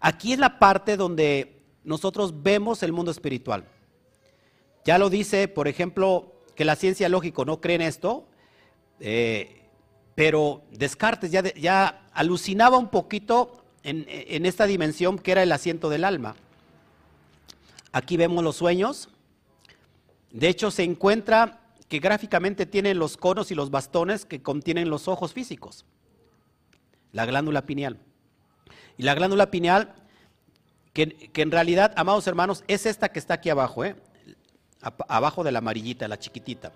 Aquí 0.00 0.32
es 0.32 0.38
la 0.38 0.58
parte 0.58 0.96
donde 0.96 1.59
nosotros 1.84 2.42
vemos 2.42 2.82
el 2.82 2.92
mundo 2.92 3.10
espiritual. 3.10 3.64
Ya 4.84 4.98
lo 4.98 5.10
dice, 5.10 5.48
por 5.48 5.68
ejemplo, 5.68 6.32
que 6.54 6.64
la 6.64 6.76
ciencia 6.76 7.08
lógica 7.08 7.44
no 7.44 7.60
cree 7.60 7.76
en 7.76 7.82
esto, 7.82 8.26
eh, 9.00 9.62
pero 10.14 10.62
Descartes 10.70 11.30
ya, 11.30 11.42
ya 11.54 12.06
alucinaba 12.12 12.78
un 12.78 12.88
poquito 12.88 13.64
en, 13.82 14.46
esta 14.46 14.66
dimensión 14.66 15.18
que 15.18 15.32
era 15.32 15.42
el 15.42 15.52
asiento 15.52 15.88
del 15.88 16.04
alma. 16.04 16.36
Aquí 17.92 18.16
vemos 18.16 18.44
los 18.44 18.56
sueños. 18.56 19.08
De 20.30 20.48
hecho, 20.48 20.70
se 20.70 20.84
encuentra 20.84 21.60
que 21.88 21.98
gráficamente 21.98 22.66
tienen 22.66 22.98
los 22.98 23.16
conos 23.16 23.50
y 23.50 23.54
los 23.54 23.70
bastones 23.70 24.24
que 24.24 24.42
contienen 24.42 24.90
los 24.90 25.08
ojos 25.08 25.32
físicos. 25.32 25.84
La 27.12 27.26
glándula 27.26 27.66
pineal. 27.66 27.98
Y 28.96 29.02
la 29.02 29.14
glándula 29.14 29.50
pineal, 29.50 29.94
que, 30.92 31.30
en 31.34 31.50
realidad, 31.50 31.92
amados 31.96 32.26
hermanos, 32.26 32.64
es 32.68 32.86
esta 32.86 33.10
que 33.10 33.18
está 33.18 33.34
aquí 33.34 33.50
abajo, 33.50 33.84
¿eh? 33.84 33.96
abajo 35.08 35.44
de 35.44 35.52
la 35.52 35.58
amarillita, 35.58 36.08
la 36.08 36.18
chiquitita. 36.18 36.72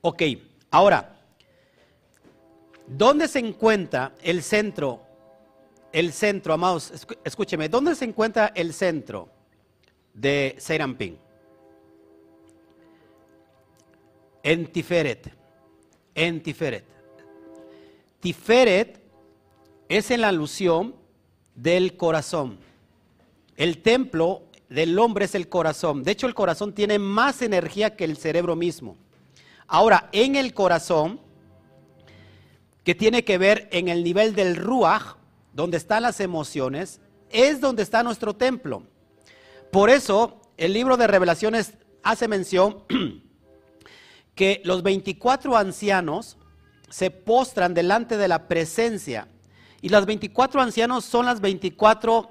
Ok, 0.00 0.22
ahora, 0.70 1.16
¿dónde 2.86 3.28
se 3.28 3.40
encuentra 3.40 4.12
el 4.22 4.42
centro 4.42 5.08
el 5.92 6.12
centro, 6.12 6.52
amados, 6.52 6.92
escúcheme, 7.24 7.68
¿dónde 7.68 7.94
se 7.94 8.04
encuentra 8.04 8.52
el 8.54 8.72
centro 8.74 9.28
de 10.12 10.54
Serampín? 10.58 11.18
En 14.42 14.70
Tiferet. 14.70 15.32
En 16.14 16.42
Tiferet. 16.42 16.84
Tiferet 18.20 19.00
es 19.88 20.10
en 20.10 20.20
la 20.20 20.28
alusión 20.28 20.94
del 21.62 21.96
corazón. 21.96 22.58
El 23.56 23.82
templo 23.82 24.42
del 24.68 24.98
hombre 24.98 25.24
es 25.24 25.34
el 25.34 25.48
corazón. 25.48 26.04
De 26.04 26.12
hecho, 26.12 26.26
el 26.26 26.34
corazón 26.34 26.72
tiene 26.72 26.98
más 26.98 27.42
energía 27.42 27.96
que 27.96 28.04
el 28.04 28.16
cerebro 28.16 28.54
mismo. 28.54 28.96
Ahora, 29.66 30.08
en 30.12 30.36
el 30.36 30.54
corazón, 30.54 31.20
que 32.84 32.94
tiene 32.94 33.24
que 33.24 33.38
ver 33.38 33.68
en 33.72 33.88
el 33.88 34.04
nivel 34.04 34.34
del 34.34 34.56
ruach, 34.56 35.16
donde 35.52 35.76
están 35.76 36.02
las 36.02 36.20
emociones, 36.20 37.00
es 37.30 37.60
donde 37.60 37.82
está 37.82 38.02
nuestro 38.02 38.34
templo. 38.34 38.84
Por 39.72 39.90
eso 39.90 40.40
el 40.56 40.72
libro 40.72 40.96
de 40.96 41.06
revelaciones 41.06 41.74
hace 42.02 42.28
mención 42.28 42.84
que 44.34 44.62
los 44.64 44.82
24 44.82 45.56
ancianos 45.56 46.38
se 46.88 47.10
postran 47.10 47.74
delante 47.74 48.16
de 48.16 48.28
la 48.28 48.48
presencia. 48.48 49.28
Y 49.80 49.88
los 49.88 50.06
24 50.06 50.60
ancianos 50.60 51.04
son 51.04 51.26
las 51.26 51.40
24 51.40 52.30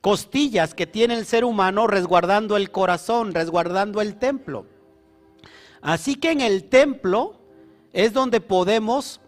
costillas 0.00 0.74
que 0.74 0.86
tiene 0.86 1.14
el 1.14 1.26
ser 1.26 1.44
humano 1.44 1.86
resguardando 1.86 2.56
el 2.56 2.70
corazón, 2.70 3.34
resguardando 3.34 4.00
el 4.00 4.16
templo. 4.16 4.66
Así 5.80 6.16
que 6.16 6.30
en 6.30 6.40
el 6.40 6.64
templo 6.64 7.40
es 7.92 8.12
donde 8.12 8.40
podemos 8.40 9.20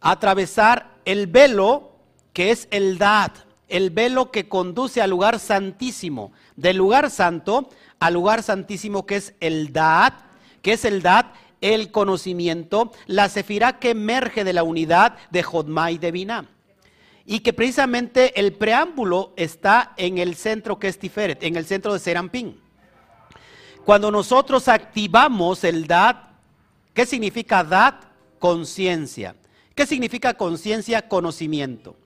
atravesar 0.00 0.94
el 1.04 1.26
velo 1.26 1.92
que 2.32 2.50
es 2.50 2.68
el 2.70 2.98
Dad, 2.98 3.32
el 3.68 3.90
velo 3.90 4.30
que 4.30 4.48
conduce 4.48 5.00
al 5.00 5.10
lugar 5.10 5.38
santísimo, 5.38 6.32
del 6.56 6.76
lugar 6.76 7.10
santo 7.10 7.68
al 7.98 8.14
lugar 8.14 8.42
santísimo 8.42 9.06
que 9.06 9.16
es 9.16 9.34
el 9.40 9.72
Dad, 9.72 10.12
que 10.62 10.74
es 10.74 10.84
el 10.84 11.02
Dad, 11.02 11.26
el 11.60 11.90
conocimiento, 11.90 12.92
la 13.06 13.28
sefirá 13.28 13.78
que 13.78 13.90
emerge 13.90 14.44
de 14.44 14.52
la 14.52 14.62
unidad 14.62 15.16
de 15.30 15.42
Jodma 15.42 15.90
y 15.90 15.98
de 15.98 16.12
Binah. 16.12 16.46
Y 17.24 17.40
que 17.40 17.52
precisamente 17.52 18.38
el 18.38 18.52
preámbulo 18.52 19.32
está 19.36 19.94
en 19.96 20.18
el 20.18 20.36
centro 20.36 20.78
que 20.78 20.88
es 20.88 20.98
Tiferet, 20.98 21.42
en 21.42 21.56
el 21.56 21.66
centro 21.66 21.92
de 21.92 21.98
Serampín. 21.98 22.60
Cuando 23.84 24.10
nosotros 24.10 24.68
activamos 24.68 25.64
el 25.64 25.86
Dad, 25.86 26.16
¿qué 26.94 27.06
significa 27.06 27.64
Dad? 27.64 27.94
Conciencia. 28.38 29.34
¿Qué 29.74 29.86
significa 29.86 30.34
conciencia? 30.34 31.08
Conocimiento. 31.08 31.96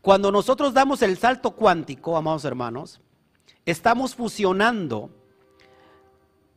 Cuando 0.00 0.30
nosotros 0.30 0.74
damos 0.74 1.00
el 1.02 1.16
salto 1.16 1.52
cuántico, 1.52 2.16
amados 2.16 2.44
hermanos, 2.44 3.00
estamos 3.64 4.14
fusionando 4.14 5.10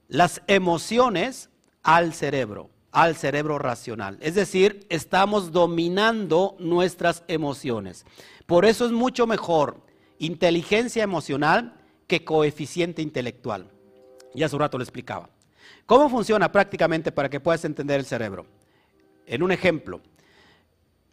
las 0.09 0.41
emociones 0.47 1.49
al 1.87 2.13
cerebro, 2.13 2.69
al 2.91 3.15
cerebro 3.15 3.59
racional. 3.59 4.17
Es 4.19 4.35
decir, 4.35 4.85
estamos 4.89 5.53
dominando 5.53 6.57
nuestras 6.59 7.23
emociones. 7.29 8.05
Por 8.45 8.65
eso 8.65 8.85
es 8.85 8.91
mucho 8.91 9.25
mejor 9.25 9.79
inteligencia 10.19 11.01
emocional 11.01 11.75
que 12.05 12.25
coeficiente 12.25 13.01
intelectual. 13.01 13.71
Ya 14.35 14.47
hace 14.47 14.55
un 14.57 14.59
rato 14.59 14.77
lo 14.77 14.83
explicaba. 14.83 15.29
¿Cómo 15.85 16.09
funciona 16.09 16.51
prácticamente 16.51 17.13
para 17.13 17.29
que 17.29 17.39
puedas 17.39 17.63
entender 17.63 18.01
el 18.01 18.05
cerebro? 18.05 18.45
En 19.25 19.41
un 19.41 19.53
ejemplo, 19.53 20.01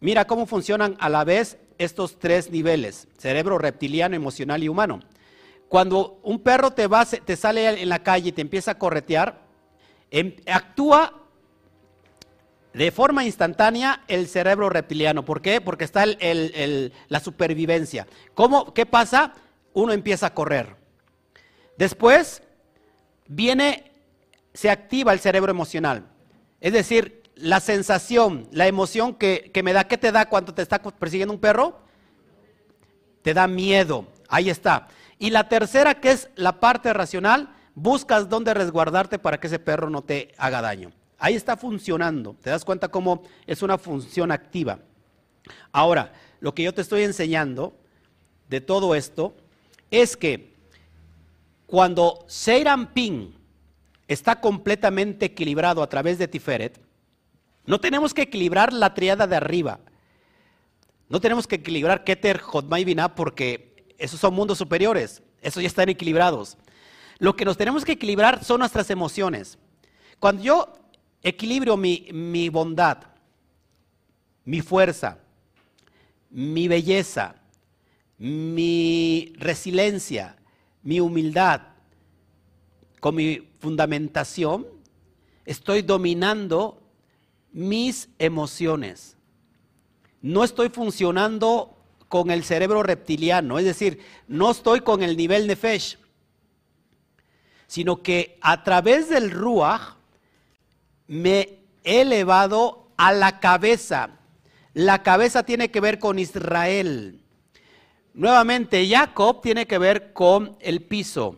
mira 0.00 0.26
cómo 0.26 0.44
funcionan 0.44 0.96
a 0.98 1.08
la 1.08 1.22
vez 1.22 1.56
estos 1.78 2.18
tres 2.18 2.50
niveles, 2.50 3.06
cerebro 3.16 3.58
reptiliano, 3.58 4.16
emocional 4.16 4.60
y 4.64 4.68
humano. 4.68 4.98
Cuando 5.68 6.18
un 6.24 6.40
perro 6.40 6.72
te, 6.72 6.88
va, 6.88 7.04
te 7.04 7.36
sale 7.36 7.80
en 7.80 7.88
la 7.88 8.02
calle 8.02 8.30
y 8.30 8.32
te 8.32 8.42
empieza 8.42 8.72
a 8.72 8.78
corretear, 8.78 9.43
actúa 10.46 11.24
de 12.74 12.90
forma 12.90 13.24
instantánea 13.24 14.02
el 14.08 14.26
cerebro 14.26 14.68
reptiliano. 14.68 15.24
¿Por 15.24 15.40
qué? 15.40 15.60
Porque 15.60 15.84
está 15.84 16.04
la 16.06 17.20
supervivencia. 17.20 18.06
¿Cómo, 18.34 18.74
¿Qué 18.74 18.84
pasa? 18.84 19.32
Uno 19.72 19.92
empieza 19.92 20.26
a 20.26 20.34
correr. 20.34 20.76
Después 21.78 22.42
viene, 23.26 23.92
se 24.52 24.70
activa 24.70 25.12
el 25.12 25.20
cerebro 25.20 25.50
emocional. 25.50 26.04
Es 26.60 26.72
decir, 26.72 27.22
la 27.36 27.60
sensación, 27.60 28.48
la 28.52 28.66
emoción 28.66 29.14
que, 29.14 29.50
que 29.52 29.62
me 29.62 29.72
da, 29.72 29.84
¿qué 29.84 29.98
te 29.98 30.12
da 30.12 30.28
cuando 30.28 30.54
te 30.54 30.62
está 30.62 30.80
persiguiendo 30.80 31.34
un 31.34 31.40
perro? 31.40 31.80
Te 33.22 33.34
da 33.34 33.46
miedo. 33.46 34.06
Ahí 34.28 34.50
está. 34.50 34.88
Y 35.18 35.30
la 35.30 35.48
tercera, 35.48 35.94
que 35.94 36.10
es 36.10 36.28
la 36.34 36.60
parte 36.60 36.92
racional, 36.92 37.53
buscas 37.74 38.28
dónde 38.28 38.54
resguardarte 38.54 39.18
para 39.18 39.38
que 39.38 39.46
ese 39.46 39.58
perro 39.58 39.90
no 39.90 40.02
te 40.02 40.32
haga 40.38 40.62
daño. 40.62 40.92
Ahí 41.18 41.34
está 41.34 41.56
funcionando. 41.56 42.36
¿Te 42.40 42.50
das 42.50 42.64
cuenta 42.64 42.88
cómo 42.88 43.22
es 43.46 43.62
una 43.62 43.78
función 43.78 44.30
activa? 44.30 44.78
Ahora, 45.72 46.12
lo 46.40 46.54
que 46.54 46.62
yo 46.62 46.74
te 46.74 46.82
estoy 46.82 47.02
enseñando 47.02 47.76
de 48.48 48.60
todo 48.60 48.94
esto 48.94 49.36
es 49.90 50.16
que 50.16 50.54
cuando 51.66 52.24
Seiran 52.28 52.92
Ping 52.92 53.32
está 54.06 54.40
completamente 54.40 55.26
equilibrado 55.26 55.82
a 55.82 55.88
través 55.88 56.18
de 56.18 56.28
Tiferet, 56.28 56.80
no 57.66 57.80
tenemos 57.80 58.12
que 58.12 58.22
equilibrar 58.22 58.72
la 58.72 58.92
triada 58.92 59.26
de 59.26 59.36
arriba. 59.36 59.80
No 61.08 61.20
tenemos 61.20 61.46
que 61.46 61.56
equilibrar 61.56 62.04
Keter, 62.04 62.38
Jotma 62.38 62.80
y 62.80 62.96
porque 63.14 63.86
esos 63.98 64.20
son 64.20 64.34
mundos 64.34 64.58
superiores. 64.58 65.22
Esos 65.40 65.62
ya 65.62 65.66
están 65.66 65.88
equilibrados. 65.88 66.58
Lo 67.18 67.36
que 67.36 67.44
nos 67.44 67.56
tenemos 67.56 67.84
que 67.84 67.92
equilibrar 67.92 68.44
son 68.44 68.60
nuestras 68.60 68.90
emociones. 68.90 69.58
Cuando 70.18 70.42
yo 70.42 70.72
equilibrio 71.22 71.76
mi, 71.76 72.48
bondad, 72.50 72.98
mi 74.44 74.60
fuerza, 74.60 75.18
mi 76.30 76.68
belleza, 76.68 77.36
mi 78.18 79.32
resiliencia, 79.36 80.36
mi 80.82 81.00
humildad, 81.00 81.62
con 83.00 83.14
mi 83.14 83.48
fundamentación, 83.58 84.66
estoy 85.44 85.82
dominando 85.82 86.82
mis 87.52 88.08
emociones. 88.18 89.16
No 90.20 90.42
estoy 90.42 90.68
funcionando 90.68 91.76
con 92.08 92.30
el 92.30 92.44
cerebro 92.44 92.82
reptiliano, 92.82 93.58
es 93.58 93.64
decir, 93.64 94.00
no 94.26 94.50
estoy 94.50 94.80
con 94.80 95.02
el 95.02 95.16
nivel 95.16 95.46
nefesh, 95.46 95.98
sino 97.66 98.02
que 98.02 98.38
a 98.40 98.62
través 98.62 99.08
del 99.08 99.30
ruach 99.30 99.96
me 101.06 101.58
he 101.84 102.00
elevado 102.02 102.88
a 102.96 103.12
la 103.12 103.40
cabeza. 103.40 104.10
La 104.72 105.02
cabeza 105.02 105.44
tiene 105.44 105.70
que 105.70 105.80
ver 105.80 105.98
con 105.98 106.18
Israel. 106.18 107.20
Nuevamente, 108.14 108.88
Jacob 108.88 109.40
tiene 109.42 109.66
que 109.66 109.78
ver 109.78 110.12
con 110.12 110.56
el 110.60 110.82
piso, 110.82 111.36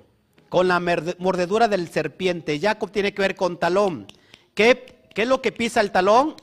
con 0.48 0.68
la 0.68 0.80
mordedura 1.18 1.68
del 1.68 1.88
serpiente. 1.88 2.60
Jacob 2.60 2.90
tiene 2.90 3.14
que 3.14 3.22
ver 3.22 3.34
con 3.34 3.58
talón. 3.58 4.06
¿Qué, 4.54 5.00
¿Qué, 5.14 5.22
es 5.22 5.28
lo 5.28 5.40
que 5.40 5.52
pisa 5.52 5.80
el 5.80 5.90
talón? 5.90 6.34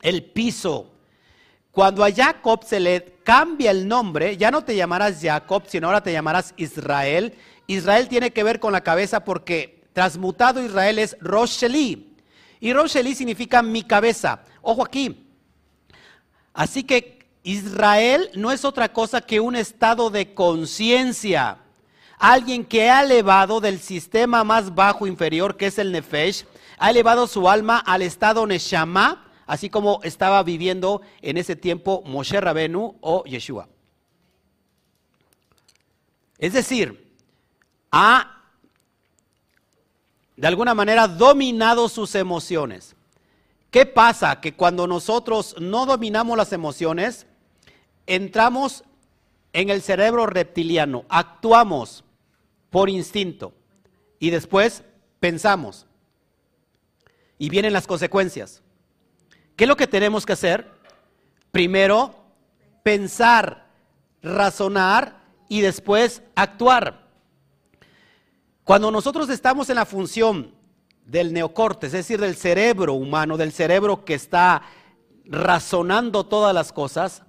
El 0.00 0.24
piso. 0.24 0.90
Cuando 1.70 2.02
a 2.02 2.10
Jacob 2.10 2.64
se 2.64 2.80
le 2.80 3.18
cambia 3.22 3.70
el 3.70 3.86
nombre, 3.86 4.36
ya 4.36 4.50
no 4.50 4.64
te 4.64 4.74
llamarás 4.74 5.20
Jacob, 5.20 5.64
sino 5.66 5.86
ahora 5.86 6.02
te 6.02 6.12
llamarás 6.12 6.54
Israel. 6.56 7.34
Israel 7.68 8.08
tiene 8.08 8.32
que 8.32 8.42
ver 8.42 8.60
con 8.60 8.72
la 8.72 8.80
cabeza 8.80 9.24
porque 9.24 9.84
transmutado 9.92 10.62
Israel 10.62 10.98
es 10.98 11.16
Rosheli. 11.20 12.16
Y 12.60 12.72
Rosheli 12.72 13.14
significa 13.14 13.62
mi 13.62 13.82
cabeza. 13.82 14.40
Ojo 14.62 14.82
aquí. 14.82 15.28
Así 16.54 16.82
que 16.82 17.28
Israel 17.42 18.30
no 18.34 18.50
es 18.50 18.64
otra 18.64 18.92
cosa 18.92 19.20
que 19.20 19.38
un 19.38 19.54
estado 19.54 20.08
de 20.08 20.32
conciencia. 20.32 21.58
Alguien 22.18 22.64
que 22.64 22.88
ha 22.90 23.02
elevado 23.02 23.60
del 23.60 23.78
sistema 23.80 24.44
más 24.44 24.74
bajo 24.74 25.06
inferior, 25.06 25.56
que 25.56 25.66
es 25.66 25.78
el 25.78 25.92
Nefesh, 25.92 26.46
ha 26.78 26.90
elevado 26.90 27.26
su 27.26 27.50
alma 27.50 27.78
al 27.78 28.00
estado 28.00 28.46
Neshama, 28.46 29.30
así 29.46 29.68
como 29.68 30.00
estaba 30.04 30.42
viviendo 30.42 31.02
en 31.20 31.36
ese 31.36 31.54
tiempo 31.54 32.02
Moshe 32.06 32.40
Rabenu 32.40 32.96
o 33.02 33.24
Yeshua. 33.24 33.68
Es 36.38 36.54
decir, 36.54 37.07
ha 37.90 38.42
de 40.36 40.46
alguna 40.46 40.74
manera 40.74 41.08
dominado 41.08 41.88
sus 41.88 42.14
emociones. 42.14 42.94
¿Qué 43.70 43.86
pasa? 43.86 44.40
Que 44.40 44.54
cuando 44.54 44.86
nosotros 44.86 45.56
no 45.58 45.84
dominamos 45.84 46.36
las 46.36 46.52
emociones, 46.52 47.26
entramos 48.06 48.84
en 49.52 49.70
el 49.70 49.82
cerebro 49.82 50.26
reptiliano, 50.26 51.04
actuamos 51.08 52.04
por 52.70 52.88
instinto 52.88 53.52
y 54.18 54.30
después 54.30 54.84
pensamos. 55.20 55.86
Y 57.38 57.50
vienen 57.50 57.72
las 57.72 57.86
consecuencias. 57.86 58.62
¿Qué 59.56 59.64
es 59.64 59.68
lo 59.68 59.76
que 59.76 59.86
tenemos 59.86 60.24
que 60.24 60.34
hacer? 60.34 60.70
Primero, 61.50 62.14
pensar, 62.82 63.66
razonar 64.22 65.20
y 65.48 65.60
después 65.60 66.22
actuar. 66.36 67.07
Cuando 68.68 68.90
nosotros 68.90 69.30
estamos 69.30 69.70
en 69.70 69.76
la 69.76 69.86
función 69.86 70.52
del 71.06 71.32
neocorte, 71.32 71.86
es 71.86 71.92
decir, 71.92 72.20
del 72.20 72.36
cerebro 72.36 72.92
humano, 72.92 73.38
del 73.38 73.50
cerebro 73.50 74.04
que 74.04 74.12
está 74.12 74.60
razonando 75.24 76.26
todas 76.26 76.54
las 76.54 76.70
cosas, 76.70 77.22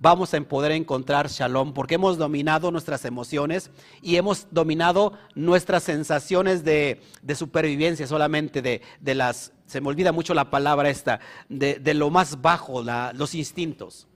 vamos 0.00 0.34
a 0.34 0.40
poder 0.42 0.72
encontrar 0.72 1.30
shalom, 1.30 1.72
porque 1.72 1.94
hemos 1.94 2.18
dominado 2.18 2.70
nuestras 2.70 3.06
emociones 3.06 3.70
y 4.02 4.16
hemos 4.16 4.48
dominado 4.50 5.14
nuestras 5.34 5.82
sensaciones 5.82 6.62
de, 6.62 7.00
supervivencia 7.34 8.06
solamente, 8.06 8.60
de, 8.60 9.14
las, 9.14 9.54
se 9.64 9.80
me 9.80 9.88
olvida 9.88 10.12
mucho 10.12 10.34
la 10.34 10.50
palabra 10.50 10.90
esta, 10.90 11.20
de, 11.48 11.94
lo 11.94 12.10
más 12.10 12.42
bajo, 12.42 12.82
los 13.14 13.34
instintos. 13.34 14.06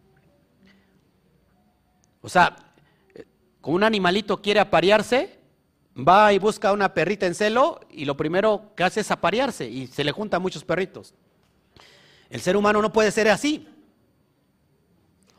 O 2.20 2.28
sea, 2.28 2.54
como 3.62 3.76
un 3.76 3.82
animalito 3.82 4.42
quiere 4.42 4.60
aparearse, 4.60 5.42
va 5.96 6.32
y 6.32 6.38
busca 6.38 6.72
una 6.72 6.92
perrita 6.92 7.26
en 7.26 7.34
celo 7.34 7.80
y 7.90 8.04
lo 8.04 8.16
primero 8.16 8.72
que 8.76 8.84
hace 8.84 9.00
es 9.00 9.10
aparearse 9.10 9.68
y 9.68 9.86
se 9.86 10.04
le 10.04 10.12
juntan 10.12 10.42
muchos 10.42 10.64
perritos. 10.64 11.14
El 12.30 12.40
ser 12.40 12.56
humano 12.56 12.82
no 12.82 12.92
puede 12.92 13.10
ser 13.10 13.28
así. 13.28 13.68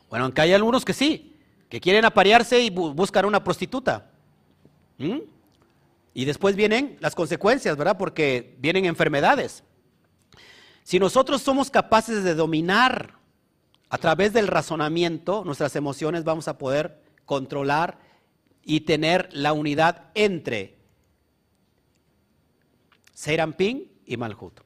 Bueno, 0.08 0.24
aunque 0.24 0.40
hay 0.40 0.52
algunos 0.52 0.84
que 0.84 0.92
sí, 0.92 1.36
que 1.68 1.80
quieren 1.80 2.04
aparearse 2.04 2.60
y 2.60 2.70
buscan 2.70 3.24
una 3.24 3.42
prostituta. 3.42 4.10
¿Mm? 4.98 5.18
Y 6.14 6.24
después 6.24 6.56
vienen 6.56 6.96
las 7.00 7.14
consecuencias, 7.14 7.76
¿verdad? 7.76 7.98
Porque 7.98 8.56
vienen 8.58 8.86
enfermedades. 8.86 9.62
Si 10.82 10.98
nosotros 10.98 11.42
somos 11.42 11.70
capaces 11.70 12.24
de 12.24 12.34
dominar 12.34 13.14
a 13.90 13.98
través 13.98 14.32
del 14.32 14.46
razonamiento 14.46 15.44
nuestras 15.44 15.76
emociones, 15.76 16.24
vamos 16.24 16.48
a 16.48 16.56
poder 16.56 17.02
controlar 17.26 17.98
y 18.68 18.80
tener 18.80 19.28
la 19.32 19.52
unidad 19.52 20.10
entre 20.14 20.76
Serampín 23.14 23.90
y 24.04 24.16
Malhut. 24.16 24.60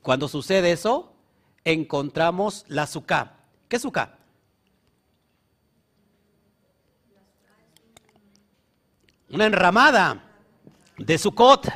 Cuando 0.00 0.28
sucede 0.28 0.70
eso, 0.70 1.12
encontramos 1.64 2.64
la 2.68 2.86
Sukkah. 2.86 3.36
¿Qué 3.68 3.76
es 3.76 3.82
Sukkah? 3.82 4.16
Una 9.28 9.46
enramada 9.46 10.22
de 10.98 11.18
Sukkot. 11.18 11.66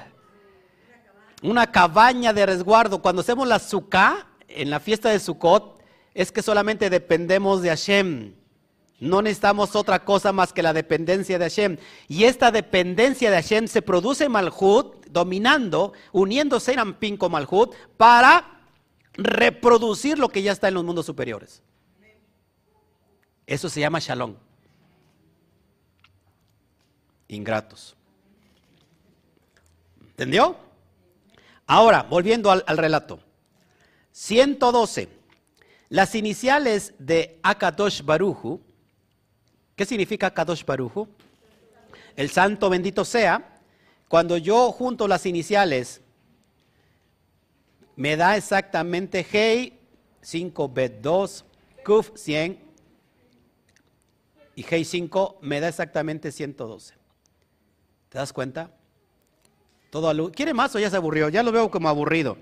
Una 1.43 1.71
cabaña 1.71 2.33
de 2.33 2.47
resguardo. 2.47 3.03
Cuando 3.03 3.23
hacemos 3.23 3.49
la 3.49 3.59
Sukkah, 3.59 4.29
en 4.49 4.71
la 4.71 4.79
fiesta 4.79 5.11
de 5.11 5.19
Sukkot 5.19 5.83
es 6.15 6.31
que 6.31 6.43
solamente 6.43 6.91
dependemos 6.91 7.61
de 7.61 7.71
Hashem. 7.71 8.46
No 8.99 9.21
necesitamos 9.21 9.77
otra 9.77 10.05
cosa 10.05 10.33
más 10.33 10.53
que 10.53 10.63
la 10.63 10.73
dependencia 10.73 11.39
de 11.39 11.45
Hashem. 11.45 11.77
Y 12.09 12.25
esta 12.25 12.51
dependencia 12.51 13.31
de 13.31 13.37
Hashem 13.37 13.69
se 13.69 13.83
produce 13.83 14.25
en 14.25 14.33
Malhut, 14.33 15.07
dominando, 15.11 15.93
uniéndose 16.13 16.73
en 16.73 16.79
Ampin 16.79 17.17
con 17.17 17.33
Malhut, 17.33 17.75
para 17.97 18.63
reproducir 19.13 20.19
lo 20.19 20.31
que 20.31 20.43
ya 20.43 20.53
está 20.53 20.69
en 20.69 20.75
los 20.75 20.85
mundos 20.85 21.05
superiores. 21.05 21.63
Eso 23.47 23.69
se 23.69 23.81
llama 23.81 23.99
Shalom. 23.99 24.35
Ingratos. 27.29 27.97
¿Entendió? 30.01 30.57
Ahora, 31.67 32.03
volviendo 32.03 32.51
al, 32.51 32.65
al 32.67 32.79
relato. 32.79 33.21
112. 34.13 35.11
Las 35.91 36.15
iniciales 36.15 36.95
de 36.99 37.39
Akadosh 37.43 38.03
Baruju, 38.03 38.61
¿qué 39.77 39.85
significa 39.85 40.29
Akadosh 40.29 40.65
Baruju? 40.65 41.07
El 42.17 42.31
santo 42.31 42.69
bendito 42.71 43.05
sea. 43.05 43.53
Cuando 44.09 44.37
yo 44.37 44.73
junto 44.73 45.07
las 45.07 45.27
iniciales, 45.27 46.01
me 47.97 48.17
da 48.17 48.37
exactamente 48.37 49.27
Hei 49.31 49.79
5 50.23 50.69
Bet 50.69 51.01
2, 51.01 51.45
Kuf 51.85 52.11
100 52.15 52.59
y 54.55 54.65
Hei 54.69 54.85
5 54.85 55.39
me 55.43 55.61
da 55.61 55.69
exactamente 55.69 56.33
112. 56.33 56.95
¿Te 58.09 58.19
das 58.19 58.33
cuenta? 58.33 58.71
Todo 59.91 60.31
¿Quiere 60.31 60.55
más 60.55 60.75
o 60.75 60.79
ya 60.79 60.89
se 60.89 60.97
aburrió? 60.97 61.29
Ya 61.29 61.43
lo 61.43 61.53
veo 61.53 61.71
como 61.71 61.89
aburrido. 61.89 62.39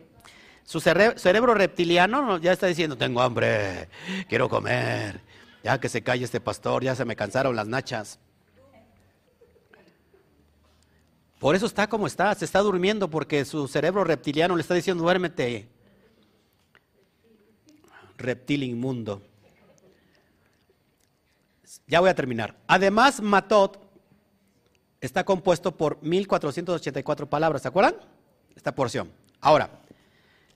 Su 0.65 0.81
cerebro 0.81 1.55
reptiliano 1.55 2.39
ya 2.39 2.53
está 2.53 2.67
diciendo, 2.67 2.97
tengo 2.97 3.21
hambre, 3.21 3.89
quiero 4.29 4.49
comer, 4.49 5.21
ya 5.65 5.81
que 5.81 5.89
se 5.89 6.03
calle 6.03 6.27
este 6.27 6.41
pastor, 6.41 6.85
ya 6.85 6.95
se 6.95 7.07
me 7.07 7.17
cansaron 7.17 7.57
las 7.57 7.67
nachas. 7.67 8.19
Por 11.41 11.55
eso 11.55 11.65
está 11.65 11.89
como 11.89 12.07
está, 12.07 12.35
se 12.35 12.45
está 12.45 12.61
durmiendo 12.61 13.09
porque 13.09 13.47
su 13.47 13.67
cerebro 13.67 14.05
reptiliano 14.05 14.57
le 14.57 14.61
está 14.61 14.75
diciendo, 14.75 15.03
duérmete, 15.03 15.69
reptil 18.19 18.63
inmundo. 18.63 19.23
Ya 21.87 22.01
voy 22.01 22.11
a 22.11 22.15
terminar. 22.15 22.57
Además, 22.67 23.23
Matot 23.23 23.81
está 25.01 25.25
compuesto 25.25 25.75
por 25.75 26.01
1484 26.03 27.29
palabras, 27.29 27.63
¿se 27.63 27.69
acuerdan? 27.69 27.97
Esta 28.55 28.75
porción. 28.75 29.11
Ahora, 29.41 29.81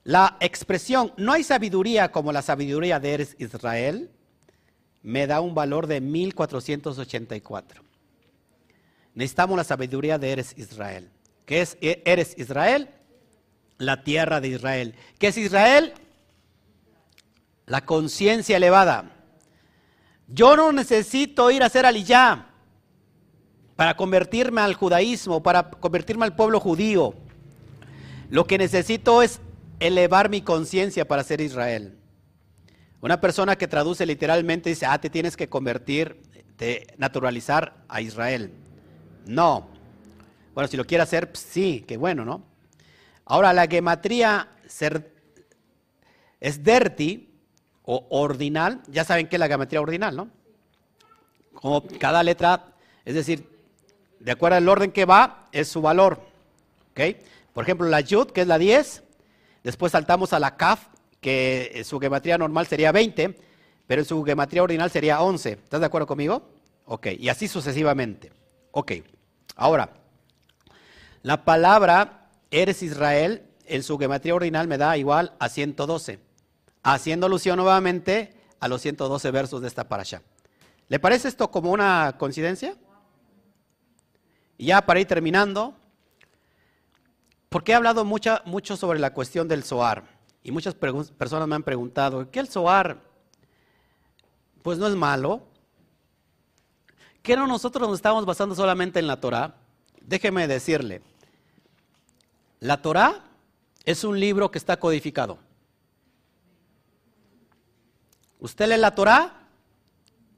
la 0.05 0.37
expresión 0.41 1.15
no 1.17 1.33
hay 1.33 1.45
sabiduría 1.45 2.13
como 2.13 2.31
la 2.31 2.43
sabiduría 2.43 3.01
de 3.01 3.15
Eres 3.15 3.37
Israel 3.39 4.11
me 5.03 5.27
da 5.27 5.41
un 5.41 5.55
valor 5.55 5.87
de 5.87 6.01
1484. 6.01 7.83
Necesitamos 9.15 9.57
la 9.57 9.65
sabiduría 9.65 10.19
de 10.19 10.31
Eres 10.33 10.55
Israel. 10.57 11.11
¿Qué 11.45 11.61
es 11.61 11.77
e-, 11.81 12.03
Eres 12.05 12.35
Israel? 12.39 12.89
La 13.79 14.05
tierra 14.05 14.41
de 14.41 14.49
Israel. 14.49 14.95
¿Qué 15.19 15.29
es 15.29 15.39
Israel? 15.39 15.93
La 17.67 17.85
conciencia 17.85 18.57
elevada. 18.57 19.11
Yo 20.29 20.57
no 20.57 20.73
necesito 20.73 21.51
ir 21.51 21.63
a 21.63 21.67
hacer 21.67 21.87
aliyah 21.87 22.47
para 23.77 23.97
convertirme 23.97 24.61
al 24.61 24.75
judaísmo, 24.75 25.43
para 25.43 25.71
convertirme 25.71 26.25
al 26.25 26.37
pueblo 26.37 26.61
judío. 26.61 27.15
Lo 28.31 28.47
que 28.47 28.59
necesito 28.59 29.23
es 29.23 29.41
elevar 29.81 30.29
mi 30.29 30.43
conciencia 30.43 31.09
para 31.09 31.25
ser 31.25 31.41
Israel. 31.41 31.98
Una 33.01 33.21
persona 33.21 33.57
que 33.57 33.69
traduce 33.69 34.05
literalmente 34.07 34.71
dice, 34.71 34.87
ah, 34.87 35.01
te 35.01 35.11
tienes 35.11 35.37
que 35.37 35.49
convertir, 35.49 36.21
de 36.59 36.93
naturalizar 36.97 37.85
a 37.89 38.01
Israel. 38.01 38.53
No. 39.27 39.69
Bueno, 40.55 40.67
si 40.67 40.77
lo 40.77 40.85
quiere 40.85 41.03
hacer, 41.03 41.31
pues 41.31 41.39
sí, 41.39 41.85
qué 41.87 41.97
bueno, 41.97 42.25
¿no? 42.25 42.43
Ahora, 43.25 43.53
la 43.53 43.69
gematría 43.69 44.49
es 46.41 46.65
dirty 46.65 47.29
o 47.83 48.07
ordinal. 48.11 48.83
Ya 48.89 49.05
saben 49.05 49.29
qué 49.29 49.37
es 49.37 49.41
la 49.41 49.47
gematría 49.47 49.81
ordinal, 49.81 50.17
¿no? 50.17 50.31
Como 51.55 51.87
cada 51.87 52.23
letra, 52.25 52.73
es 53.05 53.15
decir, 53.15 53.49
de 54.19 54.33
acuerdo 54.33 54.57
al 54.57 54.69
orden 54.69 54.91
que 54.91 55.05
va, 55.05 55.49
es 55.53 55.69
su 55.69 55.81
valor. 55.81 56.21
¿Ok? 56.91 57.01
Por 57.53 57.63
ejemplo, 57.63 57.87
la 57.87 58.01
yud, 58.01 58.31
que 58.31 58.41
es 58.41 58.47
la 58.49 58.59
10, 58.59 59.05
Después 59.69 59.93
saltamos 59.93 60.33
a 60.33 60.39
la 60.39 60.57
CAF, 60.57 60.87
que 61.21 61.83
su 61.85 61.99
gematría 61.99 62.39
normal 62.39 62.67
sería 62.67 62.93
20, 62.93 63.37
pero 63.87 64.03
en 64.03 64.05
su 64.05 64.23
gematría 64.25 64.63
ordinal 64.63 64.91
sería 64.91 65.21
11. 65.21 65.53
¿Estás 65.53 65.81
de 65.81 65.87
acuerdo 65.87 66.07
conmigo? 66.07 66.49
Ok, 66.85 67.09
y 67.19 67.29
así 67.29 67.49
sucesivamente. 67.49 68.33
Ok, 68.71 68.93
ahora, 69.57 69.91
la 71.23 71.45
palabra 71.45 72.31
eres 72.51 72.83
Israel 72.83 73.43
en 73.69 73.83
su 73.83 73.99
gematría 73.99 74.35
ordinal 74.35 74.67
me 74.67 74.79
da 74.79 74.97
igual 74.97 75.35
a 75.39 75.49
112, 75.49 76.19
haciendo 76.83 77.27
alusión 77.27 77.57
nuevamente 77.59 78.35
a 78.61 78.69
los 78.69 78.81
112 78.83 79.31
versos 79.31 79.61
de 79.61 79.69
esta 79.69 79.89
parasha. 79.89 80.23
¿Le 80.89 80.99
parece 80.99 81.29
esto 81.29 81.51
como 81.51 81.71
una 81.71 82.17
coincidencia? 82.19 82.77
Y 84.57 84.67
ya 84.67 84.81
para 84.83 85.01
ir 85.01 85.07
terminando, 85.07 85.75
porque 87.51 87.73
he 87.73 87.75
hablado 87.75 88.05
mucho 88.05 88.77
sobre 88.77 88.99
la 88.99 89.13
cuestión 89.13 89.49
del 89.49 89.65
SOAR. 89.65 90.18
Y 90.43 90.51
muchas 90.51 90.75
personas 90.75 91.49
me 91.49 91.55
han 91.55 91.63
preguntado, 91.63 92.31
¿qué 92.31 92.41
el 92.41 92.49
SOAR? 92.49 93.03
Pues 94.63 94.79
no 94.79 94.87
es 94.87 94.95
malo. 94.95 95.43
¿Qué 97.23 97.37
no 97.37 97.47
nosotros 97.47 97.89
nos 97.89 97.99
estamos 97.99 98.25
basando 98.25 98.55
solamente 98.55 98.99
en 98.99 99.07
la 99.07 99.21
Torah? 99.21 99.57
Déjeme 100.01 100.49
decirle, 100.49 101.03
la 102.61 102.81
Torah 102.81 103.25
es 103.85 104.05
un 104.05 104.19
libro 104.19 104.51
que 104.51 104.59
está 104.59 104.79
codificado. 104.79 105.39
Usted 108.41 108.69
lee 108.69 108.79
la 108.79 108.95
Torah 108.95 109.49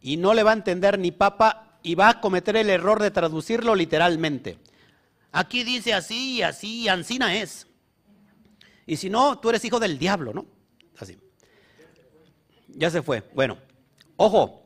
y 0.00 0.16
no 0.16 0.34
le 0.34 0.42
va 0.42 0.50
a 0.50 0.54
entender 0.54 0.98
ni 0.98 1.12
papa 1.12 1.78
y 1.82 1.94
va 1.94 2.08
a 2.08 2.20
cometer 2.20 2.56
el 2.56 2.70
error 2.70 3.00
de 3.00 3.10
traducirlo 3.10 3.74
literalmente. 3.74 4.58
Aquí 5.32 5.64
dice 5.64 5.94
así 5.94 6.36
y 6.36 6.42
así, 6.42 6.82
y 6.82 6.88
ansina 6.88 7.36
es. 7.36 7.66
Y 8.90 8.96
si 8.96 9.08
no, 9.08 9.38
tú 9.38 9.50
eres 9.50 9.64
hijo 9.64 9.78
del 9.78 10.00
diablo, 10.00 10.34
¿no? 10.34 10.46
Así. 10.98 11.16
Ya 12.66 12.90
se 12.90 13.02
fue. 13.02 13.22
Bueno, 13.34 13.56
ojo, 14.16 14.64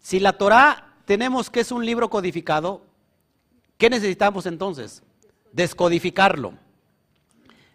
si 0.00 0.18
la 0.18 0.32
Torah 0.38 0.94
tenemos 1.04 1.50
que 1.50 1.60
es 1.60 1.70
un 1.70 1.84
libro 1.84 2.08
codificado, 2.08 2.86
¿qué 3.76 3.90
necesitamos 3.90 4.46
entonces? 4.46 5.02
Descodificarlo. 5.52 6.54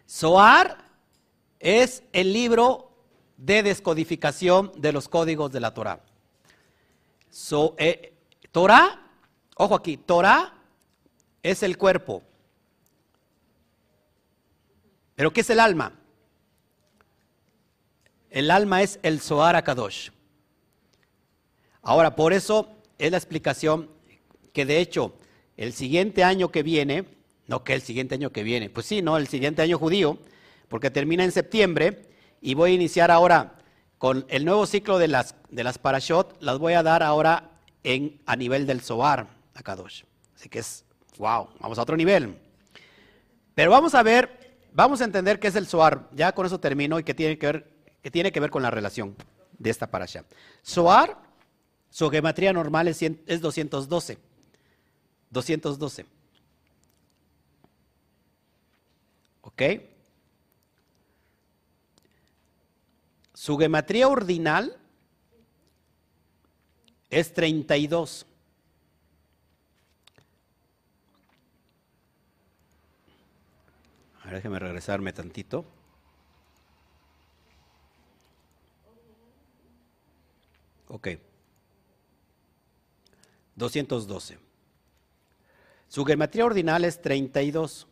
Soar 0.06 0.76
es 1.60 2.02
el 2.12 2.32
libro 2.32 2.90
de 3.36 3.62
descodificación 3.62 4.72
de 4.76 4.90
los 4.90 5.08
códigos 5.08 5.52
de 5.52 5.60
la 5.60 5.72
Torah. 5.72 6.00
So, 7.30 7.76
eh, 7.78 8.18
Torah, 8.50 9.08
ojo 9.54 9.76
aquí, 9.76 9.98
Torah 9.98 10.52
es 11.44 11.62
el 11.62 11.78
cuerpo. 11.78 12.24
¿Pero 15.20 15.34
qué 15.34 15.42
es 15.42 15.50
el 15.50 15.60
alma? 15.60 15.92
El 18.30 18.50
alma 18.50 18.80
es 18.80 18.98
el 19.02 19.20
Zohar 19.20 19.54
Akadosh. 19.54 20.08
Ahora, 21.82 22.16
por 22.16 22.32
eso 22.32 22.70
es 22.96 23.10
la 23.10 23.18
explicación 23.18 23.90
que 24.54 24.64
de 24.64 24.80
hecho 24.80 25.14
el 25.58 25.74
siguiente 25.74 26.24
año 26.24 26.50
que 26.50 26.62
viene, 26.62 27.04
no 27.48 27.64
que 27.64 27.74
el 27.74 27.82
siguiente 27.82 28.14
año 28.14 28.32
que 28.32 28.42
viene, 28.42 28.70
pues 28.70 28.86
sí, 28.86 29.02
no, 29.02 29.18
el 29.18 29.28
siguiente 29.28 29.60
año 29.60 29.76
judío, 29.78 30.16
porque 30.68 30.90
termina 30.90 31.22
en 31.22 31.32
septiembre 31.32 32.00
y 32.40 32.54
voy 32.54 32.70
a 32.70 32.74
iniciar 32.76 33.10
ahora 33.10 33.58
con 33.98 34.24
el 34.30 34.46
nuevo 34.46 34.64
ciclo 34.64 34.96
de 34.96 35.08
las, 35.08 35.34
de 35.50 35.64
las 35.64 35.76
parashot, 35.76 36.34
las 36.40 36.58
voy 36.58 36.72
a 36.72 36.82
dar 36.82 37.02
ahora 37.02 37.50
en, 37.84 38.22
a 38.24 38.36
nivel 38.36 38.66
del 38.66 38.80
Zohar 38.80 39.26
Akadosh. 39.52 40.04
Así 40.34 40.48
que 40.48 40.60
es 40.60 40.86
wow, 41.18 41.50
vamos 41.60 41.78
a 41.78 41.82
otro 41.82 41.98
nivel. 41.98 42.38
Pero 43.54 43.70
vamos 43.70 43.94
a 43.94 44.02
ver, 44.02 44.39
vamos 44.72 45.00
a 45.00 45.04
entender 45.04 45.38
qué 45.38 45.48
es 45.48 45.56
el 45.56 45.66
Soar. 45.66 46.08
Ya 46.12 46.32
con 46.32 46.46
eso 46.46 46.60
termino 46.60 46.98
y 46.98 47.04
qué 47.04 47.14
tiene 47.14 47.38
que 47.38 47.46
ver, 47.46 47.70
qué 48.02 48.10
tiene 48.10 48.32
que 48.32 48.40
ver 48.40 48.50
con 48.50 48.62
la 48.62 48.70
relación 48.70 49.16
de 49.58 49.70
esta 49.70 49.90
parasha. 49.90 50.24
Soar, 50.62 51.18
su 51.90 52.08
geometría 52.10 52.52
normal 52.52 52.88
es, 52.88 53.02
es 53.02 53.40
212. 53.40 54.18
212. 55.30 56.06
¿Ok? 59.42 59.62
Su 63.34 63.56
geometría 63.56 64.08
ordinal 64.08 64.76
es 67.08 67.32
32. 67.32 68.26
déjeme 74.36 74.58
regresarme 74.58 75.12
tantito. 75.12 75.64
Ok. 80.88 81.08
212. 83.56 84.38
Su 85.88 86.04
geometría 86.04 86.44
ordinal 86.44 86.84
es 86.84 87.00
32. 87.00 87.86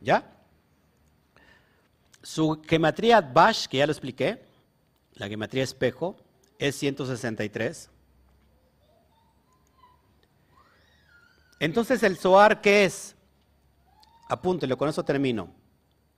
¿Ya? 0.00 0.28
Su 2.22 2.60
geometría 2.66 3.20
Bash, 3.20 3.66
que 3.66 3.78
ya 3.78 3.86
lo 3.86 3.92
expliqué, 3.92 4.42
la 5.14 5.28
geometría 5.28 5.62
espejo, 5.62 6.16
es 6.58 6.74
163. 6.76 7.91
Entonces, 11.62 12.02
¿el 12.02 12.16
Zohar 12.16 12.60
qué 12.60 12.84
es? 12.84 13.14
Apúntelo, 14.28 14.76
con 14.76 14.88
eso 14.88 15.04
termino. 15.04 15.48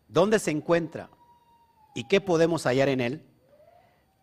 ¿Dónde 0.08 0.38
se 0.38 0.50
encuentra? 0.50 1.10
¿Y 1.94 2.04
qué 2.04 2.18
podemos 2.22 2.64
hallar 2.64 2.88
en 2.88 3.02
él? 3.02 3.22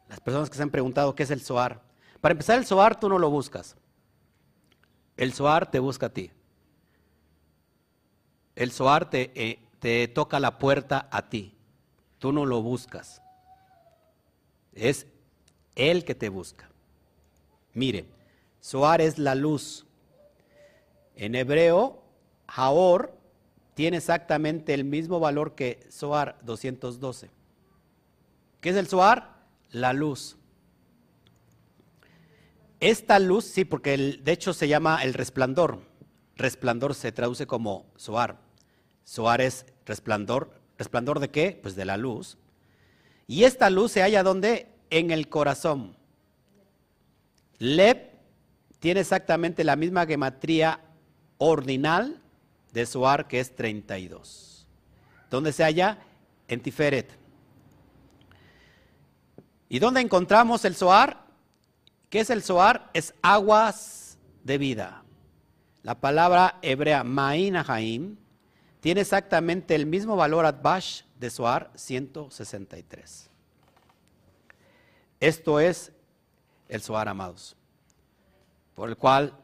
Las 0.10 0.20
personas 0.20 0.50
que 0.50 0.58
se 0.58 0.64
han 0.64 0.72
preguntado 0.72 1.14
qué 1.14 1.22
es 1.22 1.30
el 1.30 1.42
Zohar. 1.42 1.80
Para 2.22 2.32
empezar, 2.32 2.58
el 2.58 2.66
Zohar 2.66 3.00
tú 3.00 3.08
no 3.08 3.20
lo 3.20 3.30
buscas. 3.30 3.76
El 5.16 5.32
Zohar 5.32 5.70
te 5.70 5.78
busca 5.78 6.08
a 6.08 6.10
ti. 6.10 6.32
El 8.56 8.72
Zohar 8.72 9.08
te, 9.08 9.32
eh, 9.36 9.60
te 9.78 10.08
toca 10.08 10.40
la 10.40 10.58
puerta 10.58 11.08
a 11.12 11.30
ti. 11.30 11.56
Tú 12.18 12.32
no 12.32 12.48
lo 12.48 12.64
buscas. 12.64 13.22
Es 14.74 15.06
Él 15.76 16.04
que 16.04 16.16
te 16.16 16.30
busca. 16.30 16.68
Mire, 17.76 18.08
Zohar 18.60 19.02
es 19.02 19.20
la 19.20 19.36
luz. 19.36 19.86
En 21.16 21.36
hebreo, 21.36 22.04
Jaor 22.48 23.18
tiene 23.74 23.98
exactamente 23.98 24.74
el 24.74 24.84
mismo 24.84 25.20
valor 25.20 25.56
que 25.56 25.80
Zohar 25.92 26.38
212. 26.44 27.30
¿Qué 28.60 28.70
es 28.70 28.76
el 28.76 28.88
Zohar? 28.88 29.42
La 29.72 29.94
luz. 29.94 30.38
Esta 32.80 33.20
luz, 33.20 33.46
sí, 33.46 33.64
porque 33.64 33.98
de 33.98 34.32
hecho 34.32 34.54
se 34.54 34.68
llama 34.68 35.04
el 35.04 35.14
resplandor. 35.14 35.80
Resplandor 36.36 36.96
se 36.96 37.12
traduce 37.12 37.48
como 37.48 37.86
Zohar. 37.98 38.40
Zohar 39.08 39.42
es 39.42 39.66
resplandor. 39.86 40.60
¿Resplandor 40.78 41.20
de 41.20 41.30
qué? 41.30 41.60
Pues 41.62 41.76
de 41.76 41.86
la 41.86 41.98
luz. 41.98 42.38
Y 43.28 43.44
esta 43.44 43.70
luz 43.70 43.92
se 43.92 44.02
halla 44.02 44.24
donde? 44.24 44.68
En 44.90 45.12
el 45.12 45.30
corazón. 45.30 45.96
Leb 47.60 48.10
tiene 48.80 49.00
exactamente 49.00 49.64
la 49.64 49.76
misma 49.76 50.06
gematría 50.06 50.82
ordinal 51.44 52.22
de 52.72 52.86
Zohar 52.86 53.28
que 53.28 53.40
es 53.40 53.56
32. 53.56 54.68
¿Dónde 55.32 55.52
se 55.52 55.64
halla? 55.64 55.98
En 56.48 56.62
Tiferet. 56.62 57.18
¿Y 59.68 59.80
dónde 59.80 60.02
encontramos 60.02 60.64
el 60.66 60.76
Zohar? 60.76 61.26
¿Qué 62.12 62.20
es 62.20 62.30
el 62.30 62.44
Zohar? 62.44 62.92
Es 62.94 63.16
aguas 63.24 64.20
de 64.44 64.60
vida. 64.60 65.04
La 65.82 66.00
palabra 66.00 66.60
hebrea 66.62 67.04
Ma'in 67.04 68.20
tiene 68.80 69.02
exactamente 69.02 69.74
el 69.74 69.88
mismo 69.88 70.16
valor 70.16 70.46
Adbash 70.46 71.02
de 71.20 71.32
Zohar 71.32 71.72
163. 71.74 73.30
Esto 75.20 75.60
es 75.60 75.92
el 76.70 76.82
Zohar, 76.84 77.08
amados, 77.08 77.56
por 78.76 78.90
el 78.90 78.98
cual 78.98 79.41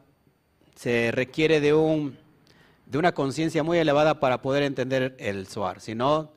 se 0.78 1.12
requiere 1.12 1.60
de, 1.60 1.74
un, 1.74 2.18
de 2.86 2.98
una 3.00 3.12
conciencia 3.12 3.64
muy 3.64 3.80
elevada 3.80 4.20
para 4.20 4.42
poder 4.42 4.62
entender 4.62 5.16
el 5.18 5.48
Zohar. 5.48 5.82
Si 5.82 5.96
no, 5.96 6.32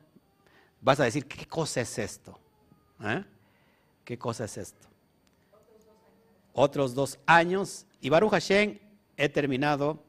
vas 0.80 0.98
a 0.98 1.04
decir, 1.04 1.26
¿qué 1.26 1.44
cosa 1.46 1.82
es 1.82 1.98
esto? 1.98 2.38
¿Eh? 3.02 3.22
¿Qué 4.02 4.18
cosa 4.18 4.46
es 4.46 4.56
esto? 4.56 4.88
Otros 6.54 6.94
dos 6.94 7.18
años. 7.26 7.86
Y 8.00 8.08
Baruch 8.08 8.30
Hashem, 8.30 8.78
he 9.18 9.28
terminado 9.28 10.02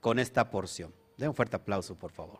con 0.00 0.18
esta 0.18 0.50
porción. 0.50 0.92
Den 1.18 1.28
un 1.28 1.34
fuerte 1.34 1.56
aplauso, 1.56 1.94
por 1.94 2.12
favor. 2.12 2.38